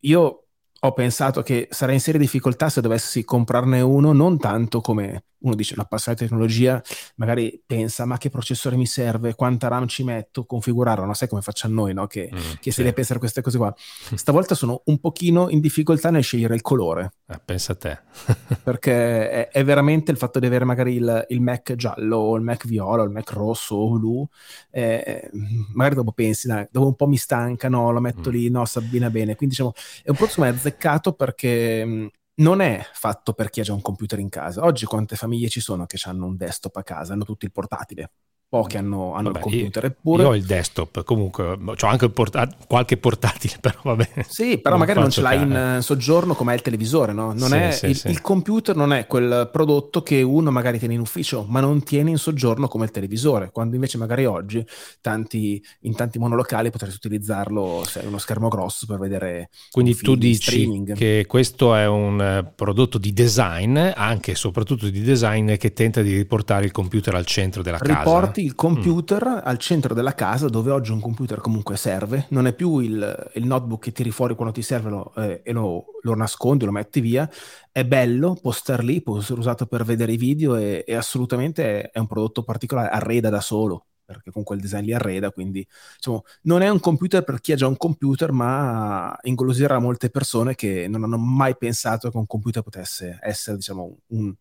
io 0.00 0.41
ho 0.84 0.92
pensato 0.92 1.42
che 1.42 1.68
sarei 1.70 1.94
in 1.94 2.00
serie 2.00 2.20
difficoltà 2.20 2.68
se 2.68 2.80
dovessi 2.80 3.24
comprarne 3.24 3.80
uno, 3.80 4.12
non 4.12 4.38
tanto 4.38 4.80
come 4.80 5.24
uno 5.42 5.54
dice, 5.54 5.74
un 5.74 5.80
appassionato 5.80 6.22
di 6.22 6.28
tecnologia 6.28 6.82
magari 7.16 7.62
pensa, 7.64 8.04
ma 8.04 8.18
che 8.18 8.30
processore 8.30 8.76
mi 8.76 8.86
serve, 8.86 9.34
quanta 9.34 9.68
RAM 9.68 9.86
ci 9.86 10.04
metto, 10.04 10.44
configurarlo, 10.44 11.04
non 11.04 11.14
sai 11.14 11.28
come 11.28 11.42
facciamo 11.42 11.74
noi, 11.74 11.94
no? 11.94 12.06
Che, 12.06 12.30
mm, 12.32 12.36
che 12.36 12.70
sì. 12.70 12.70
si 12.70 12.80
deve 12.82 12.92
pensare 12.94 13.16
a 13.16 13.20
queste 13.20 13.40
cose 13.40 13.58
qua. 13.58 13.74
Stavolta 14.14 14.54
sono 14.54 14.82
un 14.86 14.98
pochino 14.98 15.48
in 15.48 15.60
difficoltà 15.60 16.10
nel 16.10 16.22
scegliere 16.22 16.54
il 16.54 16.62
colore. 16.62 17.14
Eh, 17.26 17.40
pensa 17.44 17.72
a 17.72 17.76
te. 17.76 17.98
perché 18.62 19.30
è, 19.30 19.48
è, 19.48 19.64
veramente 19.64 20.10
il 20.10 20.16
fatto 20.16 20.38
di 20.38 20.46
avere 20.46 20.64
magari 20.64 20.94
il, 20.94 21.26
il, 21.28 21.40
Mac 21.40 21.74
giallo, 21.74 22.16
o 22.16 22.36
il 22.36 22.42
Mac 22.42 22.66
viola, 22.66 23.02
o 23.02 23.04
il 23.04 23.10
Mac 23.10 23.30
rosso, 23.32 23.76
o 23.76 23.98
blu, 23.98 24.26
eh, 24.70 25.30
magari 25.74 25.96
dopo 25.96 26.12
pensi, 26.12 26.46
dai, 26.46 26.66
dopo 26.70 26.86
un 26.86 26.96
po' 26.96 27.06
mi 27.06 27.16
stanca, 27.16 27.68
no, 27.68 27.90
lo 27.90 28.00
metto 28.00 28.30
mm. 28.30 28.32
lì, 28.32 28.50
no, 28.50 28.64
si 28.64 28.78
abbina 28.78 29.10
bene. 29.10 29.34
Quindi 29.36 29.54
diciamo, 29.54 29.72
è 30.02 30.10
un 30.10 30.16
po' 30.16 30.28
azzeccato 30.42 31.12
perché 31.12 32.10
non 32.42 32.60
è 32.60 32.84
fatto 32.92 33.32
per 33.32 33.48
chi 33.50 33.60
ha 33.60 33.62
già 33.62 33.72
un 33.72 33.80
computer 33.80 34.18
in 34.18 34.28
casa. 34.28 34.64
Oggi 34.64 34.84
quante 34.84 35.16
famiglie 35.16 35.48
ci 35.48 35.60
sono 35.60 35.86
che 35.86 35.98
hanno 36.04 36.26
un 36.26 36.36
desktop 36.36 36.76
a 36.76 36.82
casa, 36.82 37.12
hanno 37.14 37.24
tutti 37.24 37.44
il 37.44 37.52
portatile? 37.52 38.10
Pochi 38.52 38.76
hanno, 38.76 39.14
hanno 39.14 39.30
vabbè, 39.30 39.38
il 39.38 39.44
computer. 39.44 39.84
Eppure... 39.86 40.22
Io 40.24 40.28
ho 40.28 40.34
il 40.34 40.44
desktop, 40.44 41.04
comunque 41.04 41.44
ho 41.52 41.86
anche 41.86 42.10
port- 42.10 42.66
qualche 42.66 42.98
portatile, 42.98 43.56
però 43.62 43.78
va 43.82 43.96
bene. 43.96 44.26
Sì, 44.28 44.58
però 44.58 44.76
non 44.76 44.80
magari 44.80 45.00
non 45.00 45.08
ce 45.08 45.22
l'hai 45.22 45.40
in 45.40 45.78
soggiorno 45.80 46.34
come 46.34 46.52
è 46.52 46.56
il 46.56 46.60
televisore, 46.60 47.14
no? 47.14 47.32
Non 47.32 47.48
sì, 47.48 47.54
è, 47.54 47.70
sì, 47.70 47.86
il, 47.86 47.96
sì. 47.96 48.08
il, 48.10 48.20
computer 48.20 48.76
non 48.76 48.92
è 48.92 49.06
quel 49.06 49.48
prodotto 49.50 50.02
che 50.02 50.20
uno 50.20 50.50
magari 50.50 50.78
tiene 50.78 50.92
in 50.92 51.00
ufficio, 51.00 51.46
ma 51.48 51.60
non 51.60 51.82
tiene 51.82 52.10
in 52.10 52.18
soggiorno 52.18 52.68
come 52.68 52.84
il 52.84 52.90
televisore, 52.90 53.48
quando 53.50 53.74
invece 53.74 53.96
magari 53.96 54.26
oggi 54.26 54.62
tanti, 55.00 55.64
in 55.82 55.94
tanti 55.94 56.18
monolocali 56.18 56.68
potresti 56.68 57.06
utilizzarlo 57.06 57.84
se 57.86 58.00
hai 58.00 58.06
uno 58.06 58.18
schermo 58.18 58.48
grosso 58.48 58.84
per 58.84 58.98
vedere 58.98 59.48
Quindi 59.70 59.94
tu 59.94 60.14
dici 60.14 60.42
streaming. 60.42 60.92
che 60.92 61.24
questo 61.26 61.74
è 61.74 61.86
un 61.86 62.20
eh, 62.20 62.52
prodotto 62.54 62.98
di 62.98 63.14
design, 63.14 63.78
anche 63.78 64.32
e 64.32 64.34
soprattutto 64.34 64.90
di 64.90 65.00
design, 65.00 65.54
che 65.54 65.72
tenta 65.72 66.02
di 66.02 66.14
riportare 66.14 66.66
il 66.66 66.70
computer 66.70 67.14
al 67.14 67.24
centro 67.24 67.62
della 67.62 67.78
Riporti 67.80 68.40
casa 68.41 68.41
il 68.42 68.54
computer 68.54 69.26
mm. 69.26 69.38
al 69.42 69.58
centro 69.58 69.94
della 69.94 70.14
casa, 70.14 70.48
dove 70.48 70.70
oggi 70.70 70.90
un 70.90 71.00
computer 71.00 71.40
comunque 71.40 71.76
serve, 71.76 72.26
non 72.30 72.46
è 72.46 72.52
più 72.52 72.78
il, 72.78 73.30
il 73.34 73.46
notebook 73.46 73.82
che 73.82 73.92
tiri 73.92 74.10
fuori 74.10 74.34
quando 74.34 74.52
ti 74.52 74.62
serve 74.62 74.90
lo, 74.90 75.14
eh, 75.16 75.40
e 75.44 75.52
lo, 75.52 75.86
lo, 76.02 76.14
nascondi, 76.14 76.64
lo 76.64 76.72
metti 76.72 77.00
via, 77.00 77.28
è 77.70 77.84
bello, 77.84 78.36
può 78.40 78.52
star 78.52 78.82
lì, 78.82 79.02
può 79.02 79.18
essere 79.18 79.40
usato 79.40 79.66
per 79.66 79.84
vedere 79.84 80.12
i 80.12 80.16
video 80.16 80.56
e, 80.56 80.84
e 80.86 80.94
assolutamente 80.94 81.82
è, 81.82 81.90
è 81.92 81.98
un 81.98 82.06
prodotto 82.06 82.42
particolare, 82.42 82.88
arreda 82.90 83.30
da 83.30 83.40
solo 83.40 83.86
perché 84.04 84.30
con 84.30 84.42
quel 84.42 84.60
design 84.60 84.84
li 84.84 84.92
arreda, 84.92 85.30
quindi 85.30 85.66
diciamo, 85.96 86.24
non 86.42 86.60
è 86.60 86.68
un 86.68 86.80
computer 86.80 87.24
per 87.24 87.40
chi 87.40 87.52
ha 87.52 87.56
già 87.56 87.66
un 87.66 87.76
computer, 87.76 88.30
ma 88.32 89.16
ingolosirà 89.22 89.78
molte 89.78 90.10
persone 90.10 90.54
che 90.54 90.86
non 90.88 91.04
hanno 91.04 91.18
mai 91.18 91.56
pensato 91.56 92.10
che 92.10 92.16
un 92.16 92.26
computer 92.26 92.62
potesse 92.62 93.18
essere 93.22 93.56
diciamo, 93.56 93.98
un, 94.08 94.34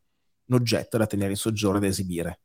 un 0.51 0.59
oggetto 0.59 0.97
da 0.97 1.07
tenere 1.07 1.31
in 1.31 1.37
soggiorno 1.37 1.77
e 1.77 1.81
da 1.81 1.87
esibire. 1.87 2.39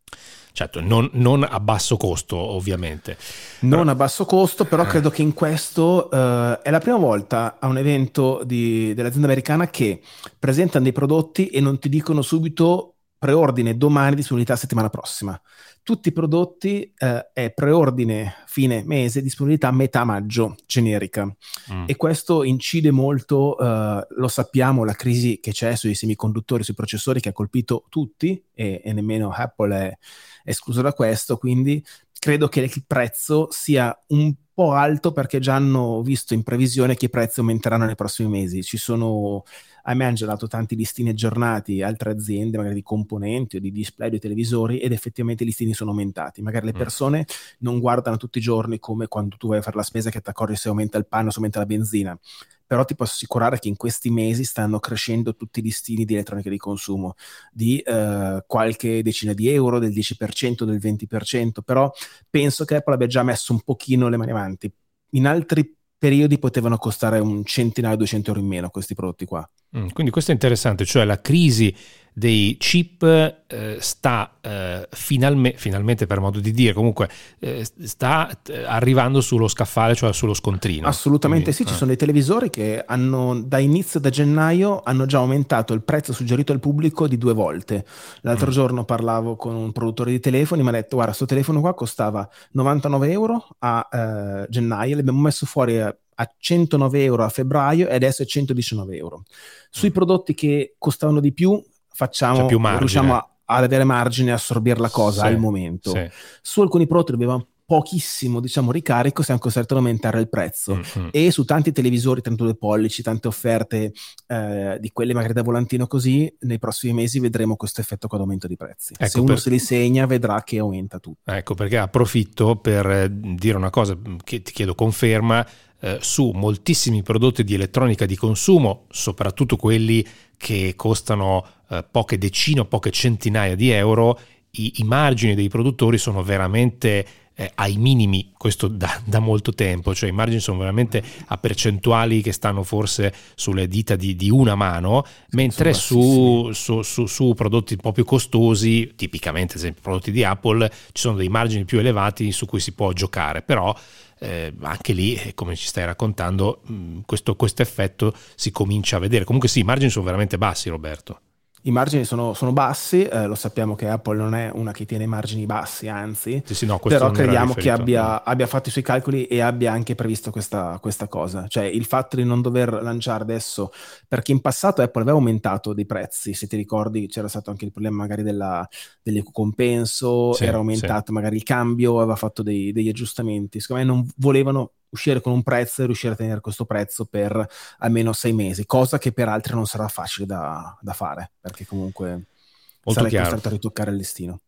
Certo, 0.53 0.81
non, 0.81 1.11
non, 1.13 1.47
a 1.49 1.61
basso 1.61 1.97
costo 1.99 2.37
ovviamente. 2.37 3.19
Non 3.61 3.81
però... 3.81 3.91
a 3.91 3.95
basso 3.95 4.25
costo, 4.25 4.65
però 4.65 4.85
eh. 4.85 4.87
credo 4.87 5.11
che 5.11 5.21
in 5.21 5.35
questo 5.35 6.09
uh, 6.11 6.63
è 6.63 6.71
la 6.71 6.79
prima 6.79 6.97
volta 6.97 7.59
a 7.61 7.67
un 7.67 7.77
evento 7.77 8.43
di, 8.45 8.95
dell'azienda 8.95 9.27
americana 9.27 9.69
che 9.69 10.01
presentano 10.39 10.85
dei 10.85 10.93
prodotti 10.93 11.49
e 11.49 11.61
non 11.61 11.79
ti 11.79 11.91
dicono 11.91 12.23
subito 12.23 12.95
preordine 13.19 13.77
domani, 13.77 14.15
disponibilità 14.15 14.57
settimana 14.57 14.89
prossima 14.89 15.39
tutti 15.87 16.09
i 16.09 16.13
prodotti 16.13 16.93
eh, 16.99 17.31
è 17.33 17.53
preordine 17.53 18.43
fine 18.47 18.83
mese, 18.85 19.23
disponibilità 19.23 19.71
metà 19.71 20.03
maggio 20.03 20.57
generica. 20.67 21.25
Mm. 21.73 21.85
E 21.87 21.95
questo 21.95 22.43
incide 22.43 22.91
molto, 22.91 23.57
eh, 23.57 24.05
lo 24.09 24.27
sappiamo, 24.27 24.83
la 24.83 24.95
crisi 24.95 25.39
che 25.39 25.53
c'è 25.53 25.77
sui 25.77 25.95
semiconduttori, 25.95 26.65
sui 26.65 26.75
processori 26.75 27.21
che 27.21 27.29
ha 27.29 27.33
colpito 27.33 27.85
tutti 27.89 28.43
e, 28.53 28.81
e 28.85 28.93
nemmeno 28.93 29.31
Apple 29.31 29.77
è, 29.77 29.99
è 30.43 30.51
escluso 30.51 30.83
da 30.83 30.93
questo, 30.93 31.37
quindi 31.37 31.81
credo 32.19 32.49
che 32.49 32.63
il 32.63 32.85
prezzo 32.85 33.47
sia 33.53 33.97
un 34.09 34.35
po' 34.57 34.73
alto 34.73 35.13
perché 35.13 35.39
già 35.39 35.55
hanno 35.55 36.01
visto 36.01 36.33
in 36.33 36.43
previsione 36.43 36.95
che 36.95 37.05
i 37.05 37.11
prezzi 37.11 37.41
aumenteranno 37.41 37.85
nei 37.85 37.95
prossimi 37.95 38.31
mesi. 38.31 38.63
Ci 38.63 38.79
sono 38.79 39.45
a 39.83 39.95
me 39.95 40.07
hanno 40.07 40.15
già 40.15 40.25
dato 40.25 40.47
tanti 40.47 40.75
listini 40.77 41.11
aggiornati, 41.11 41.83
altre 41.83 42.11
aziende, 42.11 42.57
magari 42.57 42.75
di 42.75 42.83
componenti 42.83 43.57
o 43.57 43.61
di 43.61 43.71
display 43.71 44.09
di 44.09 44.19
televisori, 44.19 44.79
ed 44.79 44.93
effettivamente 44.93 45.43
i 45.43 45.47
listini 45.47 45.75
sono 45.75 45.91
aumentati. 45.91 46.41
Magari 46.41 46.65
le 46.65 46.73
mm. 46.75 46.79
persone 46.79 47.19
mm. 47.21 47.23
non 47.59 47.79
guardano 47.81 48.17
tutti 48.17 48.39
i 48.39 48.41
giorni 48.41 48.79
come 48.79 49.09
quando 49.09 49.37
tu 49.37 49.49
vai 49.49 49.59
a 49.59 49.63
fare 49.63 49.77
la 49.77 49.83
spesa 49.83 50.09
che 50.09 50.23
ti 50.23 50.31
accorgi 50.31 50.57
se 50.57 50.69
aumenta 50.69 50.97
il 50.97 51.07
panno, 51.07 51.31
se 51.31 51.37
aumenta 51.37 51.59
la 51.59 51.67
benzina. 51.67 52.19
Però 52.67 52.85
ti 52.85 52.95
posso 52.95 53.13
assicurare 53.15 53.59
che 53.59 53.69
in 53.69 53.77
questi 53.77 54.11
mesi 54.11 54.45
stanno 54.45 54.81
crescendo 54.81 55.37
tutti 55.37 55.61
i 55.61 55.63
listini 55.63 56.05
di 56.05 56.15
elettronica 56.15 56.51
di 56.51 56.57
consumo 56.57 57.15
di 57.53 57.79
eh, 57.79 58.43
qualche 58.47 59.03
decina 59.03 59.33
di 59.33 59.49
euro, 59.49 59.79
del 59.79 59.93
10%, 59.93 60.65
del 60.65 60.79
20%, 60.79 61.61
però 61.65 61.91
penso 62.29 62.65
che 62.65 62.77
Apple 62.77 62.95
abbia 62.95 63.07
già 63.07 63.23
messo 63.23 63.53
un 63.53 63.61
pochino 63.61 64.09
le 64.09 64.17
mani 64.17 64.31
avanti. 64.31 64.73
In 65.11 65.27
altri 65.27 65.75
periodi 65.99 66.39
potevano 66.39 66.77
costare 66.77 67.19
un 67.19 67.45
centinaio, 67.45 67.97
200 67.97 68.31
euro 68.31 68.43
in 68.43 68.49
meno 68.49 68.71
questi 68.71 68.95
prodotti 68.95 69.25
qua. 69.25 69.49
Mm, 69.77 69.89
quindi 69.89 70.13
questo 70.13 70.31
è 70.31 70.35
interessante, 70.35 70.85
cioè 70.85 71.05
la 71.05 71.21
crisi 71.21 71.75
dei 72.19 72.57
chip 72.59 73.03
eh, 73.03 73.77
sta 73.79 74.39
eh, 74.41 74.89
finalme, 74.91 75.53
finalmente 75.55 76.07
per 76.07 76.19
modo 76.19 76.41
di 76.41 76.51
dire 76.51 76.73
comunque 76.73 77.11
eh, 77.41 77.63
sta 77.83 78.31
eh, 78.47 78.65
arrivando 78.65 79.21
sullo 79.21 79.49
scaffale 79.49 79.95
cioè 79.95 80.15
sullo 80.15 80.33
scontrino 80.33 80.87
assolutamente 80.87 81.53
Quindi, 81.53 81.63
sì 81.63 81.69
ci 81.69 81.75
eh. 81.75 81.77
sono 81.77 81.89
dei 81.89 81.99
televisori 81.99 82.49
che 82.49 82.83
hanno 82.87 83.39
da 83.43 83.59
inizio 83.59 84.01
da 84.01 84.09
gennaio 84.09 84.81
hanno 84.83 85.05
già 85.05 85.19
aumentato 85.19 85.75
il 85.75 85.83
prezzo 85.83 86.15
suggerito 86.15 86.53
al 86.53 86.59
pubblico 86.61 87.07
di 87.07 87.19
due 87.19 87.35
volte 87.35 87.85
l'altro 88.23 88.49
mm. 88.49 88.55
giorno 88.55 88.85
parlavo 88.87 89.37
con 89.37 89.55
un 89.55 89.71
produttore 89.73 90.11
di 90.11 90.19
telefoni 90.19 90.63
mi 90.63 90.69
ha 90.69 90.73
detto 90.73 90.95
guarda 90.95 91.13
questo 91.13 91.27
telefono 91.27 91.61
qua 91.61 91.75
costava 91.75 92.27
99 92.53 93.11
euro 93.11 93.47
a 93.59 93.87
eh, 93.93 94.47
gennaio 94.49 94.97
l'abbiamo 94.97 95.21
messo 95.21 95.45
fuori 95.45 95.81
a 95.81 95.95
a 96.19 96.35
109 96.35 97.05
euro 97.05 97.25
a 97.25 97.29
febbraio 97.29 97.89
e 97.89 97.95
adesso 97.95 98.23
è 98.23 98.25
119 98.25 98.97
euro. 98.97 99.25
Sui 99.69 99.91
mm. 99.91 99.93
prodotti 99.93 100.33
che 100.33 100.77
costavano 100.79 101.21
di 101.21 101.31
più 101.35 101.63
facciamo, 101.97 102.47
riusciamo 102.47 103.15
a, 103.15 103.29
ad 103.47 103.65
avere 103.65 103.85
margine 103.85 104.31
e 104.31 104.35
assorbire 104.35 104.79
la 104.79 104.91
cosa 104.91 105.23
sì, 105.23 105.27
al 105.27 105.39
momento. 105.39 105.91
Sì. 105.91 106.09
Su 106.43 106.61
alcuni 106.61 106.87
prodotti 106.87 107.13
dobbiamo 107.13 107.47
pochissimo 107.67 108.39
diciamo 108.39 108.71
ricarico 108.71 109.25
siamo 109.25 109.41
costretti 109.41 109.73
ad 109.73 109.81
aumentare 109.81 110.21
il 110.21 110.29
prezzo 110.29 110.77
mm-hmm. 110.77 111.09
e 111.11 111.33
su 111.33 111.45
tanti 111.45 111.73
televisori 111.73 112.21
32 112.21 112.55
pollici 112.55 113.03
tante 113.03 113.27
offerte 113.27 113.93
eh, 114.29 114.79
di 114.79 114.93
quelle 114.93 115.13
magari 115.13 115.33
da 115.33 115.43
volantino 115.43 115.89
così 115.89 116.33
nei 116.43 116.61
prossimi 116.61 116.93
mesi 116.93 117.19
vedremo 117.19 117.57
questo 117.57 117.81
effetto 117.81 118.07
con 118.07 118.21
aumento 118.21 118.47
di 118.47 118.55
prezzi 118.57 118.95
ecco 118.97 119.11
se 119.11 119.19
uno 119.19 119.33
per... 119.33 119.41
se 119.41 119.51
li 119.51 119.59
segna 119.59 120.07
vedrà 120.07 120.45
che 120.45 120.59
aumenta 120.59 121.01
tutto 121.01 121.29
ecco 121.29 121.55
perché 121.55 121.79
approfitto 121.79 122.55
per 122.55 122.87
eh, 122.89 123.09
dire 123.11 123.57
una 123.57 123.71
cosa 123.71 123.99
che 124.23 124.43
ti 124.43 124.53
chiedo 124.53 124.77
conferma 124.77 125.45
eh, 125.79 125.99
su 126.01 126.31
moltissimi 126.35 127.03
prodotti 127.03 127.45
di 127.45 127.53
elettronica 127.53 128.07
di 128.07 128.17
consumo, 128.17 128.87
soprattutto 128.89 129.57
quelli 129.57 130.05
che 130.37 130.75
costano 130.77 131.47
eh, 131.69 131.85
poche 131.91 132.19
decine 132.19 132.61
o 132.61 132.65
poche 132.65 132.91
centinaia 132.91 133.55
di 133.55 133.71
euro, 133.71 134.19
i, 134.53 134.75
i 134.77 134.83
margini 134.85 135.35
dei 135.35 135.49
produttori 135.49 135.99
sono 135.99 136.23
veramente 136.23 137.07
eh, 137.39 137.51
ai 137.57 137.77
minimi, 137.77 138.33
questo 138.35 138.67
da, 138.67 138.99
da, 139.05 139.19
molto 139.19 139.53
tempo, 139.53 139.95
cioè 139.95 140.09
i 140.09 140.13
margini 140.13 140.41
sono 140.41 140.59
veramente 140.59 141.03
a 141.27 141.37
percentuali 141.37 142.23
che 142.23 142.33
stanno 142.33 142.63
forse 142.63 143.13
sulle 143.35 143.69
dita 143.69 143.95
di, 143.95 144.17
di 144.17 144.31
una 144.31 144.55
mano, 144.55 145.05
mentre 145.33 145.75
su, 145.75 146.51
su, 146.53 146.81
su, 146.81 147.05
su, 147.05 147.35
prodotti 147.35 147.75
un 147.75 147.81
po' 147.81 147.93
più 147.93 148.07
costosi, 148.07 148.95
tipicamente 148.97 149.57
esempio 149.57 149.83
prodotti 149.83 150.13
di 150.13 150.25
Apple, 150.25 150.67
ci 150.93 151.03
sono 151.03 151.17
dei 151.17 151.29
margini 151.29 151.67
più 151.67 151.79
elevati 151.79 152.33
su 152.33 152.47
cui 152.47 152.61
si 152.61 152.73
può 152.73 152.93
giocare, 152.93 153.43
però 153.43 153.75
eh, 154.19 154.53
anche 154.61 154.93
lì, 154.93 155.15
eh, 155.15 155.35
come 155.35 155.57
ci 155.57 155.67
stai 155.67 155.85
raccontando, 155.85 156.63
questo, 157.05 157.37
questo 157.37 157.63
effetto 157.63 158.15
si 158.35 158.51
comincia 158.51 158.97
a 158.97 159.01
vedere. 159.01 159.25
Comunque 159.25 159.49
sì, 159.49 159.61
i 159.61 159.65
margini 159.65 159.91
sono 159.91 160.05
veramente 160.05 160.39
bassi, 160.39 160.69
Roberto. 160.69 161.21
I 161.67 161.73
margini 161.73 162.05
sono, 162.05 162.33
sono 162.33 162.53
bassi, 162.53 163.03
eh, 163.03 163.27
lo 163.27 163.35
sappiamo 163.35 163.75
che 163.75 163.89
Apple 163.89 164.17
non 164.17 164.37
è 164.37 164.51
una 164.55 164.71
che 164.71 164.87
tiene 164.87 165.03
i 165.03 165.09
margini 165.09 165.47
bassi, 165.47 165.89
anzi, 165.89 166.41
sì, 166.47 166.55
sì, 166.55 166.65
no, 166.65 166.79
però 166.79 167.11
crediamo 167.11 167.55
che 167.55 167.71
abbia, 167.71 168.23
abbia, 168.23 168.47
fatto 168.47 168.69
i 168.69 168.71
suoi 168.71 168.85
calcoli 168.85 169.27
e 169.27 169.41
abbia 169.41 169.73
anche 169.73 169.97
previsto 169.97 170.31
questa, 170.31 170.79
questa, 170.81 171.09
cosa. 171.09 171.49
Cioè 171.49 171.65
il 171.65 171.85
fatto 171.85 172.15
di 172.15 172.23
non 172.23 172.41
dover 172.41 172.73
lanciare 172.83 173.25
adesso, 173.25 173.73
perché 174.07 174.31
in 174.31 174.41
passato 174.41 174.81
Apple 174.81 175.03
aveva 175.03 175.17
aumentato 175.17 175.73
dei 175.73 175.87
prezzi, 175.87 176.35
se 176.35 176.47
ti 176.47 176.55
ricordi 176.55 177.09
c'era 177.09 177.27
stato 177.27 177.51
anche 177.51 177.65
il 177.65 177.73
problema 177.73 177.97
magari 177.97 178.23
della, 178.23 178.65
dell'ecocompenso, 179.03 180.35
sì, 180.35 180.45
era 180.45 180.59
aumentato 180.59 181.11
magari 181.11 181.35
il 181.35 181.43
cambio, 181.43 181.99
aveva 181.99 182.15
fatto 182.15 182.45
dei, 182.45 182.71
degli 182.71 182.89
aggiustamenti. 182.89 183.59
Secondo 183.59 183.83
me 183.83 183.89
non 183.89 184.09
volevano 184.19 184.71
uscire 184.97 185.21
con 185.21 185.33
un 185.33 185.43
prezzo 185.43 185.83
e 185.83 185.87
riuscire 185.87 186.15
a 186.15 186.17
tenere 186.17 186.41
questo 186.41 186.65
prezzo 186.65 187.05
per 187.05 187.47
almeno 187.79 188.13
sei 188.13 188.33
mesi, 188.33 188.67
cosa 188.67 188.99
che 188.99 189.13
per 189.13 189.29
altri 189.29 189.55
non 189.55 189.67
sarà 189.67 189.87
facile 189.89 190.27
da, 190.27 190.77
da 190.81 190.93
fare, 190.93 191.33
perché 191.41 191.65
comunque 191.65 192.09
molto 192.11 192.93
sarai 192.93 193.11
chiaro. 193.11 193.25
costretto 193.25 193.49
a 193.49 193.53
ritoccare 193.53 193.91
il 193.91 193.97
listino. 193.97 194.41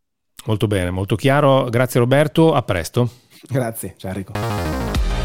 Molto 0.47 0.67
bene, 0.67 0.91
molto 0.91 1.17
chiaro. 1.17 1.69
Grazie 1.69 2.01
Roberto, 2.01 2.55
a 2.55 2.63
presto. 2.63 3.11
Grazie, 3.49 3.95
ciao 3.97 4.11
Enrico. 4.11 5.18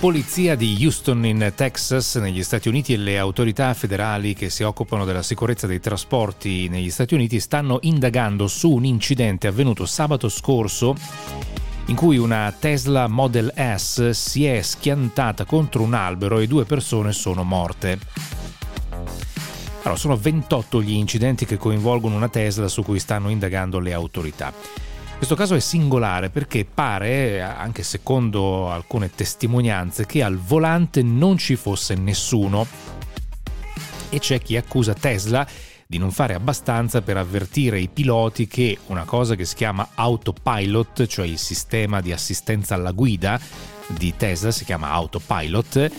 Polizia 0.00 0.54
di 0.54 0.78
Houston 0.80 1.26
in 1.26 1.52
Texas, 1.54 2.14
negli 2.14 2.42
Stati 2.42 2.68
Uniti, 2.68 2.94
e 2.94 2.96
le 2.96 3.18
autorità 3.18 3.74
federali 3.74 4.32
che 4.32 4.48
si 4.48 4.62
occupano 4.62 5.04
della 5.04 5.22
sicurezza 5.22 5.66
dei 5.66 5.78
trasporti 5.78 6.68
negli 6.70 6.88
Stati 6.88 7.12
Uniti 7.12 7.38
stanno 7.38 7.78
indagando 7.82 8.48
su 8.48 8.70
un 8.70 8.86
incidente 8.86 9.46
avvenuto 9.46 9.84
sabato 9.84 10.30
scorso 10.30 10.96
in 11.86 11.96
cui 11.96 12.16
una 12.16 12.50
Tesla 12.58 13.08
Model 13.08 13.52
S 13.54 14.08
si 14.10 14.46
è 14.46 14.62
schiantata 14.62 15.44
contro 15.44 15.82
un 15.82 15.92
albero 15.92 16.38
e 16.38 16.46
due 16.46 16.64
persone 16.64 17.12
sono 17.12 17.44
morte. 17.44 17.98
Allora, 19.82 19.96
sono 19.96 20.16
28 20.16 20.80
gli 20.80 20.92
incidenti 20.92 21.44
che 21.44 21.58
coinvolgono 21.58 22.16
una 22.16 22.30
Tesla 22.30 22.68
su 22.68 22.82
cui 22.82 22.98
stanno 22.98 23.28
indagando 23.28 23.78
le 23.78 23.92
autorità. 23.92 24.89
Questo 25.20 25.36
caso 25.36 25.54
è 25.54 25.60
singolare 25.60 26.30
perché 26.30 26.64
pare, 26.64 27.42
anche 27.42 27.82
secondo 27.82 28.70
alcune 28.70 29.10
testimonianze, 29.10 30.06
che 30.06 30.22
al 30.22 30.38
volante 30.38 31.02
non 31.02 31.36
ci 31.36 31.56
fosse 31.56 31.94
nessuno. 31.94 32.66
E 34.08 34.18
c'è 34.18 34.40
chi 34.40 34.56
accusa 34.56 34.94
Tesla 34.94 35.46
di 35.86 35.98
non 35.98 36.10
fare 36.10 36.32
abbastanza 36.32 37.02
per 37.02 37.18
avvertire 37.18 37.78
i 37.78 37.88
piloti 37.88 38.46
che 38.46 38.78
una 38.86 39.04
cosa 39.04 39.34
che 39.34 39.44
si 39.44 39.56
chiama 39.56 39.90
autopilot, 39.94 41.04
cioè 41.04 41.26
il 41.26 41.38
sistema 41.38 42.00
di 42.00 42.12
assistenza 42.12 42.74
alla 42.74 42.92
guida 42.92 43.38
di 43.88 44.14
Tesla, 44.16 44.50
si 44.50 44.64
chiama 44.64 44.88
autopilot, 44.88 45.90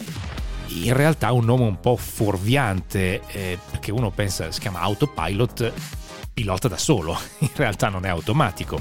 in 0.69 0.93
realtà 0.93 1.28
è 1.28 1.32
un 1.32 1.45
nome 1.45 1.65
un 1.65 1.80
po' 1.80 1.95
fuorviante 1.95 3.22
eh, 3.28 3.59
perché 3.69 3.91
uno 3.91 4.09
pensa 4.09 4.51
si 4.51 4.59
chiama 4.59 4.80
autopilot 4.80 5.99
pilota 6.34 6.67
da 6.67 6.77
solo, 6.77 7.17
in 7.39 7.49
realtà 7.55 7.89
non 7.89 8.05
è 8.05 8.09
automatico. 8.09 8.79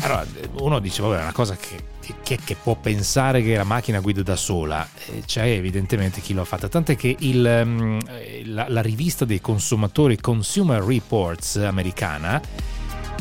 Allora, 0.00 0.26
uno 0.58 0.80
dice, 0.80 1.00
vabbè, 1.00 1.18
è 1.18 1.22
una 1.22 1.32
cosa 1.32 1.56
che, 1.56 1.76
che, 2.22 2.38
che, 2.42 2.56
può 2.60 2.74
pensare 2.74 3.40
che 3.40 3.54
la 3.54 3.62
macchina 3.62 4.00
guida 4.00 4.22
da 4.22 4.34
sola, 4.34 4.86
c'è 5.24 5.46
evidentemente 5.46 6.20
chi 6.20 6.34
l'ha 6.34 6.44
fatta, 6.44 6.68
tant'è 6.68 6.96
che 6.96 7.14
il, 7.20 7.62
mm, 7.64 7.98
la, 8.46 8.66
la 8.68 8.82
rivista 8.82 9.24
dei 9.24 9.40
consumatori 9.40 10.20
Consumer 10.20 10.82
Reports 10.82 11.56
americana 11.56 12.40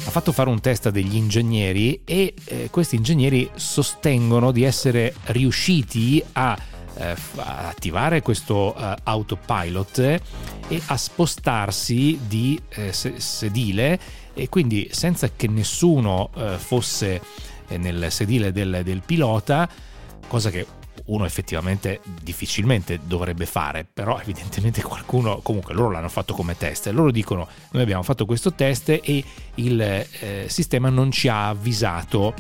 ha 0.04 0.10
fatto 0.10 0.32
fare 0.32 0.49
un 0.49 0.60
test 0.60 0.88
a 0.88 0.91
degli 0.91 1.16
ingegneri 1.16 2.02
e 2.04 2.34
eh, 2.45 2.70
questi 2.72 2.95
ingegneri 2.95 3.49
sostengono 3.54 4.52
di 4.52 4.64
essere 4.64 5.14
riusciti 5.26 6.24
a 6.34 6.58
eh, 6.96 7.16
attivare 7.36 8.22
questo 8.22 8.76
eh, 8.76 8.96
autopilot 9.04 10.00
e 10.00 10.82
a 10.86 10.98
spostarsi 10.98 12.20
di 12.28 12.60
eh, 12.70 12.92
sedile 12.92 14.00
e 14.34 14.50
quindi 14.50 14.89
senza 14.92 15.30
che 15.36 15.48
nessuno 15.48 16.30
eh, 16.36 16.58
fosse 16.58 17.22
eh, 17.68 17.78
nel 17.78 18.12
sedile 18.12 18.52
del, 18.52 18.82
del 18.84 19.02
pilota, 19.06 19.70
cosa 20.28 20.50
che 20.50 20.66
uno 21.06 21.26
effettivamente 21.26 22.00
difficilmente 22.22 23.00
dovrebbe 23.04 23.46
fare, 23.46 23.86
però 23.92 24.20
evidentemente 24.20 24.82
qualcuno, 24.82 25.39
comunque 25.42 25.74
loro 25.74 25.92
l'hanno 25.92 26.10
fatto 26.10 26.34
come 26.34 26.58
test, 26.58 26.88
loro 26.88 27.12
dicono 27.12 27.48
noi 27.72 27.84
abbiamo 27.84 28.04
fatto 28.04 28.26
questo 28.26 28.54
test 28.54 28.89
e 28.89 29.24
il 29.56 29.82
eh, 29.82 30.46
sistema 30.48 30.89
non 30.89 31.12
ci 31.12 31.28
ha 31.28 31.50
avvisato 31.50 32.34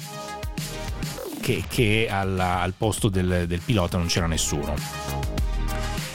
che, 1.41 1.63
che 1.67 2.07
alla, 2.09 2.61
al 2.61 2.73
posto 2.77 3.09
del, 3.09 3.45
del 3.47 3.59
pilota 3.59 3.97
non 3.97 4.07
c'era 4.07 4.27
nessuno. 4.27 4.73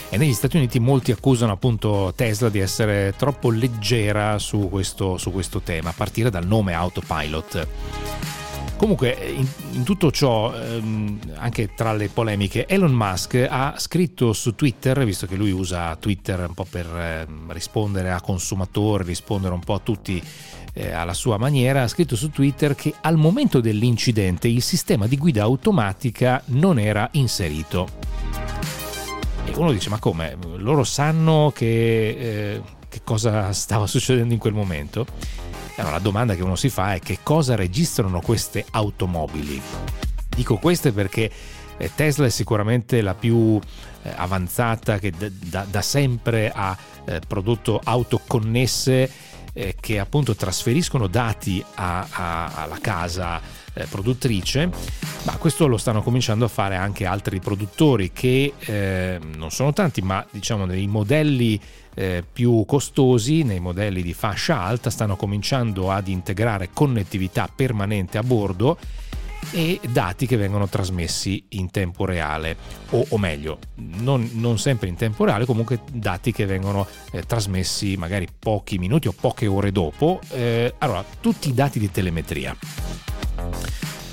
E 0.08 0.16
negli 0.16 0.32
Stati 0.32 0.56
Uniti 0.56 0.78
molti 0.78 1.10
accusano 1.10 1.52
appunto 1.52 2.12
Tesla 2.16 2.48
di 2.48 2.60
essere 2.60 3.12
troppo 3.18 3.50
leggera 3.50 4.38
su 4.38 4.68
questo, 4.70 5.18
su 5.18 5.32
questo 5.32 5.60
tema, 5.60 5.90
a 5.90 5.94
partire 5.94 6.30
dal 6.30 6.46
nome 6.46 6.72
Autopilot. 6.72 7.66
Comunque, 8.76 9.16
in, 9.34 9.46
in, 9.72 9.84
tutto 9.84 10.10
ciò, 10.10 10.54
ehm, 10.54 11.18
anche 11.36 11.74
tra 11.74 11.94
le 11.94 12.08
polemiche, 12.08 12.66
Elon 12.66 12.92
Musk 12.92 13.46
ha 13.48 13.74
scritto 13.78 14.34
su 14.34 14.54
Twitter, 14.54 15.02
visto 15.04 15.26
che 15.26 15.34
lui 15.34 15.50
usa 15.50 15.96
Twitter 15.96 16.40
un 16.46 16.54
po' 16.54 16.66
per 16.68 16.86
eh, 16.86 17.26
rispondere 17.48 18.12
a 18.12 18.20
consumatori, 18.20 19.04
rispondere 19.04 19.54
un 19.54 19.60
po' 19.60 19.74
a 19.74 19.78
tutti 19.78 20.22
eh, 20.74 20.92
alla 20.92 21.14
sua 21.14 21.38
maniera, 21.38 21.82
ha 21.82 21.88
scritto 21.88 22.16
su 22.16 22.30
Twitter 22.30 22.74
che 22.74 22.92
al 23.00 23.16
momento 23.16 23.60
dell'incidente 23.60 24.46
il 24.46 24.62
sistema 24.62 25.06
di 25.06 25.16
guida 25.16 25.42
automatica 25.42 26.42
non 26.46 26.78
era 26.78 27.08
inserito. 27.12 27.88
E 29.46 29.52
uno 29.56 29.72
dice: 29.72 29.88
Ma 29.88 29.98
come? 29.98 30.36
Loro 30.56 30.84
sanno 30.84 31.50
che, 31.54 32.08
eh, 32.08 32.62
che 32.88 33.00
cosa 33.02 33.52
stava 33.54 33.86
succedendo 33.88 34.34
in 34.34 34.38
quel 34.38 34.52
momento? 34.52 35.06
Allora 35.76 35.96
la 35.96 36.02
domanda 36.02 36.34
che 36.34 36.42
uno 36.42 36.56
si 36.56 36.70
fa 36.70 36.94
è 36.94 37.00
che 37.00 37.18
cosa 37.22 37.54
registrano 37.54 38.20
queste 38.20 38.64
automobili? 38.70 39.60
Dico 40.34 40.56
queste 40.56 40.92
perché 40.92 41.30
eh, 41.76 41.90
Tesla 41.94 42.26
è 42.26 42.30
sicuramente 42.30 43.02
la 43.02 43.14
più 43.14 43.60
eh, 44.02 44.12
avanzata 44.14 44.98
che 44.98 45.12
da, 45.12 45.66
da 45.68 45.82
sempre 45.82 46.50
ha 46.54 46.76
eh, 47.04 47.20
prodotto 47.26 47.80
auto 47.82 48.20
connesse 48.26 49.34
che 49.80 49.98
appunto 49.98 50.36
trasferiscono 50.36 51.06
dati 51.06 51.64
a, 51.76 52.06
a, 52.10 52.52
alla 52.56 52.76
casa 52.78 53.40
produttrice, 53.88 54.70
ma 55.22 55.36
questo 55.38 55.66
lo 55.66 55.78
stanno 55.78 56.02
cominciando 56.02 56.44
a 56.44 56.48
fare 56.48 56.76
anche 56.76 57.06
altri 57.06 57.40
produttori 57.40 58.12
che 58.12 58.52
eh, 58.58 59.18
non 59.34 59.50
sono 59.50 59.72
tanti, 59.72 60.02
ma 60.02 60.26
diciamo 60.30 60.66
nei 60.66 60.86
modelli 60.86 61.58
eh, 61.96 62.22
più 62.30 62.64
costosi, 62.66 63.42
nei 63.42 63.58
modelli 63.58 64.02
di 64.02 64.12
fascia 64.12 64.60
alta, 64.60 64.90
stanno 64.90 65.16
cominciando 65.16 65.90
ad 65.90 66.08
integrare 66.08 66.68
connettività 66.72 67.48
permanente 67.52 68.18
a 68.18 68.22
bordo 68.22 68.76
e 69.52 69.80
dati 69.88 70.26
che 70.26 70.36
vengono 70.36 70.68
trasmessi 70.68 71.44
in 71.50 71.70
tempo 71.70 72.04
reale 72.04 72.56
o, 72.90 73.06
o 73.10 73.18
meglio 73.18 73.58
non, 73.76 74.28
non, 74.32 74.58
sempre 74.58 74.88
in 74.88 74.96
tempo 74.96 75.24
reale 75.24 75.44
comunque 75.44 75.80
dati 75.92 76.32
che 76.32 76.46
vengono 76.46 76.86
eh, 77.12 77.22
trasmessi 77.22 77.96
magari 77.96 78.26
pochi 78.36 78.78
minuti 78.78 79.06
o 79.08 79.14
poche 79.18 79.46
ore 79.46 79.70
dopo. 79.72 80.20
Eh, 80.32 80.74
allora 80.78 81.04
tutti 81.20 81.48
i 81.48 81.54
dati 81.54 81.78
di 81.78 81.90
telemetria 81.90 82.56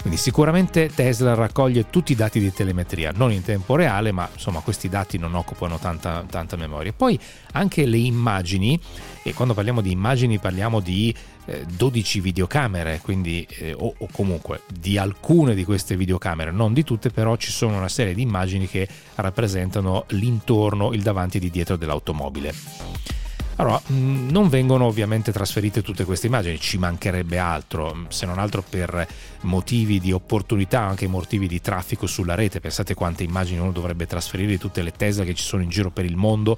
quindi 0.04 0.20
sicuramente 0.20 0.91
Tesla 0.93 1.34
raccoglie 1.34 1.89
tutti 1.89 2.12
i 2.12 2.16
dati 2.16 2.38
di 2.38 2.51
telemetria, 2.51 3.14
non 3.16 3.32
in 3.32 3.41
tempo 3.41 3.78
reale, 3.78 4.12
ma 4.12 4.28
insomma 4.34 4.60
questi 4.60 4.89
dati 4.89 5.18
non 5.18 5.34
occupano 5.34 5.80
tanta, 5.80 6.26
tanta 6.30 6.58
memoria. 6.58 6.91
Poi 6.91 7.18
anche 7.54 7.86
le 7.86 7.99
immagini, 7.99 8.78
e 9.24 9.34
quando 9.34 9.54
parliamo 9.54 9.80
di 9.80 9.91
immagini 9.91 10.39
parliamo 10.39 10.82
di 10.82 11.16
eh, 11.45 11.66
12 11.66 12.20
videocamere, 12.20 12.99
quindi, 13.01 13.47
eh, 13.49 13.72
o, 13.72 13.93
o 13.97 14.08
comunque 14.12 14.64
di 14.78 14.97
alcune 14.97 15.56
di 15.56 15.64
queste 15.64 15.95
videocamere, 15.95 16.51
non 16.51 16.74
di 16.74 16.84
tutte, 16.84 17.10
però 17.10 17.38
ci 17.38 17.49
sono 17.49 17.78
una 17.78 17.88
serie 17.88 18.14
di 18.14 18.24
immagini 18.24 18.68
che 18.68 18.86
rappresentano 19.16 20.04
l'intorno, 20.10 20.91
il 20.91 21.01
davanti 21.01 21.38
e 21.38 21.39
di 21.39 21.49
dietro 21.49 21.78
dell'automobile. 21.78 23.12
Allora, 23.58 23.80
mm, 23.91 24.30
non 24.30 24.49
vengono 24.49 24.86
ovviamente 24.86 25.32
trasferite 25.32 25.82
tutte 25.82 26.06
queste 26.06 26.28
immagini, 26.28 26.60
ci 26.60 26.78
mancherebbe 26.78 27.38
altro, 27.38 27.93
mm, 27.93 28.06
se 28.08 28.26
non 28.26 28.39
altro 28.39 28.64
per 28.68 29.08
motivi 29.41 29.99
di 29.99 30.12
opportunità, 30.12 30.82
anche 30.82 31.08
motivi 31.08 31.47
di 31.47 31.62
traffico 31.62 32.08
sulla 32.08 32.36
rete. 32.36 32.60
Pensate 32.60 32.93
quante 32.93 33.24
immagini 33.24 33.60
uno 33.60 33.72
dovrebbe 33.72 34.08
trasferire 34.08 34.49
di 34.49 34.58
tutte 34.58 34.82
le 34.82 34.91
Tesla 34.91 35.24
che 35.24 35.34
ci 35.34 35.43
sono 35.43 35.62
in 35.62 35.70
giro 35.70 35.91
per 35.91 36.06
il 36.06 36.16
mondo, 36.16 36.58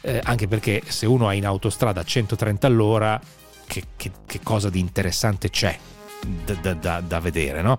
eh, 0.00 0.20
anche 0.22 0.48
perché 0.48 0.82
se 0.86 1.06
uno 1.06 1.30
è 1.30 1.34
in 1.34 1.46
autostrada 1.46 2.00
a 2.00 2.04
130 2.04 2.66
all'ora, 2.66 3.20
che, 3.66 3.82
che, 3.96 4.10
che 4.26 4.40
cosa 4.42 4.70
di 4.70 4.80
interessante 4.80 5.50
c'è 5.50 5.78
da, 6.60 6.74
da, 6.74 7.00
da 7.00 7.20
vedere, 7.20 7.62
no? 7.62 7.78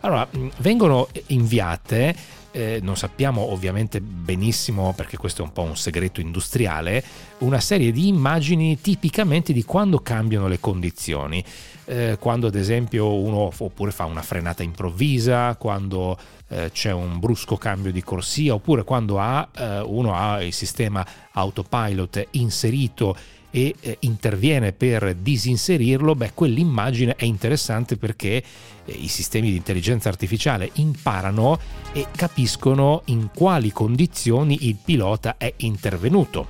Allora, 0.00 0.26
mm, 0.36 0.48
vengono 0.58 1.08
inviate 1.28 2.36
eh, 2.50 2.80
non 2.82 2.96
sappiamo 2.96 3.52
ovviamente 3.52 4.00
benissimo, 4.00 4.92
perché 4.94 5.16
questo 5.16 5.42
è 5.42 5.44
un 5.44 5.52
po' 5.52 5.62
un 5.62 5.76
segreto 5.76 6.20
industriale, 6.20 7.04
una 7.38 7.60
serie 7.60 7.92
di 7.92 8.08
immagini 8.08 8.80
tipicamente 8.80 9.52
di 9.52 9.64
quando 9.64 10.00
cambiano 10.00 10.48
le 10.48 10.58
condizioni. 10.58 11.44
Eh, 11.84 12.16
quando 12.18 12.48
ad 12.48 12.54
esempio 12.54 13.14
uno 13.14 13.50
oppure 13.56 13.92
fa 13.92 14.04
una 14.06 14.22
frenata 14.22 14.62
improvvisa, 14.62 15.56
quando 15.56 16.18
eh, 16.48 16.70
c'è 16.72 16.92
un 16.92 17.18
brusco 17.18 17.56
cambio 17.56 17.92
di 17.92 18.02
corsia, 18.02 18.54
oppure 18.54 18.82
quando 18.82 19.20
ha, 19.20 19.48
eh, 19.56 19.80
uno 19.80 20.14
ha 20.14 20.42
il 20.42 20.52
sistema 20.52 21.06
autopilot 21.32 22.28
inserito 22.32 23.16
e 23.58 23.74
eh, 23.80 23.96
interviene 24.00 24.72
per 24.72 25.16
disinserirlo, 25.16 26.14
beh, 26.14 26.32
quell'immagine 26.34 27.16
è 27.16 27.24
interessante 27.24 27.96
perché 27.96 28.42
eh, 28.84 28.92
i 28.92 29.08
sistemi 29.08 29.50
di 29.50 29.56
intelligenza 29.56 30.08
artificiale 30.08 30.70
imparano 30.74 31.58
e 31.92 32.06
capiscono 32.14 33.02
in 33.06 33.30
quali 33.34 33.72
condizioni 33.72 34.68
il 34.68 34.76
pilota 34.76 35.36
è 35.36 35.52
intervenuto. 35.58 36.46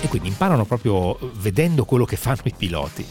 E 0.00 0.08
quindi 0.08 0.28
imparano 0.28 0.64
proprio 0.64 1.16
vedendo 1.34 1.84
quello 1.84 2.04
che 2.04 2.16
fanno 2.16 2.42
i 2.44 2.54
piloti 2.56 3.06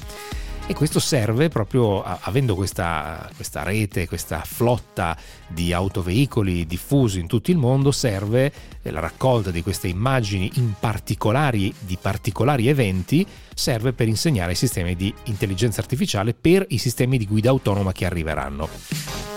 e 0.68 0.74
questo 0.74 1.00
serve 1.00 1.50
proprio 1.50 2.02
avendo 2.02 2.56
questa, 2.56 3.30
questa, 3.36 3.62
rete, 3.62 4.08
questa 4.08 4.42
flotta 4.44 5.16
di 5.48 5.72
autoveicoli 5.72 6.66
diffusi 6.66 7.20
in 7.20 7.28
tutto 7.28 7.52
il 7.52 7.58
mondo, 7.58 7.92
serve 7.92 8.52
la 8.82 9.00
raccolta 9.00 9.52
di 9.52 9.62
queste 9.62 9.88
immagini 9.88 10.52
in 10.56 10.74
particolari 10.80 11.74
di 11.80 11.98
particolari 12.02 12.68
eventi, 12.68 13.26
serve 13.54 13.94
per 13.94 14.08
insegnare 14.08 14.54
i 14.54 14.56
sistemi 14.56 14.96
di 14.96 15.14
intelligenza 15.26 15.82
artificiale 15.82 16.34
per 16.34 16.66
i 16.70 16.80
sistemi 16.80 17.18
di 17.18 17.28
guida 17.28 17.50
autonoma 17.50 17.92
che 17.92 18.06
arriveranno. 18.06 19.35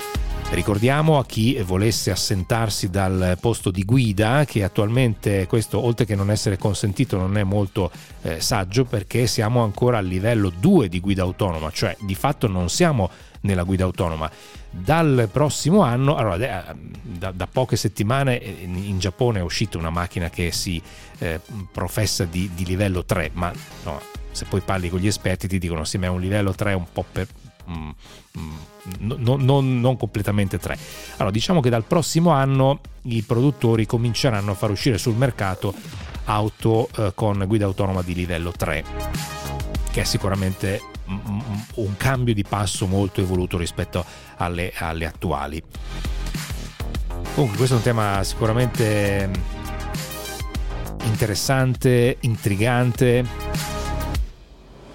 Ricordiamo 0.51 1.19
a 1.19 1.27
chi 1.27 1.61
volesse 1.63 2.11
assentarsi 2.11 2.89
dal 2.89 3.37
posto 3.39 3.71
di 3.71 3.85
guida 3.85 4.45
che 4.47 4.65
attualmente 4.65 5.47
questo 5.47 5.79
oltre 5.79 6.07
che 6.07 6.15
non 6.15 6.31
essere 6.31 6.57
consentito 6.57 7.19
non 7.19 7.37
è 7.37 7.45
molto 7.45 7.91
eh, 8.23 8.41
saggio 8.41 8.87
perché 8.87 9.27
siamo 9.27 9.63
ancora 9.63 9.99
al 9.99 10.07
livello 10.07 10.51
2 10.51 10.89
di 10.89 11.01
guida 11.01 11.23
autonoma, 11.23 11.71
cioè 11.71 11.95
di 12.01 12.15
fatto 12.15 12.49
non 12.49 12.71
siamo 12.71 13.11
nella 13.43 13.63
guida 13.63 13.85
autonoma. 13.85 14.31
Dal 14.71 15.29
prossimo 15.31 15.83
anno, 15.83 16.17
allora, 16.17 16.37
eh, 16.37 16.75
da, 17.03 17.31
da 17.31 17.47
poche 17.47 17.77
settimane 17.77 18.41
eh, 18.41 18.57
in 18.63 18.99
Giappone 18.99 19.41
è 19.41 19.43
uscita 19.43 19.77
una 19.77 19.91
macchina 19.91 20.31
che 20.31 20.51
si 20.51 20.81
eh, 21.19 21.41
professa 21.71 22.25
di, 22.25 22.51
di, 22.55 22.65
livello 22.65 23.05
3, 23.05 23.31
ma 23.35 23.53
no, 23.85 24.01
se 24.31 24.47
poi 24.47 24.61
parli 24.61 24.89
con 24.89 24.99
gli 24.99 25.07
esperti 25.07 25.47
ti 25.47 25.59
dicono 25.59 25.85
sì 25.85 25.99
ma 25.99 26.07
è 26.07 26.11
un 26.11 26.21
livello 26.21 26.53
3 26.53 26.73
un 26.73 26.87
po' 26.91 27.05
per, 27.11 27.27
mm, 27.71 27.91
mm, 28.39 28.57
non, 28.99 29.45
non, 29.45 29.81
non 29.81 29.97
completamente 29.97 30.59
3. 30.59 30.79
Allora, 31.17 31.31
diciamo 31.31 31.61
che 31.61 31.71
dal 31.71 31.85
prossimo 31.85 32.31
anno 32.31 32.81
i 33.03 33.23
produttori 33.23 33.87
cominceranno 33.87 34.53
a 34.53 34.55
far 34.55 34.71
uscire 34.71 34.99
sul 34.99 35.15
mercato 35.15 35.75
auto 36.25 36.89
eh, 36.97 37.13
con 37.15 37.43
guida 37.47 37.65
autonoma 37.65 38.03
di 38.03 38.15
livello 38.15 38.53
3, 38.53 38.85
che 39.91 40.01
è 40.03 40.05
sicuramente 40.05 40.81
un 41.75 41.97
cambio 41.97 42.35
di 42.35 42.45
passo 42.45 42.87
molto 42.87 43.21
evoluto 43.21 43.57
rispetto 43.57 44.05
alle, 44.37 44.73
alle 44.77 45.07
attuali. 45.07 45.63
Comunque 47.35 47.57
questo 47.57 47.75
è 47.75 47.79
un 47.79 47.85
tema 47.85 48.23
sicuramente 48.25 49.31
interessante, 51.05 52.19
intrigante 52.21 53.25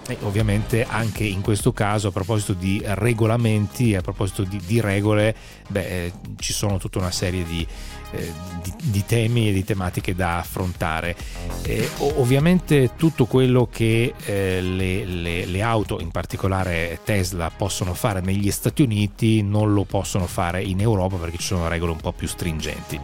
e 0.07 0.17
ovviamente 0.23 0.85
anche 0.85 1.23
in 1.23 1.41
questo 1.41 1.71
caso 1.71 2.09
a 2.09 2.11
proposito 2.11 2.53
di 2.53 2.81
regolamenti, 2.83 3.95
a 3.95 4.01
proposito 4.01 4.43
di, 4.43 4.59
di 4.65 4.81
regole, 4.81 5.33
beh, 5.69 6.05
eh, 6.05 6.11
ci 6.37 6.51
sono 6.51 6.77
tutta 6.77 6.99
una 6.99 7.11
serie 7.11 7.45
di, 7.45 7.65
eh, 8.11 8.31
di, 8.61 8.73
di, 8.83 9.05
temi 9.05 9.49
e 9.49 9.53
di 9.53 9.63
tematiche 9.63 10.13
da 10.13 10.39
affrontare. 10.39 11.15
Eh, 11.61 11.89
ovviamente 12.17 12.91
tutto 12.97 13.25
quello 13.25 13.69
che 13.71 14.13
eh, 14.25 14.61
le, 14.61 15.05
le, 15.05 15.45
le, 15.45 15.61
auto, 15.61 16.01
in 16.01 16.11
particolare 16.11 16.99
Tesla, 17.05 17.49
possono 17.49 17.93
fare 17.93 18.19
negli 18.19 18.51
Stati 18.51 18.81
Uniti 18.81 19.41
non 19.41 19.73
lo 19.73 19.85
possono 19.85 20.27
fare 20.27 20.61
in 20.61 20.81
Europa 20.81 21.15
perché 21.15 21.37
ci 21.37 21.47
sono 21.47 21.69
regole 21.69 21.93
un 21.93 21.99
po' 21.99 22.11
più 22.11 22.27
stringenti. 22.27 22.99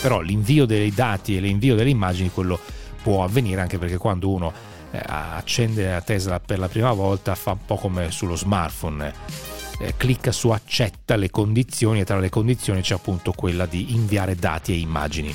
Però 0.00 0.20
l'invio 0.20 0.64
dei 0.64 0.90
dati 0.90 1.36
e 1.36 1.40
l'invio 1.40 1.76
delle 1.76 1.90
immagini 1.90 2.30
quello 2.30 2.58
può 3.02 3.24
avvenire 3.24 3.60
anche 3.60 3.78
perché 3.78 3.98
quando 3.98 4.30
uno 4.30 4.52
accende 4.98 5.90
la 5.90 6.02
Tesla 6.02 6.40
per 6.40 6.58
la 6.58 6.68
prima 6.68 6.92
volta 6.92 7.34
fa 7.34 7.52
un 7.52 7.64
po' 7.64 7.76
come 7.76 8.10
sullo 8.10 8.36
smartphone. 8.36 9.12
Eh, 9.80 9.94
clicca 9.96 10.32
su 10.32 10.50
accetta 10.50 11.16
le 11.16 11.30
condizioni 11.30 12.00
e 12.00 12.04
tra 12.04 12.18
le 12.18 12.28
condizioni 12.28 12.82
c'è 12.82 12.94
appunto 12.94 13.32
quella 13.32 13.66
di 13.66 13.94
inviare 13.94 14.34
dati 14.34 14.72
e 14.72 14.78
immagini. 14.78 15.34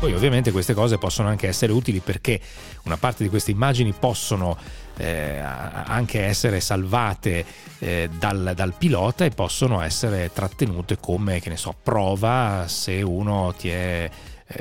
Poi 0.00 0.14
ovviamente 0.14 0.50
queste 0.50 0.72
cose 0.72 0.96
possono 0.96 1.28
anche 1.28 1.46
essere 1.46 1.72
utili 1.72 2.00
perché 2.00 2.40
una 2.84 2.96
parte 2.96 3.22
di 3.22 3.28
queste 3.28 3.50
immagini 3.50 3.92
possono 3.92 4.56
eh, 4.96 5.38
anche 5.38 6.22
essere 6.22 6.60
salvate 6.60 7.44
eh, 7.78 8.08
dal, 8.18 8.52
dal, 8.54 8.74
pilota 8.76 9.26
e 9.26 9.30
possono 9.30 9.82
essere 9.82 10.30
trattenute 10.32 10.98
come 10.98 11.40
che 11.40 11.50
ne 11.50 11.58
so, 11.58 11.74
prova 11.82 12.64
se 12.66 13.02
uno 13.02 13.54
ti 13.56 13.68
è 13.68 14.10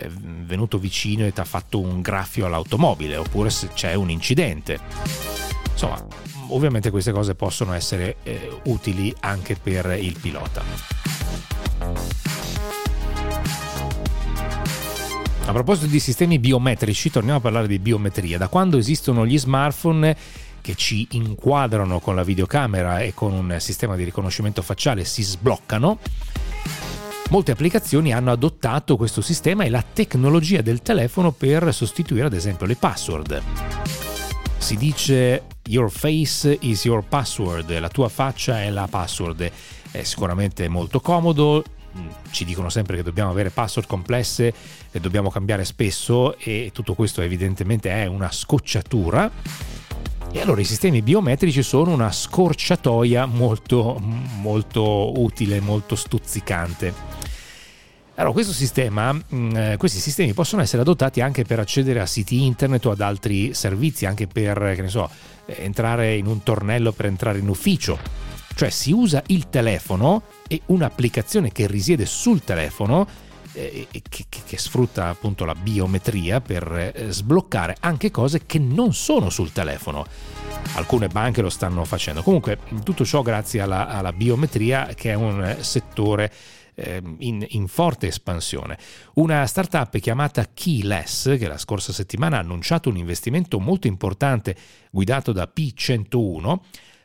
venuto 0.09 0.77
vicino 0.77 1.25
e 1.25 1.33
ti 1.33 1.39
ha 1.39 1.45
fatto 1.45 1.79
un 1.79 2.01
graffio 2.01 2.45
all'automobile 2.45 3.17
oppure 3.17 3.49
se 3.49 3.69
c'è 3.73 3.93
un 3.93 4.09
incidente. 4.09 4.79
Insomma, 5.71 6.05
ovviamente 6.47 6.89
queste 6.89 7.11
cose 7.11 7.35
possono 7.35 7.73
essere 7.73 8.17
eh, 8.23 8.49
utili 8.65 9.13
anche 9.21 9.55
per 9.55 9.97
il 9.99 10.17
pilota. 10.19 10.63
A 15.45 15.51
proposito 15.51 15.87
di 15.87 15.99
sistemi 15.99 16.37
biometrici, 16.37 17.09
torniamo 17.09 17.39
a 17.39 17.41
parlare 17.41 17.65
di 17.65 17.79
biometria. 17.79 18.37
Da 18.37 18.49
quando 18.49 18.77
esistono 18.77 19.25
gli 19.25 19.39
smartphone 19.39 20.15
che 20.61 20.75
ci 20.75 21.07
inquadrano 21.11 21.99
con 21.99 22.13
la 22.13 22.23
videocamera 22.23 22.99
e 22.99 23.15
con 23.15 23.33
un 23.33 23.55
sistema 23.59 23.95
di 23.95 24.03
riconoscimento 24.03 24.61
facciale 24.61 25.05
si 25.05 25.23
sbloccano, 25.23 25.97
Molte 27.29 27.51
applicazioni 27.51 28.11
hanno 28.11 28.31
adottato 28.31 28.97
questo 28.97 29.21
sistema 29.21 29.63
e 29.63 29.69
la 29.69 29.83
tecnologia 29.83 30.61
del 30.61 30.81
telefono 30.81 31.31
per 31.31 31.71
sostituire 31.71 32.25
ad 32.25 32.33
esempio 32.33 32.65
le 32.65 32.75
password. 32.75 33.43
Si 34.57 34.75
dice 34.75 35.43
your 35.67 35.91
face 35.91 36.57
is 36.61 36.85
your 36.85 37.03
password, 37.03 37.77
la 37.77 37.87
tua 37.87 38.09
faccia 38.09 38.63
è 38.63 38.71
la 38.71 38.87
password. 38.89 39.51
È 39.91 40.01
sicuramente 40.01 40.67
molto 40.69 40.99
comodo, 41.01 41.63
ci 42.31 42.45
dicono 42.45 42.69
sempre 42.69 42.95
che 42.95 43.03
dobbiamo 43.03 43.29
avere 43.29 43.51
password 43.51 43.87
complesse, 43.87 44.51
le 44.89 44.99
dobbiamo 44.99 45.29
cambiare 45.29 45.65
spesso 45.65 46.35
e 46.35 46.71
tutto 46.73 46.95
questo 46.95 47.21
evidentemente 47.21 47.91
è 47.91 48.07
una 48.07 48.31
scocciatura. 48.31 49.29
E 50.31 50.41
allora 50.41 50.61
i 50.61 50.65
sistemi 50.65 51.03
biometrici 51.03 51.61
sono 51.61 51.91
una 51.91 52.11
scorciatoia 52.11 53.27
molto, 53.27 53.99
molto 53.99 55.19
utile, 55.19 55.59
molto 55.59 55.95
stuzzicante. 55.95 57.08
Allora, 58.19 58.33
questo 58.33 58.51
sistema, 58.51 59.13
mm, 59.13 59.55
eh, 59.55 59.77
questi 59.77 59.99
sistemi 59.99 60.33
possono 60.33 60.61
essere 60.61 60.81
adottati 60.81 61.21
anche 61.21 61.45
per 61.45 61.59
accedere 61.59 62.01
a 62.01 62.05
siti 62.05 62.43
internet 62.43 62.85
o 62.87 62.91
ad 62.91 62.99
altri 62.99 63.53
servizi, 63.53 64.05
anche 64.05 64.27
per, 64.27 64.73
che 64.75 64.81
ne 64.81 64.89
so, 64.89 65.09
entrare 65.45 66.17
in 66.17 66.25
un 66.25 66.43
tornello 66.43 66.91
per 66.91 67.05
entrare 67.05 67.39
in 67.39 67.47
ufficio. 67.47 67.97
Cioè 68.55 68.69
si 68.71 68.91
usa 68.91 69.23
il 69.27 69.47
telefono 69.49 70.23
e 70.49 70.59
un'applicazione 70.65 71.53
che 71.53 71.65
risiede 71.65 72.05
sul 72.05 72.43
telefono 72.43 73.07
eh, 73.53 73.87
che, 73.89 74.25
che, 74.27 74.39
che, 74.45 74.57
sfrutta 74.57 75.07
appunto 75.07 75.45
la 75.45 75.55
biometria 75.55 76.41
per 76.41 76.93
eh, 76.93 77.11
sbloccare 77.11 77.77
anche 77.79 78.11
cose 78.11 78.45
che 78.45 78.59
non 78.59 78.93
sono 78.93 79.29
sul 79.29 79.53
telefono. 79.53 80.05
Alcune 80.73 81.07
banche 81.07 81.41
lo 81.41 81.49
stanno 81.49 81.85
facendo. 81.85 82.21
Comunque 82.21 82.57
tutto 82.83 83.05
ciò 83.05 83.21
grazie 83.21 83.61
alla, 83.61 83.87
alla 83.87 84.11
biometria 84.11 84.89
che 84.93 85.11
è 85.11 85.13
un 85.13 85.55
settore 85.61 86.29
Ehm, 86.79 87.15
in, 87.19 87.45
in, 87.49 87.67
forte 87.67 88.07
espansione. 88.07 88.77
Una 89.15 89.45
startup 89.45 89.97
chiamata 89.99 90.47
Keyless, 90.53 91.37
che 91.37 91.47
la 91.47 91.57
scorsa 91.57 91.91
settimana 91.91 92.37
ha 92.37 92.39
annunciato 92.39 92.89
un 92.89 92.97
investimento 92.97 93.59
molto 93.59 93.87
importante 93.87 94.55
guidato 94.89 95.31
da 95.31 95.49
P101, 95.53 96.57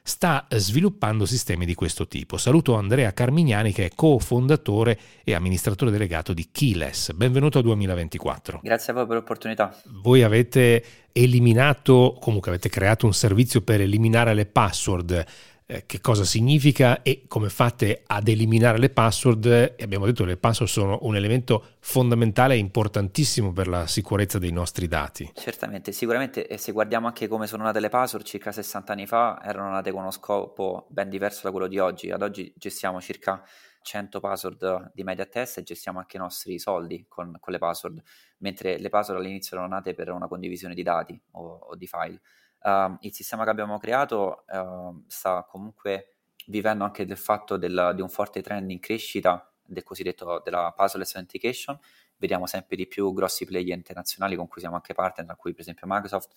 sta 0.07 0.47
sviluppando 0.51 1.25
sistemi 1.25 1.65
di 1.65 1.75
questo 1.75 2.07
tipo. 2.07 2.37
Saluto 2.37 2.75
Andrea 2.75 3.13
Carmignani 3.13 3.73
che 3.73 3.87
è 3.87 3.91
cofondatore 3.95 4.99
e 5.25 5.35
amministratore 5.35 5.91
delegato 5.91 6.35
di 6.35 6.49
Keyless. 6.53 7.13
Benvenuto 7.13 7.59
a 7.59 7.63
2024. 7.63 8.61
Grazie 8.63 8.93
a 8.93 8.97
voi 8.97 9.07
per 9.07 9.17
l'opportunità. 9.17 9.75
Voi 10.03 10.23
avete 10.23 10.85
eliminato, 11.11 12.19
comunque 12.21 12.51
avete 12.51 12.69
creato 12.69 13.07
un 13.07 13.15
servizio 13.15 13.63
per 13.63 13.81
eliminare 13.81 14.35
le 14.35 14.45
password 14.45 15.25
eh, 15.67 15.85
che 15.87 16.01
cosa 16.01 16.25
significa 16.25 17.03
e 17.03 17.25
come 17.27 17.49
fate 17.49 18.03
ad 18.07 18.29
eliminare 18.29 18.79
le 18.79 18.91
password. 18.91 19.47
E 19.77 19.83
abbiamo 19.83 20.07
detto 20.07 20.25
che 20.25 20.31
le 20.31 20.37
password 20.37 20.71
sono 20.71 20.99
un 21.03 21.17
elemento 21.17 21.77
fondamentale 21.81 22.55
e 22.55 22.59
importantissimo 22.59 23.53
per 23.53 23.69
la 23.69 23.87
sicurezza 23.87 24.39
dei 24.39 24.53
nostri 24.53 24.89
dati. 24.89 25.33
Certamente, 25.35 25.93
sicuramente 25.93 26.47
e 26.47 26.59
se 26.59 26.73
guardiamo 26.73 27.07
anche 27.07 27.29
come 27.29 27.47
sono 27.47 27.65
nate 27.65 27.81
le 27.81 27.89
password 27.89 28.25
circa 28.25 28.53
60 28.53 28.93
anni 28.93 29.07
fa 29.07 29.41
erano 29.43 29.71
nate 29.71 29.91
con 29.91 30.01
uno 30.03 30.11
scopo 30.11 30.87
ben 30.91 31.09
diverso 31.09 31.41
da 31.45 31.51
quello 31.51 31.67
di 31.67 31.79
oggi. 31.79 32.11
Ad 32.11 32.23
oggi 32.23 32.53
gestiamo 32.57 33.01
circa 33.01 33.43
100 33.85 34.19
password 34.19 34.93
di 34.95 35.03
media 35.05 35.27
test 35.27 35.59
e 35.59 35.63
gestiamo 35.63 35.99
anche 35.99 36.17
i 36.17 36.21
nostri 36.21 36.59
soldi 36.59 37.05
con, 37.07 37.37
con 37.39 37.53
le 37.53 37.59
password, 37.59 38.03
mentre 38.39 38.79
le 38.79 38.89
password 38.89 39.21
all'inizio 39.21 39.57
erano 39.57 39.75
nate 39.75 39.95
per 39.95 40.11
una 40.11 40.27
condivisione 40.27 40.75
di 40.75 40.83
dati 40.83 41.21
o, 41.33 41.59
o 41.71 41.77
di 41.77 41.87
file. 41.87 42.21
Uh, 42.65 42.97
il 43.01 43.13
sistema 43.13 43.45
che 43.45 43.51
abbiamo 43.51 43.77
creato 43.77 44.45
uh, 44.49 45.05
sta 45.07 45.45
comunque 45.45 46.15
vivendo 46.47 46.85
anche 46.85 47.05
del 47.05 47.19
fatto 47.19 47.59
del, 47.59 47.93
di 47.95 48.01
un 48.01 48.09
forte 48.09 48.41
trend 48.41 48.71
in 48.71 48.81
crescita 48.81 49.53
del 49.63 49.83
cosiddetto 49.83 50.41
della 50.43 50.73
puzzleless 50.75 51.15
authentication. 51.15 51.79
Vediamo 52.17 52.47
sempre 52.47 52.77
di 52.77 52.87
più 52.87 53.13
grossi 53.13 53.45
player 53.45 53.77
internazionali 53.77 54.35
con 54.35 54.49
cui 54.49 54.61
siamo 54.61 54.77
anche 54.77 54.95
partner, 54.95 55.27
tra 55.27 55.37
cui 55.37 55.53
per 55.53 55.61
esempio 55.61 55.87
Microsoft, 55.87 56.31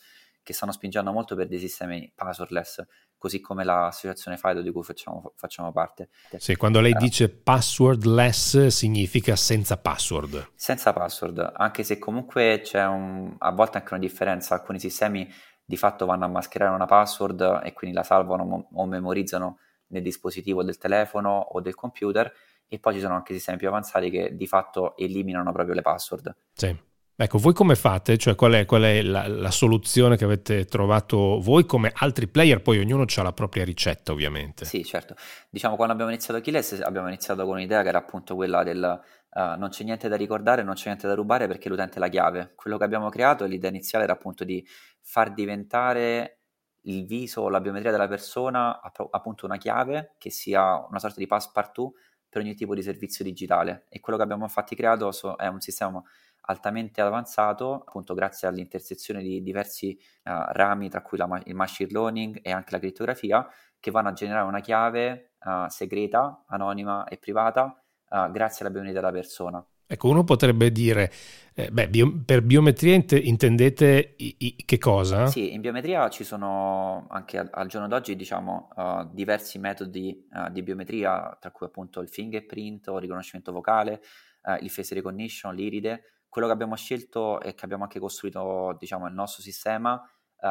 che 0.44 0.54
stanno 0.54 0.72
spingendo 0.72 1.12
molto 1.12 1.36
per 1.36 1.48
dei 1.48 1.60
sistemi 1.60 2.12
passwordless, 2.14 2.86
così 3.18 3.42
come 3.42 3.64
l'associazione 3.64 4.38
FIDO 4.38 4.62
di 4.62 4.72
cui 4.72 4.84
facciamo, 4.84 5.34
facciamo 5.36 5.72
parte. 5.72 6.10
Sì, 6.38 6.56
quando 6.56 6.80
lei 6.80 6.94
uh, 6.94 6.98
dice 6.98 7.30
passwordless 7.30 8.68
significa 8.68 9.36
senza 9.36 9.78
password. 9.78 10.52
Senza 10.56 10.94
password, 10.94 11.52
anche 11.56 11.84
se 11.84 12.00
comunque 12.00 12.62
c'è 12.64 12.86
un, 12.86 13.36
a 13.38 13.52
volte 13.52 13.78
anche 13.78 13.94
una 13.94 14.02
differenza, 14.02 14.56
alcuni 14.56 14.80
sistemi 14.80 15.30
di 15.70 15.76
fatto 15.76 16.06
vanno 16.06 16.24
a 16.24 16.30
mascherare 16.30 16.74
una 16.74 16.86
password 16.86 17.60
e 17.62 17.74
quindi 17.74 17.94
la 17.94 18.04
salvano 18.04 18.70
o 18.72 18.86
memorizzano 18.86 19.60
nel 19.88 20.02
dispositivo 20.02 20.64
del 20.64 20.78
telefono 20.78 21.40
o 21.40 21.60
del 21.60 21.76
computer 21.76 22.32
e 22.70 22.80
poi 22.80 22.94
ci 22.94 23.02
sono 23.02 23.16
anche 23.16 23.34
sistemi 23.34 23.58
più 23.58 23.68
avanzati 23.68 24.10
che 24.10 24.38
di 24.38 24.48
fatto 24.48 24.96
eliminano 24.96 25.52
proprio 25.52 25.76
le 25.76 25.82
password. 25.82 26.36
Sì. 26.54 26.87
Ecco, 27.20 27.40
voi 27.40 27.54
come 27.54 27.74
fate? 27.74 28.16
Cioè, 28.16 28.36
qual 28.36 28.54
è, 28.54 28.66
qual 28.66 28.84
è 28.84 29.02
la, 29.02 29.28
la, 29.28 29.50
soluzione 29.50 30.18
che 30.18 30.24
avete 30.24 30.66
trovato 30.66 31.40
voi 31.42 31.66
come 31.66 31.92
altri 31.96 32.28
player? 32.28 32.62
Poi 32.62 32.78
ognuno 32.78 33.06
ha 33.12 33.22
la 33.24 33.34
propria 33.34 33.64
ricetta, 33.64 34.12
ovviamente. 34.12 34.66
Sì, 34.66 34.86
certo. 34.86 35.16
Diciamo, 35.50 35.76
quando 35.76 35.94
abbiamo 35.94 36.12
iniziato 36.12 36.40
Keyless 36.42 36.80
abbiamo 36.80 37.08
iniziato 37.08 37.44
con 37.44 37.56
un'idea 37.56 37.82
che 37.82 37.88
era 37.88 37.98
appunto 37.98 38.36
quella 38.36 38.62
del 38.62 39.02
uh, 39.32 39.58
non 39.58 39.70
c'è 39.70 39.84
niente 39.84 40.08
da 40.08 40.16
ricordare, 40.16 40.62
non 40.62 40.76
c'è 40.76 40.86
niente 40.86 41.08
da 41.08 41.16
rubare 41.16 41.48
perché 41.48 41.70
l'utente 41.70 41.96
è 41.96 42.00
la 42.00 42.08
chiave. 42.08 42.54
Quello 42.54 42.78
che 42.78 42.84
abbiamo 42.84 43.10
creato, 43.10 43.46
l'idea 43.46 43.72
iniziale 43.72 44.04
era 44.04 44.14
appunto 44.14 44.44
di 44.44 44.64
far 45.02 45.34
diventare 45.34 46.42
il 46.82 47.04
viso 47.08 47.42
o 47.42 47.50
la 47.50 47.60
biometria 47.60 47.90
della 47.90 48.08
persona 48.08 48.80
appunto 49.10 49.48
una 49.48 49.58
chiave 49.58 50.14
che 50.20 50.30
sia 50.30 50.86
una 50.88 51.00
sorta 51.00 51.18
di 51.18 51.26
passepartout 51.26 51.96
per 52.30 52.44
ogni 52.44 52.54
tipo 52.54 52.76
di 52.76 52.84
servizio 52.84 53.24
digitale 53.24 53.86
e 53.90 54.00
quello 54.00 54.18
che 54.18 54.24
abbiamo 54.24 54.44
infatti 54.44 54.76
creato 54.76 55.12
è 55.38 55.48
un 55.48 55.60
sistema 55.60 56.02
altamente 56.48 57.02
avanzato 57.02 57.84
appunto 57.86 58.14
grazie 58.14 58.48
all'intersezione 58.48 59.22
di 59.22 59.42
diversi 59.42 59.98
uh, 60.24 60.32
rami 60.50 60.90
tra 60.90 61.02
cui 61.02 61.18
la, 61.18 61.42
il 61.46 61.56
machine 61.56 61.90
learning 61.92 62.40
e 62.42 62.52
anche 62.52 62.72
la 62.72 62.80
crittografia 62.80 63.48
che 63.80 63.92
vanno 63.92 64.10
a 64.10 64.14
generare 64.14 64.48
una 64.48 64.60
chiave 64.60 65.34
uh, 65.46 65.68
segreta, 65.70 66.44
anonima 66.48 67.06
e 67.06 67.18
privata 67.18 67.82
uh, 68.10 68.32
grazie 68.32 68.66
alla 68.66 68.74
biometria 68.74 69.02
della 69.02 69.14
persona 69.14 69.66
Ecco, 69.90 70.10
uno 70.10 70.26
potrebbe 70.26 70.70
dire, 70.70 71.10
eh, 71.54 71.72
beh, 71.72 71.88
bio, 71.88 72.22
per 72.26 72.42
biometria 72.42 72.94
int- 72.94 73.14
intendete 73.24 74.16
i, 74.18 74.36
i, 74.40 74.56
che 74.66 74.78
cosa? 74.78 75.28
Sì, 75.28 75.54
in 75.54 75.62
biometria 75.62 76.10
ci 76.10 76.26
sono 76.26 77.08
anche 77.10 77.38
al, 77.38 77.48
al 77.54 77.68
giorno 77.68 77.88
d'oggi, 77.88 78.18
diciamo, 78.18 78.68
uh, 78.76 79.10
diversi 79.14 79.60
metodi 79.60 80.28
uh, 80.34 80.52
di 80.52 80.62
biometria, 80.62 81.38
tra 81.40 81.52
cui 81.52 81.68
appunto 81.68 82.02
il 82.02 82.10
fingerprint 82.10 82.90
o 82.90 82.96
il 82.96 83.02
riconoscimento 83.02 83.54
vocale, 83.54 84.02
uh, 84.44 84.62
il 84.62 84.70
face 84.70 84.94
recognition, 84.94 85.56
l'iride. 85.56 86.17
Quello 86.30 86.48
che 86.48 86.54
abbiamo 86.54 86.76
scelto 86.76 87.40
e 87.42 87.54
che 87.56 87.66
abbiamo 87.66 87.84
anche 87.84 88.00
costruito, 88.00 88.76
diciamo, 88.80 89.08
il 89.08 89.14
nostro 89.14 89.42
sistema 89.42 90.02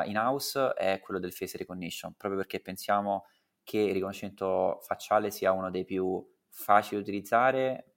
in 0.06 0.16
house 0.16 0.72
è 0.74 1.00
quello 1.00 1.20
del 1.20 1.32
face 1.32 1.56
recognition, 1.58 2.14
proprio 2.14 2.40
perché 2.40 2.60
pensiamo 2.60 3.26
che 3.62 3.78
il 3.78 3.92
riconoscimento 3.92 4.80
facciale 4.82 5.30
sia 5.30 5.52
uno 5.52 5.70
dei 5.70 5.84
più 5.84 6.24
facili 6.48 6.96
da 6.96 7.02
utilizzare 7.02 7.94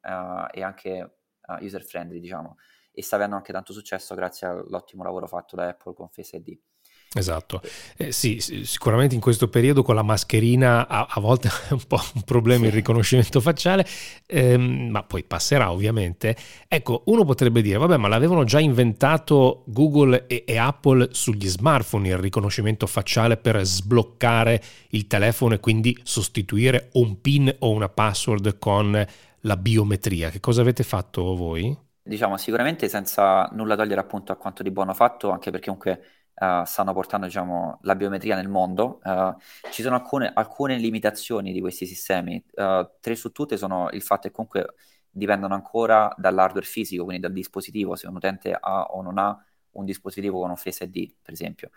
e 0.52 0.62
anche 0.62 1.20
uh, 1.48 1.64
user 1.64 1.84
friendly, 1.84 2.20
diciamo, 2.20 2.58
e 2.92 3.02
sta 3.02 3.16
avendo 3.16 3.36
anche 3.36 3.54
tanto 3.54 3.74
successo 3.74 4.14
grazie 4.16 4.48
all'ottimo 4.48 5.04
lavoro 5.04 5.28
fatto 5.28 5.56
da 5.56 5.68
Apple 5.68 5.94
con 5.94 6.10
Face 6.10 6.36
ID. 6.36 6.69
Esatto, 7.12 7.64
eh, 7.98 8.12
sì, 8.12 8.40
sicuramente 8.40 9.16
in 9.16 9.22
questo 9.22 9.48
periodo 9.48 9.82
con 9.82 9.96
la 9.96 10.04
mascherina 10.04 10.88
a, 10.88 11.08
a 11.10 11.20
volte 11.20 11.48
è 11.68 11.74
un 11.74 11.84
po' 11.88 12.00
un 12.14 12.22
problema 12.22 12.68
il 12.68 12.72
riconoscimento 12.72 13.42
facciale, 13.42 13.84
ehm, 14.28 14.90
ma 14.92 15.02
poi 15.02 15.24
passerà 15.24 15.72
ovviamente. 15.72 16.36
Ecco, 16.68 17.02
uno 17.08 17.26
potrebbe 17.26 17.64
dire, 17.64 17.80
vabbè, 17.80 17.98
ma 17.98 18.08
l'avevano 18.10 18.44
già 18.44 18.60
inventato 18.60 19.64
Google 19.66 20.28
e, 20.28 20.44
e 20.46 20.58
Apple 20.60 21.08
sugli 21.12 21.48
smartphone 21.48 22.10
il 22.10 22.18
riconoscimento 22.20 22.86
facciale 22.86 23.38
per 23.38 23.60
sbloccare 23.66 24.62
il 24.90 25.08
telefono 25.08 25.56
e 25.56 25.60
quindi 25.60 25.98
sostituire 26.04 26.90
un 26.94 27.20
PIN 27.22 27.56
o 27.60 27.72
una 27.72 27.90
password 27.90 28.60
con 28.60 29.04
la 29.42 29.58
biometria. 29.58 30.30
Che 30.30 30.40
cosa 30.40 30.62
avete 30.62 30.84
fatto 30.84 31.36
voi? 31.36 31.76
Diciamo 32.02 32.38
sicuramente 32.38 32.88
senza 32.90 33.48
nulla 33.54 33.76
togliere 33.76 34.00
appunto 34.02 34.32
a 34.32 34.36
quanto 34.36 34.64
di 34.64 34.72
buono 34.72 34.94
fatto, 34.94 35.30
anche 35.30 35.52
perché 35.52 35.66
comunque 35.66 36.19
uh, 36.40 36.64
stanno 36.64 36.94
portando 36.94 37.26
diciamo, 37.26 37.80
la 37.84 37.96
biometria 37.96 38.36
nel 38.36 38.48
mondo. 38.48 39.00
Uh, 39.04 39.36
ci 39.72 39.82
sono 39.82 39.96
alcune, 39.96 40.32
alcune, 40.34 40.78
limitazioni 40.78 41.52
di 41.52 41.60
questi 41.60 41.86
sistemi. 41.86 42.44
Uh, 42.54 42.90
tre 43.00 43.16
su 43.16 43.32
tutte 43.32 43.58
sono 43.58 43.90
il 43.92 44.02
fatto 44.02 44.28
che 44.28 44.34
comunque 44.34 44.74
dipendono 45.10 45.54
ancora 45.54 46.14
dall'hardware 46.18 46.66
fisico, 46.66 47.04
quindi 47.04 47.22
dal 47.22 47.34
dispositivo, 47.34 47.96
se 47.96 48.08
un 48.08 48.16
utente 48.16 48.56
ha 48.60 48.84
o 48.84 49.02
non 49.02 49.18
ha 49.18 49.38
un 49.72 49.86
dispositivo 49.86 50.40
con 50.40 50.50
un 50.50 50.56
Face 50.56 50.84
ID, 50.84 51.16
per 51.22 51.34
esempio. 51.34 51.70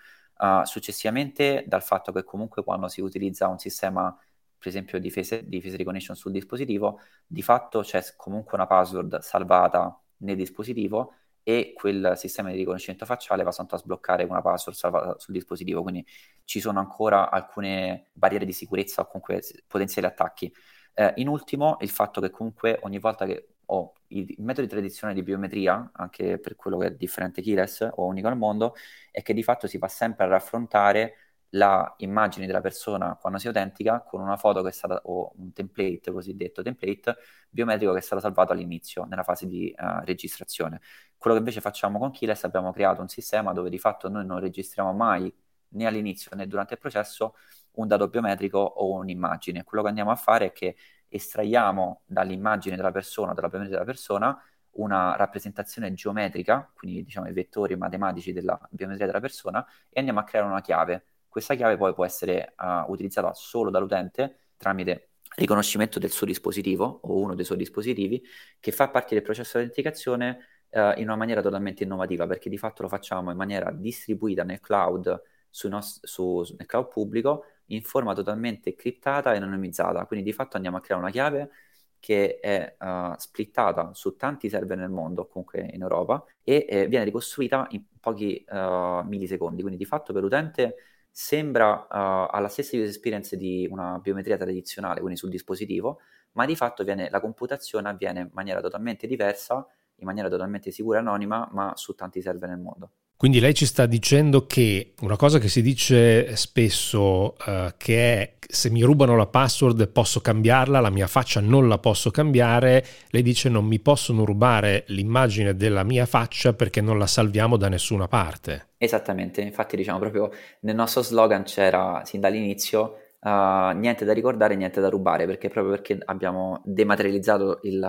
successivamente 0.65 1.65
dal 1.67 1.83
fatto 1.83 2.11
che 2.11 2.25
comunque 2.25 2.65
quando 2.65 2.89
si 2.89 3.01
utilizza 3.01 3.47
un 3.49 3.59
sistema 3.59 4.17
per 4.59 4.69
esempio 4.71 5.01
di 5.01 5.11
face, 5.11 5.49
di 5.49 5.61
face 5.61 5.77
recognition 5.77 6.15
sul 6.15 6.31
dispositivo, 6.31 7.01
di 7.27 7.43
fatto 7.43 7.81
c'è 7.81 8.01
comunque 8.17 8.55
una 8.55 8.69
password 8.69 9.19
salvata 9.19 10.01
nel 10.19 10.37
dispositivo 10.37 11.15
e 11.43 11.73
quel 11.75 12.13
sistema 12.17 12.51
di 12.51 12.57
riconoscimento 12.57 13.05
facciale 13.05 13.43
va 13.43 13.51
soltanto 13.51 13.77
a 13.77 13.79
sbloccare 13.79 14.25
una 14.25 14.41
password 14.43 14.77
salvata 14.77 15.19
sul 15.19 15.35
dispositivo, 15.35 15.83
quindi 15.83 16.07
ci 16.45 16.61
sono 16.61 16.79
ancora 16.79 17.31
alcune 17.31 18.11
barriere 18.13 18.45
di 18.45 18.53
sicurezza 18.53 19.03
o 19.03 19.07
comunque 19.07 19.43
potenziali 19.67 20.07
attacchi. 20.07 20.53
Eh, 20.95 21.13
in 21.17 21.29
ultimo, 21.29 21.77
il 21.81 21.91
fatto 21.91 22.21
che 22.21 22.31
comunque 22.31 22.79
ogni 22.83 22.99
volta 22.99 23.27
che 23.27 23.53
o 23.67 23.95
i, 24.09 24.35
metodi 24.39 24.67
tradizionali 24.69 25.19
di 25.19 25.25
biometria, 25.25 25.91
anche 25.95 26.39
per 26.39 26.57
quello 26.57 26.79
che 26.79 26.89
è 26.89 26.91
differente 26.93 27.43
keyless 27.43 27.89
o 27.95 28.05
unico 28.07 28.29
al 28.29 28.37
mondo, 28.37 28.75
è 29.11 29.23
che 29.23 29.33
di 29.33 29.43
fatto 29.43 29.67
si 29.67 29.79
va 29.79 29.89
sempre 29.89 30.25
a 30.27 30.29
raffrontare 30.29 31.15
la 31.55 31.95
immagine 31.99 32.47
della 32.47 32.61
persona 32.61 33.17
quando 33.21 33.39
si 33.39 33.47
autentica 33.47 34.01
con 34.03 34.21
una 34.21 34.37
foto 34.37 34.63
che 34.63 34.69
è 34.69 34.73
stata, 34.73 35.01
o 35.05 35.33
un 35.37 35.53
template 35.53 36.11
cosiddetto 36.11 36.63
template 36.63 37.17
biometrico 37.51 37.93
che 37.93 37.99
è 37.99 38.03
stato 38.03 38.21
salvato 38.21 38.53
all'inizio, 38.53 39.05
nella 39.05 39.23
fase 39.23 39.47
di 39.47 39.75
uh, 39.77 40.05
registrazione. 40.05 40.81
Quello 41.17 41.37
che 41.37 41.43
invece 41.43 41.61
facciamo 41.61 41.99
con 41.99 42.11
Keyless 42.11 42.45
abbiamo 42.45 42.73
creato 42.73 43.01
un 43.01 43.09
sistema 43.09 43.53
dove 43.53 43.69
di 43.71 43.79
fatto 43.79 44.09
noi 44.09 44.25
non 44.25 44.41
registriamo 44.41 44.93
mai 44.93 45.33
né 45.75 45.87
all'inizio 45.87 46.35
né 46.37 46.47
durante 46.47 46.75
il 46.75 46.81
processo 46.81 47.35
un 47.73 47.87
dato 47.87 48.09
biometrico 48.09 48.59
o 48.59 48.93
un'immagine. 48.95 49.65
Quello 49.65 49.83
che 49.83 49.89
andiamo 49.91 50.11
a 50.11 50.17
fare 50.17 50.47
è 50.47 50.53
che 50.53 50.77
estraiamo 51.09 52.03
dall'immagine 52.07 52.77
della 52.77 52.91
persona, 52.91 53.35
dalla 53.35 53.49
biometria 53.49 53.79
della 53.79 53.91
persona, 53.91 54.43
una 54.73 55.17
rappresentazione 55.17 55.93
geometrica, 55.93 56.71
quindi 56.75 57.05
diciamo 57.05 57.29
i 57.29 57.33
vettori 57.33 57.77
matematici 57.77 58.33
della 58.33 58.59
biometria 58.71 59.07
della 59.07 59.21
persona, 59.21 59.65
e 59.91 59.99
andiamo 59.99 60.21
a 60.21 60.25
creare 60.25 60.49
una 60.49 60.63
chiave 60.63 61.05
questa 61.33 61.55
chiave 61.55 61.79
poi 61.79 61.95
può 61.95 62.05
essere 62.05 62.53
uh, 62.59 62.93
utilizzata 62.93 63.33
solo 63.33 63.71
dall'utente 63.71 64.51
tramite 64.59 65.13
riconoscimento 65.37 65.99
del 65.99 66.11
suo 66.11 66.27
dispositivo 66.27 67.01
o 67.05 67.19
uno 67.19 67.35
dei 67.35 67.47
suoi 67.47 67.57
dispositivi 67.57 68.23
che 68.61 68.71
fa 68.71 68.91
parte 68.91 69.15
del 69.15 69.25
processo 69.25 69.57
di 69.57 69.65
autenticazione 69.65 70.65
uh, 70.73 70.93
in 70.97 71.05
una 71.05 71.17
maniera 71.17 71.41
totalmente 71.41 71.85
innovativa 71.85 72.27
perché 72.27 72.51
di 72.51 72.59
fatto 72.59 72.83
lo 72.83 72.89
facciamo 72.89 73.31
in 73.31 73.39
maniera 73.39 73.71
distribuita 73.71 74.45
nel 74.45 74.61
cloud, 74.61 75.23
nost- 75.63 76.05
su, 76.05 76.45
nel 76.59 76.67
cloud 76.67 76.89
pubblico 76.89 77.45
in 77.69 77.81
forma 77.81 78.13
totalmente 78.13 78.75
criptata 78.75 79.33
e 79.33 79.39
anonimizzata. 79.39 80.05
Quindi 80.05 80.27
di 80.27 80.35
fatto 80.35 80.57
andiamo 80.57 80.77
a 80.77 80.81
creare 80.81 81.03
una 81.03 81.11
chiave 81.11 81.51
che 81.99 82.41
è 82.41 82.77
uh, 82.79 83.15
splittata 83.17 83.95
su 83.95 84.17
tanti 84.17 84.51
server 84.51 84.77
nel 84.77 84.91
mondo, 84.91 85.27
comunque 85.29 85.61
in 85.73 85.81
Europa, 85.81 86.23
e 86.43 86.67
eh, 86.69 86.89
viene 86.89 87.07
ricostruita 87.07 87.69
in 87.71 87.85
pochi 87.99 88.45
uh, 88.51 89.03
millisecondi. 89.07 89.63
Quindi 89.63 89.79
di 89.79 89.87
fatto 89.87 90.13
per 90.13 90.21
l'utente 90.21 90.75
sembra 91.13 91.75
uh, 91.75 92.35
ha 92.35 92.39
la 92.41 92.49
stessa 92.49 92.75
user 92.75 92.89
experience 92.89 93.37
di 93.37 93.69
una 93.71 93.99
biometria 93.99 94.39
tradizionale, 94.39 95.01
quindi 95.01 95.19
sul 95.19 95.29
dispositivo, 95.29 96.01
ma 96.33 96.47
di 96.47 96.57
fatto 96.57 96.83
viene, 96.83 97.11
la 97.11 97.21
computazione 97.21 97.89
avviene 97.91 98.21
in 98.21 98.31
maniera 98.33 98.61
totalmente 98.61 99.07
diversa, 99.07 99.67
in 99.97 100.07
maniera 100.07 100.29
totalmente 100.29 100.71
sicura 100.71 100.99
e 100.99 101.01
anonima, 101.03 101.49
ma 101.53 101.73
su 101.77 101.95
tanti 101.95 102.23
server 102.23 102.49
nel 102.49 102.59
mondo. 102.59 102.91
Quindi 103.23 103.39
lei 103.39 103.55
ci 103.55 103.67
sta 103.67 103.87
dicendo 103.87 104.47
che 104.47 104.95
una 105.03 105.15
cosa 105.15 105.39
che 105.39 105.47
si 105.47 105.63
dice 105.63 106.35
spesso, 106.35 107.37
uh, 107.47 107.71
che 107.77 108.15
è 108.15 108.35
se 108.41 108.69
mi 108.69 108.83
rubano 108.83 109.15
la 109.15 109.29
password 109.29 109.87
posso 109.91 110.21
cambiarla, 110.21 110.81
la 110.81 110.91
mia 110.91 111.07
faccia 111.07 111.39
non 111.39 111.69
la 111.69 111.79
posso 111.79 112.11
cambiare, 112.11 112.85
lei 113.11 113.23
dice 113.23 113.49
non 113.49 113.65
mi 113.65 113.79
possono 113.79 114.25
rubare 114.25 114.83
l'immagine 114.89 115.55
della 115.55 115.85
mia 115.85 116.05
faccia 116.05 116.53
perché 116.53 116.81
non 116.81 116.99
la 116.99 117.07
salviamo 117.07 117.57
da 117.57 117.69
nessuna 117.69 118.09
parte. 118.09 118.71
Esattamente, 118.77 119.41
infatti 119.41 119.77
diciamo 119.77 120.01
proprio 120.01 120.29
nel 120.63 120.75
nostro 120.75 121.03
slogan 121.03 121.45
c'era 121.45 122.03
sin 122.05 122.19
dall'inizio 122.19 122.97
Uh, 123.23 123.71
niente 123.77 124.05
da 124.05 124.13
ricordare, 124.13 124.57
niente 124.57 124.81
da 124.81 124.89
rubare, 124.89 125.27
perché 125.27 125.49
proprio 125.49 125.73
perché 125.73 125.97
abbiamo 126.07 126.61
dematerializzato 126.65 127.61
il, 127.63 127.89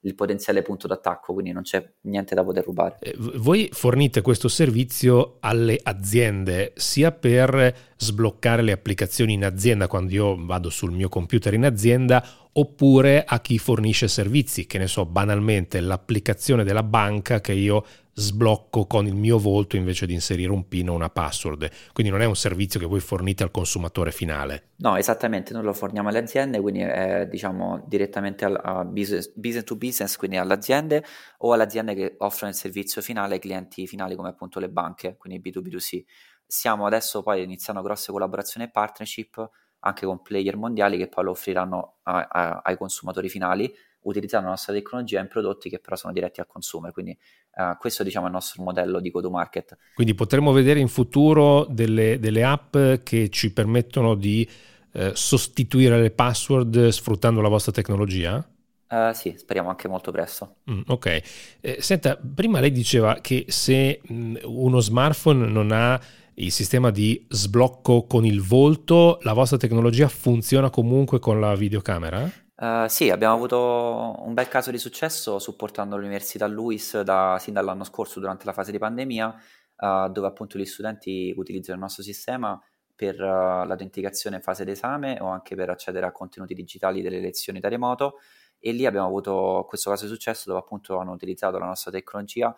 il, 0.00 0.14
potenziale 0.14 0.62
punto 0.62 0.86
d'attacco, 0.86 1.32
quindi 1.32 1.52
non 1.52 1.62
c'è 1.62 1.84
niente 2.02 2.34
da 2.34 2.44
poter 2.44 2.64
rubare. 2.64 2.98
Eh, 3.00 3.14
voi 3.16 3.68
fornite 3.72 4.20
questo 4.20 4.48
servizio 4.48 5.36
alle 5.40 5.78
aziende 5.82 6.72
sia 6.76 7.12
per 7.12 7.74
sbloccare 7.96 8.62
le 8.62 8.72
applicazioni 8.72 9.34
in 9.34 9.44
azienda 9.44 9.86
quando 9.86 10.12
io 10.12 10.44
vado 10.44 10.70
sul 10.70 10.92
mio 10.92 11.08
computer 11.08 11.54
in 11.54 11.64
azienda 11.64 12.24
oppure 12.52 13.24
a 13.24 13.40
chi 13.40 13.58
fornisce 13.58 14.08
servizi, 14.08 14.66
che 14.66 14.78
ne 14.78 14.86
so, 14.86 15.06
banalmente 15.06 15.80
l'applicazione 15.80 16.64
della 16.64 16.82
banca 16.82 17.40
che 17.40 17.52
io 17.52 17.84
sblocco 18.20 18.86
con 18.86 19.06
il 19.06 19.14
mio 19.14 19.38
volto 19.38 19.76
invece 19.76 20.06
di 20.06 20.14
inserire 20.14 20.52
un 20.52 20.68
PIN 20.68 20.90
o 20.90 20.94
una 20.94 21.10
password. 21.10 21.68
Quindi 21.92 22.12
non 22.12 22.20
è 22.20 22.24
un 22.24 22.36
servizio 22.36 22.78
che 22.78 22.86
voi 22.86 23.00
fornite 23.00 23.42
al 23.42 23.50
consumatore 23.50 24.12
finale. 24.12 24.70
No, 24.76 24.96
esattamente, 24.96 25.52
noi 25.52 25.62
lo 25.62 25.72
forniamo 25.72 26.08
alle 26.08 26.18
aziende, 26.18 26.60
quindi 26.60 26.80
è 26.80 27.26
diciamo 27.28 27.84
direttamente 27.86 28.44
a 28.44 28.84
business, 28.84 29.32
business 29.34 29.64
to 29.64 29.76
business, 29.76 30.16
quindi 30.16 30.36
alle 30.36 30.54
aziende 30.54 31.04
o 31.38 31.52
alle 31.52 31.64
aziende 31.64 31.94
che 31.94 32.14
offrono 32.18 32.52
il 32.52 32.56
servizio 32.56 33.02
finale 33.02 33.34
ai 33.34 33.40
clienti 33.40 33.86
finali 33.86 34.14
come 34.14 34.28
appunto 34.28 34.60
le 34.60 34.68
banche, 34.68 35.16
quindi 35.16 35.40
B2B2C. 35.40 36.02
Stiamo 36.46 36.86
adesso 36.86 37.22
poi 37.22 37.42
iniziando 37.42 37.82
grosse 37.82 38.12
collaborazioni 38.12 38.66
e 38.66 38.70
partnership 38.70 39.50
anche 39.80 40.06
con 40.06 40.20
player 40.22 40.56
mondiali 40.56 40.98
che 40.98 41.08
poi 41.08 41.24
lo 41.24 41.30
offriranno 41.30 41.98
a, 42.02 42.28
a, 42.30 42.60
ai 42.64 42.76
consumatori 42.76 43.28
finali 43.28 43.72
utilizzando 44.02 44.46
la 44.46 44.52
nostra 44.52 44.72
tecnologia 44.72 45.20
in 45.20 45.28
prodotti 45.28 45.68
che 45.68 45.78
però 45.78 45.96
sono 45.96 46.12
diretti 46.12 46.40
al 46.40 46.46
consumer. 46.46 46.92
Quindi 46.92 47.16
uh, 47.54 47.76
questo 47.78 48.02
diciamo, 48.02 48.26
è 48.26 48.28
il 48.28 48.34
nostro 48.34 48.62
modello 48.62 49.00
di 49.00 49.10
go-to-market. 49.10 49.76
Quindi 49.94 50.14
potremo 50.14 50.52
vedere 50.52 50.80
in 50.80 50.88
futuro 50.88 51.66
delle, 51.68 52.18
delle 52.18 52.44
app 52.44 52.76
che 53.02 53.28
ci 53.30 53.52
permettono 53.52 54.14
di 54.14 54.48
eh, 54.92 55.12
sostituire 55.14 56.00
le 56.00 56.10
password 56.10 56.88
sfruttando 56.88 57.40
la 57.40 57.48
vostra 57.48 57.72
tecnologia? 57.72 58.44
Uh, 58.88 59.12
sì, 59.12 59.34
speriamo 59.36 59.68
anche 59.68 59.86
molto 59.86 60.10
presto. 60.10 60.56
Mm, 60.68 60.80
ok. 60.88 61.22
Eh, 61.60 61.76
senta, 61.78 62.16
prima 62.16 62.58
lei 62.58 62.72
diceva 62.72 63.18
che 63.20 63.44
se 63.46 64.00
mh, 64.02 64.14
mm, 64.14 64.36
uno 64.46 64.80
smartphone 64.80 65.46
non 65.46 65.70
ha 65.70 66.00
il 66.34 66.50
sistema 66.50 66.90
di 66.90 67.24
sblocco 67.28 68.04
con 68.06 68.24
il 68.24 68.40
volto, 68.40 69.20
la 69.22 69.32
vostra 69.32 69.58
tecnologia 69.58 70.08
funziona 70.08 70.70
comunque 70.70 71.20
con 71.20 71.38
la 71.38 71.54
videocamera? 71.54 72.28
Uh, 72.60 72.86
sì, 72.88 73.08
abbiamo 73.08 73.32
avuto 73.32 74.16
un 74.18 74.34
bel 74.34 74.46
caso 74.48 74.70
di 74.70 74.76
successo 74.76 75.38
supportando 75.38 75.96
l'Università 75.96 76.46
LUIS 76.46 77.00
da, 77.00 77.38
sin 77.40 77.54
dall'anno 77.54 77.84
scorso 77.84 78.20
durante 78.20 78.44
la 78.44 78.52
fase 78.52 78.70
di 78.70 78.76
pandemia, 78.76 79.34
uh, 79.76 80.10
dove 80.10 80.26
appunto 80.26 80.58
gli 80.58 80.66
studenti 80.66 81.32
utilizzano 81.34 81.76
il 81.76 81.82
nostro 81.84 82.02
sistema 82.02 82.62
per 82.94 83.14
uh, 83.14 83.64
l'autenticazione 83.64 84.36
in 84.36 84.42
fase 84.42 84.66
d'esame 84.66 85.16
o 85.22 85.28
anche 85.28 85.56
per 85.56 85.70
accedere 85.70 86.04
a 86.04 86.12
contenuti 86.12 86.52
digitali 86.52 87.00
delle 87.00 87.20
lezioni 87.20 87.60
da 87.60 87.68
remoto. 87.70 88.18
E 88.58 88.72
lì 88.72 88.84
abbiamo 88.84 89.06
avuto 89.06 89.64
questo 89.66 89.88
caso 89.88 90.04
di 90.04 90.10
successo 90.10 90.50
dove 90.50 90.60
appunto 90.60 90.98
hanno 90.98 91.12
utilizzato 91.12 91.56
la 91.56 91.64
nostra 91.64 91.90
tecnologia 91.90 92.54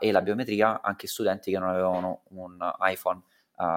e 0.00 0.10
la 0.10 0.22
biometria 0.22 0.82
anche 0.82 1.06
studenti 1.06 1.52
che 1.52 1.58
non 1.60 1.68
avevano 1.68 2.22
un 2.30 2.58
iPhone 2.80 3.22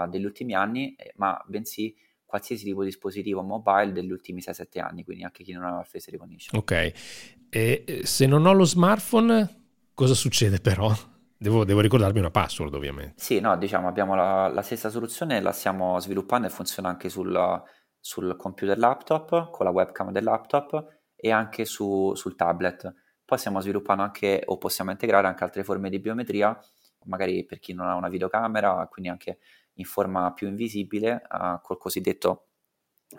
degli 0.09 0.25
ultimi 0.25 0.55
anni, 0.55 0.95
eh, 0.95 1.13
ma 1.17 1.39
bensì 1.45 1.95
qualsiasi 2.31 2.63
tipo 2.63 2.79
di 2.79 2.87
dispositivo 2.87 3.41
mobile 3.41 3.91
degli 3.91 4.09
ultimi 4.09 4.39
6-7 4.39 4.79
anni, 4.79 5.03
quindi 5.03 5.25
anche 5.25 5.43
chi 5.43 5.51
non 5.51 5.65
aveva 5.65 5.83
face 5.83 6.09
recognition. 6.11 6.57
Ok, 6.57 6.93
e 7.49 8.01
se 8.03 8.25
non 8.25 8.45
ho 8.45 8.53
lo 8.53 8.63
smartphone, 8.63 9.65
cosa 9.93 10.13
succede 10.13 10.59
però? 10.59 10.95
Devo, 11.37 11.65
devo, 11.65 11.81
ricordarmi 11.81 12.19
una 12.19 12.31
password 12.31 12.73
ovviamente. 12.73 13.15
Sì, 13.17 13.41
no, 13.41 13.57
diciamo 13.57 13.89
abbiamo 13.89 14.15
la, 14.15 14.47
la 14.47 14.61
stessa 14.61 14.89
soluzione, 14.89 15.41
la 15.41 15.51
stiamo 15.51 15.99
sviluppando 15.99 16.47
e 16.47 16.49
funziona 16.49 16.87
anche 16.87 17.09
sul, 17.09 17.61
sul 17.99 18.37
computer 18.37 18.77
laptop, 18.77 19.49
con 19.49 19.65
la 19.65 19.71
webcam 19.71 20.11
del 20.11 20.23
laptop 20.23 20.85
e 21.15 21.31
anche 21.31 21.65
su, 21.65 22.13
sul 22.15 22.35
tablet. 22.35 22.93
Poi 23.25 23.37
stiamo 23.37 23.59
sviluppando 23.59 24.03
anche, 24.03 24.43
o 24.45 24.57
possiamo 24.57 24.91
integrare 24.91 25.27
anche 25.27 25.43
altre 25.43 25.65
forme 25.65 25.89
di 25.89 25.99
biometria, 25.99 26.57
magari 27.05 27.43
per 27.43 27.59
chi 27.59 27.73
non 27.73 27.87
ha 27.87 27.95
una 27.95 28.09
videocamera, 28.09 28.87
quindi 28.89 29.09
anche 29.09 29.39
in 29.75 29.85
forma 29.85 30.33
più 30.33 30.47
invisibile 30.47 31.21
uh, 31.29 31.61
col 31.61 31.77
cosiddetto 31.77 32.47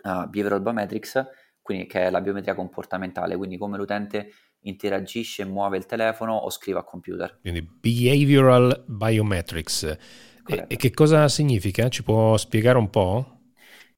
uh, 0.03 0.29
behavioral 0.29 0.63
biometrics, 0.63 1.25
quindi 1.61 1.87
che 1.87 2.07
è 2.07 2.11
la 2.11 2.21
biometria 2.21 2.55
comportamentale, 2.55 3.37
quindi 3.37 3.57
come 3.57 3.77
l'utente 3.77 4.31
interagisce, 4.63 5.45
muove 5.45 5.77
il 5.77 5.87
telefono 5.87 6.35
o 6.35 6.51
scrive 6.51 6.81
a 6.81 6.85
computer. 6.85 7.39
Quindi 7.41 7.63
behavioral 7.63 8.85
biometrics. 8.87 9.85
E, 10.47 10.65
e, 10.67 10.77
che 10.77 10.91
cosa 10.91 11.29
significa? 11.29 11.89
Ci 11.89 12.03
può 12.03 12.37
spiegare 12.37 12.79
un 12.79 12.91
po'? 12.91 13.39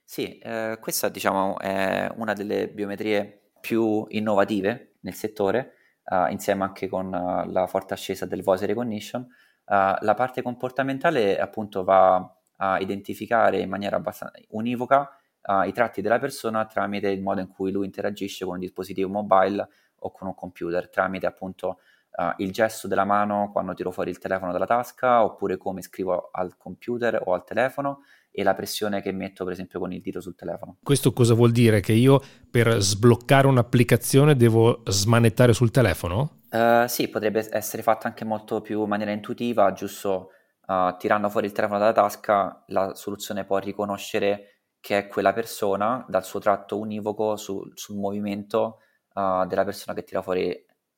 Sì, 0.03 0.39
eh, 0.39 0.79
questa 0.81 1.09
diciamo 1.09 1.59
è 1.59 2.11
una 2.17 2.35
delle 2.35 2.69
biometrie 2.69 3.51
più 3.61 4.05
innovative 4.11 4.97
nel 5.01 5.15
settore, 5.15 5.73
uh, 6.05 6.31
insieme 6.31 6.65
anche 6.65 6.87
con 6.87 7.07
uh, 7.07 7.51
la 7.51 7.67
forte 7.67 7.95
ascesa 7.95 8.27
del 8.27 8.43
voice 8.43 8.67
recognition. 8.67 9.23
Uh, 9.23 9.97
la 10.01 10.15
parte 10.15 10.43
comportamentale 10.43 11.39
appunto 11.39 11.83
va 11.85 12.23
a 12.65 12.79
identificare 12.81 13.59
in 13.59 13.69
maniera 13.69 13.97
abbastanza 13.97 14.39
univoca 14.51 15.19
uh, 15.47 15.63
i 15.67 15.73
tratti 15.73 16.01
della 16.01 16.19
persona 16.19 16.65
tramite 16.65 17.09
il 17.09 17.21
modo 17.21 17.41
in 17.41 17.49
cui 17.49 17.71
lui 17.71 17.85
interagisce 17.85 18.45
con 18.45 18.55
un 18.55 18.61
dispositivo 18.61 19.11
mobile 19.11 19.69
o 19.99 20.11
con 20.11 20.29
un 20.29 20.35
computer, 20.35 20.89
tramite 20.89 21.27
appunto 21.27 21.79
uh, 22.17 22.33
il 22.39 22.53
gesto 22.53 22.89
della 22.89 23.05
mano 23.05 23.51
quando 23.53 23.75
tiro 23.75 23.91
fuori 23.91 24.11
il 24.11 24.19
telefono 24.19 24.53
dalla 24.53 24.67
tasca, 24.67 25.23
oppure 25.25 25.57
come 25.57 25.83
scrivo 25.83 26.31
al 26.33 26.57
computer 26.57 27.21
o 27.25 27.35
al 27.35 27.45
telefono 27.45 28.01
e 28.31 28.43
la 28.43 28.55
pressione 28.55 29.01
che 29.01 29.13
metto 29.13 29.45
per 29.45 29.53
esempio 29.53 29.79
con 29.79 29.93
il 29.93 30.01
dito 30.01 30.21
sul 30.21 30.35
telefono. 30.35 30.79
Questo 30.83 31.13
cosa 31.13 31.35
vuol 31.35 31.53
dire? 31.53 31.81
Che 31.81 31.93
io 31.93 32.21
per 32.51 32.81
sbloccare 32.81 33.47
un'applicazione 33.47 34.37
devo 34.37 34.83
smanettare 34.87 35.53
sul 35.53 35.71
telefono? 35.71 36.41
Uh, 36.51 36.87
sì, 36.87 37.09
potrebbe 37.09 37.47
essere 37.51 37.83
fatto 37.83 38.07
anche 38.07 38.25
molto 38.25 38.61
più 38.61 38.83
in 38.83 38.89
maniera 38.89 39.13
intuitiva, 39.13 39.73
giusto 39.73 40.31
uh, 40.67 40.97
tirando 40.97 41.29
fuori 41.29 41.47
il 41.47 41.53
telefono 41.53 41.79
dalla 41.79 41.93
tasca, 41.93 42.63
la 42.69 42.95
soluzione 42.95 43.45
può 43.45 43.59
riconoscere 43.59 44.61
che 44.81 44.99
è 44.99 45.07
quella 45.07 45.33
persona 45.33 46.05
dal 46.09 46.25
suo 46.25 46.41
tratto 46.41 46.79
univoco 46.79 47.37
su, 47.37 47.63
sul 47.75 47.97
movimento 47.97 48.81
uh, 49.15 49.47
della 49.47 49.65
persona 49.65 49.95
che 49.95 50.05
tira 50.05 50.21
fuori 50.23 50.51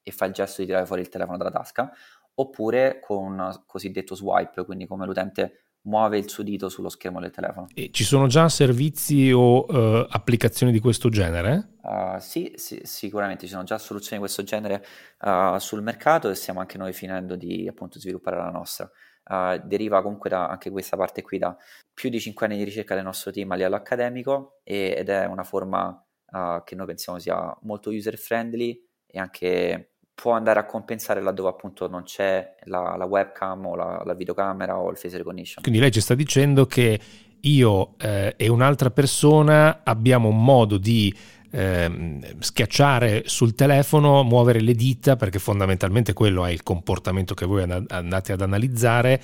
e 0.08 0.12
fa 0.12 0.24
il 0.24 0.32
gesto 0.32 0.60
di 0.60 0.68
tirare 0.68 0.86
fuori 0.86 1.02
il 1.02 1.08
telefono 1.08 1.36
dalla 1.36 1.50
tasca, 1.50 1.90
oppure 2.34 3.00
con 3.00 3.38
un 3.38 3.62
cosiddetto 3.66 4.14
swipe, 4.14 4.64
quindi 4.64 4.86
come 4.86 5.06
l'utente 5.06 5.66
muove 5.86 6.18
il 6.18 6.28
suo 6.28 6.42
dito 6.42 6.68
sullo 6.68 6.88
schermo 6.88 7.20
del 7.20 7.30
telefono. 7.30 7.66
E 7.74 7.90
ci 7.92 8.04
sono 8.04 8.26
già 8.26 8.48
servizi 8.48 9.30
o 9.32 9.64
uh, 9.64 10.06
applicazioni 10.08 10.72
di 10.72 10.80
questo 10.80 11.08
genere? 11.08 11.76
Uh, 11.82 12.18
sì, 12.18 12.52
sì, 12.56 12.80
sicuramente 12.82 13.46
ci 13.46 13.52
sono 13.52 13.64
già 13.64 13.78
soluzioni 13.78 14.16
di 14.16 14.22
questo 14.22 14.42
genere 14.42 14.84
uh, 15.20 15.58
sul 15.58 15.82
mercato 15.82 16.28
e 16.28 16.34
stiamo 16.34 16.60
anche 16.60 16.78
noi 16.78 16.92
finendo 16.92 17.36
di 17.36 17.66
appunto 17.68 17.98
sviluppare 17.98 18.36
la 18.36 18.50
nostra. 18.50 18.90
Deriva 19.64 20.02
comunque 20.02 20.30
da 20.30 20.46
anche 20.48 20.70
questa 20.70 20.96
parte 20.96 21.22
qui 21.22 21.38
da 21.38 21.56
più 21.92 22.10
di 22.10 22.20
5 22.20 22.46
anni 22.46 22.56
di 22.58 22.64
ricerca 22.64 22.94
del 22.94 23.02
nostro 23.02 23.32
team 23.32 23.50
a 23.50 23.56
livello 23.56 23.74
accademico 23.74 24.60
e, 24.62 24.94
ed 24.96 25.08
è 25.08 25.26
una 25.26 25.42
forma 25.42 26.00
che 26.64 26.74
noi 26.74 26.86
pensiamo 26.86 27.18
sia 27.18 27.56
molto 27.62 27.90
user 27.90 28.18
friendly 28.18 28.80
e 29.06 29.18
anche 29.18 29.92
può 30.16 30.32
andare 30.32 30.58
a 30.58 30.64
compensare 30.64 31.20
laddove 31.20 31.50
appunto 31.50 31.88
non 31.88 32.02
c'è 32.02 32.54
la, 32.64 32.96
la 32.96 33.04
webcam 33.04 33.66
o 33.66 33.74
la, 33.76 34.02
la, 34.04 34.14
videocamera 34.14 34.78
o 34.78 34.90
il 34.90 34.96
face 34.96 35.18
recognition. 35.18 35.62
Quindi 35.62 35.78
lei 35.78 35.90
ci 35.90 36.00
sta 36.00 36.14
dicendo 36.14 36.64
che 36.64 36.98
io 37.40 37.94
eh, 37.98 38.34
e 38.36 38.48
un'altra 38.48 38.90
persona 38.90 39.82
abbiamo 39.84 40.28
un 40.28 40.42
modo 40.42 40.78
di 40.78 41.14
eh, 41.56 42.20
schiacciare 42.38 43.22
sul 43.24 43.54
telefono, 43.54 44.22
muovere 44.22 44.60
le 44.60 44.74
dita, 44.74 45.16
perché 45.16 45.38
fondamentalmente 45.38 46.12
quello 46.12 46.44
è 46.44 46.50
il 46.50 46.62
comportamento 46.62 47.32
che 47.32 47.46
voi 47.46 47.62
andate 47.62 48.32
ad 48.32 48.42
analizzare, 48.42 49.20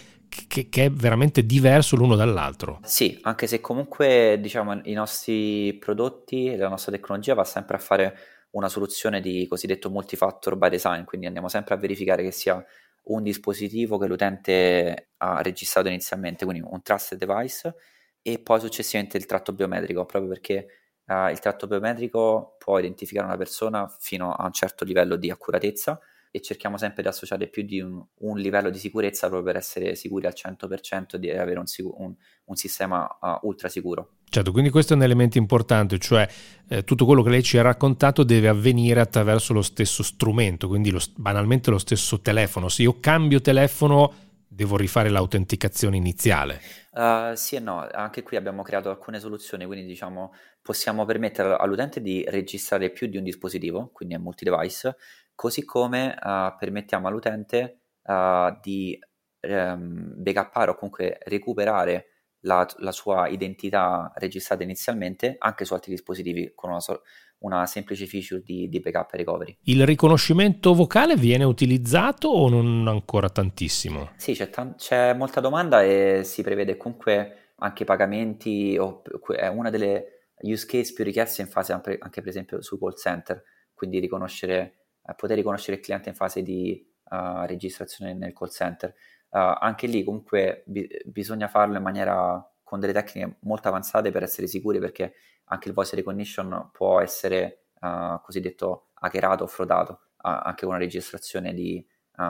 che, 0.49 0.71
che, 0.71 0.87
è 0.87 0.91
veramente 0.91 1.45
diverso 1.45 1.95
l'uno 1.95 2.17
dall'altro. 2.17 2.81
Sì, 2.85 3.19
anche 3.23 3.47
se 3.47 3.61
comunque 3.61 4.39
diciamo 4.41 4.81
i 4.85 4.95
nostri 4.95 5.77
prodotti 5.79 6.47
e 6.47 6.57
la 6.57 6.71
nostra 6.71 6.91
tecnologia 6.91 7.35
va 7.35 7.45
sempre 7.45 7.77
a 7.77 7.81
fare 7.81 8.17
una 8.53 8.69
soluzione 8.69 9.21
di 9.21 9.47
cosiddetto 9.47 9.91
multifactor 9.91 10.57
by 10.57 10.71
design, 10.71 11.05
quindi 11.05 11.27
andiamo 11.27 11.49
sempre 11.49 11.75
a 11.75 11.79
verificare 11.79 12.23
che 12.23 12.31
sia 12.31 12.65
un 13.05 13.23
dispositivo 13.23 13.99
che 13.99 14.07
l'utente 14.07 15.11
ha 15.19 15.43
registrato 15.43 15.89
inizialmente, 15.89 16.47
quindi 16.47 16.67
un 16.67 16.81
trusted 16.81 17.19
device, 17.19 17.75
e 18.23 18.39
poi 18.39 18.59
successivamente 18.61 19.19
il 19.19 19.27
tratto 19.27 19.53
biometrico, 19.53 20.07
proprio 20.07 20.31
perché 20.31 20.82
uh, 21.13 21.31
il 21.31 21.39
tratto 21.39 21.67
biometrico 21.67 22.57
può 22.59 22.79
identificare 22.79 23.27
una 23.27 23.37
persona 23.37 23.93
fino 23.99 24.33
a 24.33 24.47
un 24.47 24.53
certo 24.53 24.85
livello 24.85 25.17
di 25.17 25.31
accuratezza 25.31 25.99
e 26.35 26.41
cerchiamo 26.41 26.79
sempre 26.79 27.03
di 27.03 27.09
associare 27.09 27.47
più 27.47 27.63
di 27.63 27.81
un, 27.81 28.03
un 28.21 28.39
livello 28.39 28.71
di 28.71 28.79
sicurezza 28.79 29.29
proprio 29.29 29.53
per 29.53 29.61
essere 29.61 29.95
sicuri 29.95 30.27
al 30.27 30.35
100% 30.35 31.17
di 31.17 31.31
avere 31.31 31.59
un, 31.59 31.67
un, 31.99 32.15
un 32.45 32.57
sistema 32.57 33.07
uh, 33.21 33.47
ultra 33.47 33.69
sicuro. 33.69 34.15
Certo, 34.31 34.51
quindi 34.51 34.71
questo 34.71 34.95
è 34.95 34.97
un 34.97 35.03
elemento 35.03 35.37
importante, 35.37 35.99
cioè 35.99 36.27
eh, 36.69 36.85
tutto 36.85 37.05
quello 37.05 37.23
che 37.23 37.29
lei 37.29 37.43
ci 37.43 37.59
ha 37.59 37.63
raccontato 37.63 38.23
deve 38.23 38.49
avvenire 38.49 38.99
attraverso 38.99 39.53
lo 39.53 39.61
stesso 39.61 40.03
strumento, 40.03 40.69
quindi 40.69 40.91
lo, 40.91 41.01
banalmente 41.17 41.71
lo 41.71 41.77
stesso 41.77 42.19
telefono. 42.23 42.71
Se 42.71 42.81
io 42.81 42.99
cambio 42.99 43.43
telefono 43.43 44.32
devo 44.55 44.77
rifare 44.77 45.09
l'autenticazione 45.09 45.97
iniziale. 45.97 46.61
Uh, 46.93 47.35
sì 47.35 47.57
e 47.57 47.61
no, 47.61 47.87
anche 47.91 48.23
qui 48.23 48.37
abbiamo 48.37 48.63
creato 48.63 48.91
alcune 48.91 49.19
soluzioni, 49.19 49.65
quindi 49.65 49.87
diciamo 49.87 50.35
possiamo 50.61 51.05
permettere 51.07 51.57
all'utente 51.57 52.01
di 52.03 52.25
registrare 52.29 52.91
più 52.91 53.07
di 53.07 53.17
un 53.17 53.25
dispositivo, 53.25 53.91
quindi 53.93 54.15
è 54.15 54.19
multi-device, 54.19 54.97
così 55.35 55.65
come 55.65 56.15
uh, 56.23 56.55
permettiamo 56.59 57.09
all'utente 57.09 57.81
uh, 58.03 58.59
di 58.61 58.99
um, 59.41 60.13
backuppare 60.17 60.71
o 60.71 60.75
comunque 60.75 61.19
recuperare 61.25 62.07
la, 62.41 62.67
la, 62.79 62.93
sua 62.93 63.29
identità 63.29 64.13
registrata 64.17 64.63
inizialmente 64.63 65.37
anche 65.39 65.65
su 65.65 65.75
altri 65.75 65.93
dispositivi 65.93 66.53
con 66.55 66.71
una, 66.71 66.81
una 67.43 67.67
semplice 67.67 68.07
feature 68.07 68.43
di, 68.43 68.69
di, 68.69 68.81
backup 68.81 69.15
e 69.15 69.17
recovery. 69.19 69.57
Il 69.65 69.87
riconoscimento 69.87 70.75
vocale 70.75 71.17
viene 71.17 71.45
utilizzato 71.45 72.29
o 72.29 72.49
non 72.49 72.87
ancora 72.89 73.29
tantissimo? 73.29 74.11
Sì, 74.17 74.35
c'è, 74.35 74.51
t- 74.51 74.75
c'è 74.77 75.15
molta 75.15 75.41
domanda 75.41 75.83
e 75.83 76.23
si 76.25 76.43
prevede 76.43 76.77
comunque 76.77 77.55
anche 77.57 77.85
pagamenti, 77.85 78.77
o, 78.79 79.03
è 79.37 79.47
una 79.47 79.71
delle 79.71 80.33
use 80.43 80.67
case 80.67 80.93
più 80.93 81.05
richieste 81.05 81.43
in 81.43 81.49
fase 81.49 81.73
anche, 81.73 82.21
per 82.21 82.29
esempio 82.29 82.63
su 82.63 82.79
call 82.79 82.95
center, 82.95 83.43
quindi 83.75 83.99
riconoscere, 83.99 84.87
eh, 85.05 85.15
poter 85.15 85.37
riconoscere 85.37 85.77
il 85.77 85.83
cliente 85.83 86.09
in 86.09 86.15
fase 86.15 86.43
di 86.43 86.85
uh, 87.11 87.45
registrazione 87.47 88.15
nel 88.15 88.33
call 88.33 88.49
center. 88.49 88.93
Uh, 89.29 89.57
anche 89.61 89.87
lì 89.87 90.05
comunque 90.05 90.63
bi- 90.67 90.89
bisogna 91.05 91.49
farlo 91.49 91.77
in 91.77 91.83
maniera 91.83 92.45
con 92.63 92.81
delle 92.81 92.93
tecniche 92.93 93.37
molto 93.41 93.69
avanzate 93.69 94.11
per 94.11 94.23
essere 94.23 94.47
sicuri 94.47 94.79
perché 94.79 95.15
anche 95.53 95.69
il 95.69 95.75
voice 95.75 95.95
recognition 95.95 96.71
può 96.73 97.01
essere 97.01 97.67
uh, 97.81 98.21
cosiddetto 98.23 98.89
hackerato 98.95 99.45
o 99.45 99.47
frodato 99.47 100.01
anche 100.25 100.65
con 100.65 100.75
una 100.75 100.79
registrazione 100.79 101.53
di, 101.53 101.85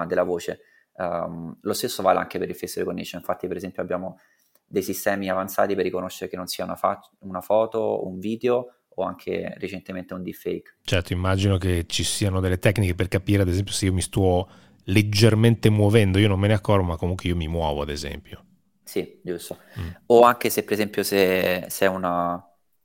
della 0.06 0.22
voce. 0.22 0.60
Um, 0.94 1.58
lo 1.60 1.72
stesso 1.74 2.02
vale 2.02 2.18
anche 2.18 2.38
per 2.38 2.48
il 2.48 2.54
face 2.54 2.78
recognition, 2.78 3.20
infatti 3.20 3.46
per 3.46 3.56
esempio 3.56 3.82
abbiamo 3.82 4.18
dei 4.66 4.82
sistemi 4.82 5.28
avanzati 5.28 5.74
per 5.74 5.84
riconoscere 5.84 6.30
che 6.30 6.36
non 6.36 6.46
sia 6.46 6.64
una, 6.64 6.76
fa- 6.76 7.00
una 7.20 7.42
foto, 7.42 8.06
un 8.06 8.18
video 8.18 8.76
o 8.94 9.02
anche 9.04 9.54
recentemente 9.58 10.14
un 10.14 10.22
deepfake. 10.22 10.78
Certo, 10.82 11.12
immagino 11.12 11.58
che 11.58 11.84
ci 11.86 12.04
siano 12.04 12.40
delle 12.40 12.58
tecniche 12.58 12.94
per 12.94 13.08
capire 13.08 13.42
ad 13.42 13.48
esempio 13.48 13.72
se 13.74 13.86
io 13.86 13.92
mi 13.92 14.00
sto 14.00 14.48
leggermente 14.84 15.70
muovendo, 15.70 16.18
io 16.18 16.28
non 16.28 16.40
me 16.40 16.48
ne 16.48 16.54
accorgo, 16.54 16.84
ma 16.84 16.96
comunque 16.96 17.28
io 17.28 17.36
mi 17.36 17.48
muovo, 17.48 17.82
ad 17.82 17.90
esempio. 17.90 18.44
Sì, 18.82 19.20
giusto. 19.22 19.58
Mm. 19.78 19.88
O 20.06 20.22
anche 20.22 20.50
se, 20.50 20.64
per 20.64 20.72
esempio, 20.72 21.02
se, 21.02 21.66
se, 21.68 21.86
è 21.86 21.88
una 21.88 22.42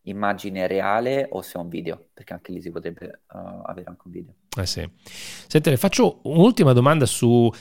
immagine 0.09 0.67
reale 0.67 1.27
o 1.29 1.41
se 1.41 1.57
è 1.57 1.61
un 1.61 1.69
video, 1.69 2.07
perché 2.13 2.33
anche 2.33 2.51
lì 2.51 2.61
si 2.61 2.71
potrebbe 2.71 3.21
uh, 3.31 3.61
avere 3.63 3.87
anche 3.87 4.01
un 4.05 4.11
video. 4.11 4.33
Eh 4.57 4.65
sì. 4.65 4.89
Senti, 5.47 5.75
faccio 5.77 6.19
un'ultima 6.23 6.73
domanda 6.73 7.05
su, 7.05 7.51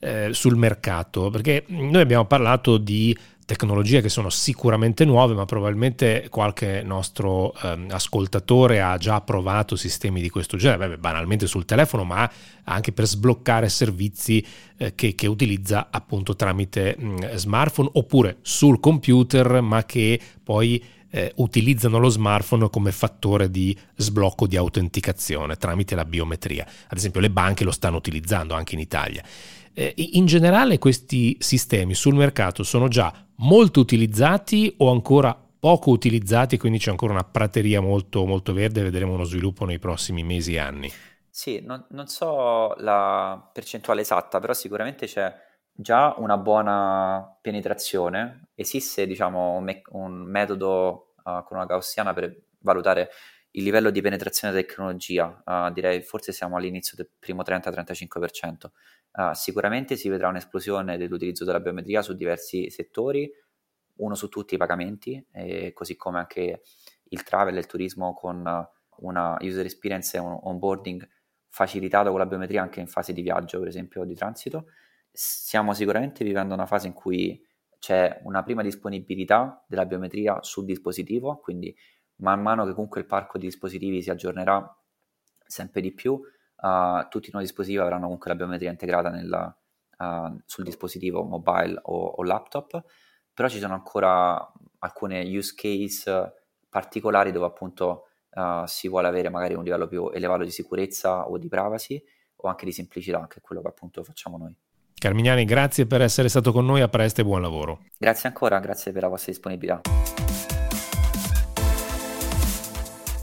eh, 0.00 0.30
sul 0.32 0.56
mercato, 0.56 1.30
perché 1.30 1.64
noi 1.68 2.00
abbiamo 2.00 2.26
parlato 2.26 2.78
di 2.78 3.16
tecnologie 3.46 4.00
che 4.00 4.08
sono 4.08 4.28
sicuramente 4.28 5.04
nuove, 5.04 5.32
ma 5.32 5.44
probabilmente 5.44 6.26
qualche 6.30 6.82
nostro 6.82 7.54
eh, 7.54 7.86
ascoltatore 7.90 8.80
ha 8.82 8.98
già 8.98 9.20
provato 9.20 9.76
sistemi 9.76 10.20
di 10.20 10.28
questo 10.28 10.56
genere, 10.56 10.88
Beh, 10.88 10.98
banalmente 10.98 11.46
sul 11.46 11.64
telefono, 11.64 12.02
ma 12.02 12.28
anche 12.64 12.90
per 12.92 13.06
sbloccare 13.06 13.68
servizi 13.68 14.44
eh, 14.76 14.96
che, 14.96 15.14
che, 15.14 15.28
utilizza 15.28 15.88
appunto 15.92 16.34
tramite 16.34 16.96
mh, 16.98 17.06
mm, 17.06 17.34
smartphone 17.34 17.90
oppure 17.92 18.38
sul 18.42 18.80
computer, 18.80 19.60
ma 19.60 19.84
che 19.84 20.20
poi 20.42 20.82
eh, 21.10 21.32
utilizzano 21.36 21.98
lo 21.98 22.08
smartphone 22.08 22.70
come 22.70 22.92
fattore 22.92 23.50
di 23.50 23.76
sblocco 23.94 24.46
di 24.46 24.56
autenticazione 24.56 25.56
tramite 25.56 25.94
la 25.94 26.04
biometria. 26.04 26.66
Ad 26.88 26.96
esempio 26.96 27.20
le 27.20 27.30
banche 27.30 27.64
lo 27.64 27.70
stanno 27.70 27.96
utilizzando 27.96 28.54
anche 28.54 28.74
in 28.74 28.80
Italia. 28.80 29.22
Eh, 29.72 29.92
in 29.96 30.26
generale 30.26 30.78
questi 30.78 31.36
sistemi 31.38 31.94
sul 31.94 32.14
mercato 32.14 32.62
sono 32.62 32.88
già 32.88 33.12
molto 33.36 33.80
utilizzati 33.80 34.72
o 34.78 34.90
ancora 34.90 35.38
poco 35.58 35.90
utilizzati, 35.90 36.58
quindi 36.58 36.78
c'è 36.78 36.90
ancora 36.90 37.12
una 37.12 37.24
prateria 37.24 37.80
molto, 37.80 38.24
molto 38.24 38.52
verde, 38.52 38.82
vedremo 38.82 39.14
uno 39.14 39.24
sviluppo 39.24 39.64
nei 39.64 39.78
prossimi 39.78 40.22
mesi 40.22 40.54
e 40.54 40.58
anni. 40.58 40.92
Sì, 41.28 41.60
non, 41.60 41.84
non 41.90 42.06
so 42.06 42.74
la 42.78 43.50
percentuale 43.52 44.00
esatta, 44.00 44.40
però 44.40 44.54
sicuramente 44.54 45.06
c'è 45.06 45.34
già 45.76 46.14
una 46.18 46.38
buona 46.38 47.38
penetrazione. 47.40 48.48
Esiste, 48.54 49.06
diciamo, 49.06 49.56
un, 49.56 49.64
me- 49.64 49.82
un 49.90 50.22
metodo 50.22 51.12
uh, 51.24 51.44
con 51.44 51.58
una 51.58 51.66
gaussiana 51.66 52.14
per 52.14 52.34
valutare 52.60 53.10
il 53.52 53.62
livello 53.62 53.90
di 53.90 54.00
penetrazione 54.00 54.52
della 54.52 54.66
tecnologia, 54.66 55.42
uh, 55.44 55.72
direi 55.72 56.02
forse 56.02 56.32
siamo 56.32 56.56
all'inizio 56.56 56.96
del 56.96 57.08
primo 57.18 57.42
30-35%. 57.42 58.66
Uh, 59.12 59.32
sicuramente 59.32 59.96
si 59.96 60.08
vedrà 60.08 60.28
un'esplosione 60.28 60.98
dell'utilizzo 60.98 61.44
della 61.44 61.60
biometria 61.60 62.02
su 62.02 62.14
diversi 62.14 62.70
settori, 62.70 63.30
uno 63.98 64.14
su 64.14 64.28
tutti 64.28 64.54
i 64.54 64.58
pagamenti, 64.58 65.26
così 65.72 65.96
come 65.96 66.18
anche 66.18 66.60
il 67.04 67.22
travel 67.22 67.56
e 67.56 67.60
il 67.60 67.64
turismo 67.64 68.12
con 68.12 68.44
una 68.98 69.36
user 69.40 69.64
experience 69.64 70.18
e 70.18 70.20
un 70.20 70.38
onboarding 70.42 71.08
facilitato 71.48 72.10
con 72.10 72.18
la 72.18 72.26
biometria 72.26 72.60
anche 72.60 72.80
in 72.80 72.88
fase 72.88 73.14
di 73.14 73.22
viaggio, 73.22 73.58
per 73.58 73.68
esempio, 73.68 74.04
di 74.04 74.14
transito. 74.14 74.66
Stiamo 75.18 75.72
sicuramente 75.72 76.24
vivendo 76.24 76.52
una 76.52 76.66
fase 76.66 76.88
in 76.88 76.92
cui 76.92 77.42
c'è 77.78 78.20
una 78.24 78.42
prima 78.42 78.60
disponibilità 78.60 79.64
della 79.66 79.86
biometria 79.86 80.42
sul 80.42 80.66
dispositivo, 80.66 81.38
quindi 81.38 81.74
man 82.16 82.42
mano 82.42 82.66
che 82.66 82.74
comunque 82.74 83.00
il 83.00 83.06
parco 83.06 83.38
di 83.38 83.46
dispositivi 83.46 84.02
si 84.02 84.10
aggiornerà 84.10 84.78
sempre 85.46 85.80
di 85.80 85.94
più, 85.94 86.12
uh, 86.12 87.08
tutti 87.08 87.28
i 87.28 87.30
nuovi 87.32 87.46
dispositivi 87.46 87.80
avranno 87.80 88.04
comunque 88.04 88.28
la 88.28 88.36
biometria 88.36 88.68
integrata 88.68 89.08
nella, 89.08 89.58
uh, 89.96 90.38
sul 90.44 90.64
dispositivo 90.64 91.22
mobile 91.22 91.80
o, 91.84 91.96
o, 92.08 92.22
laptop, 92.22 92.84
però 93.32 93.48
ci 93.48 93.58
sono 93.58 93.72
ancora 93.72 94.52
alcune 94.80 95.22
use 95.34 95.54
case 95.56 96.32
particolari 96.68 97.32
dove 97.32 97.46
appunto 97.46 98.08
uh, 98.32 98.66
si 98.66 98.86
vuole 98.86 99.08
avere 99.08 99.30
magari 99.30 99.54
un 99.54 99.64
livello 99.64 99.86
più 99.86 100.10
elevato 100.10 100.44
di 100.44 100.50
sicurezza 100.50 101.26
o 101.26 101.38
di 101.38 101.48
privacy 101.48 102.04
o 102.36 102.48
anche 102.48 102.66
di 102.66 102.72
semplicità, 102.72 103.26
che 103.28 103.38
è 103.38 103.40
quello 103.40 103.62
che 103.62 103.68
appunto 103.68 104.04
facciamo 104.04 104.36
noi. 104.36 104.54
Carmignani, 104.98 105.44
grazie 105.44 105.84
per 105.84 106.00
essere 106.00 106.28
stato 106.30 106.52
con 106.52 106.64
noi, 106.64 106.80
a 106.80 106.88
presto 106.88 107.20
e 107.20 107.24
buon 107.24 107.42
lavoro. 107.42 107.80
Grazie 107.98 108.30
ancora, 108.30 108.58
grazie 108.60 108.92
per 108.92 109.02
la 109.02 109.08
vostra 109.08 109.30
disponibilità. 109.30 109.82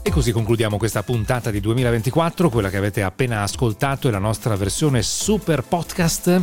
E 0.06 0.10
così 0.10 0.30
concludiamo 0.30 0.76
questa 0.76 1.02
puntata 1.02 1.50
di 1.50 1.58
2024, 1.60 2.48
quella 2.48 2.70
che 2.70 2.76
avete 2.76 3.02
appena 3.02 3.42
ascoltato 3.42 4.06
è 4.06 4.12
la 4.12 4.18
nostra 4.18 4.54
versione 4.54 5.02
super 5.02 5.62
podcast. 5.62 6.42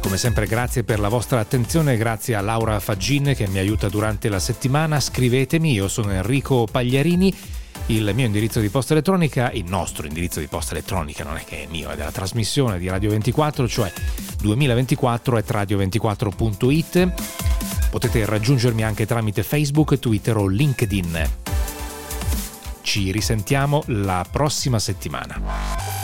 Come 0.00 0.16
sempre 0.16 0.46
grazie 0.46 0.82
per 0.82 0.98
la 0.98 1.08
vostra 1.08 1.40
attenzione, 1.40 1.98
grazie 1.98 2.34
a 2.36 2.40
Laura 2.40 2.80
Faggin 2.80 3.34
che 3.36 3.46
mi 3.48 3.58
aiuta 3.58 3.90
durante 3.90 4.30
la 4.30 4.38
settimana. 4.38 4.98
Scrivetemi, 4.98 5.72
io 5.72 5.88
sono 5.88 6.10
Enrico 6.10 6.66
Pagliarini. 6.70 7.59
Il 7.90 8.12
mio 8.14 8.24
indirizzo 8.24 8.60
di 8.60 8.68
posta 8.68 8.92
elettronica, 8.92 9.50
il 9.50 9.64
nostro 9.64 10.06
indirizzo 10.06 10.38
di 10.38 10.46
posta 10.46 10.74
elettronica, 10.74 11.24
non 11.24 11.36
è 11.36 11.44
che 11.44 11.64
è 11.64 11.66
mio, 11.66 11.90
è 11.90 11.96
della 11.96 12.12
trasmissione 12.12 12.78
di 12.78 12.88
Radio 12.88 13.10
24, 13.10 13.66
cioè 13.66 13.92
2024 14.40 15.36
at 15.36 15.50
radio24.it. 15.50 17.12
Potete 17.90 18.24
raggiungermi 18.26 18.84
anche 18.84 19.06
tramite 19.06 19.42
Facebook, 19.42 19.98
Twitter 19.98 20.36
o 20.36 20.46
LinkedIn. 20.46 21.30
Ci 22.82 23.10
risentiamo 23.10 23.82
la 23.86 24.24
prossima 24.30 24.78
settimana. 24.78 25.99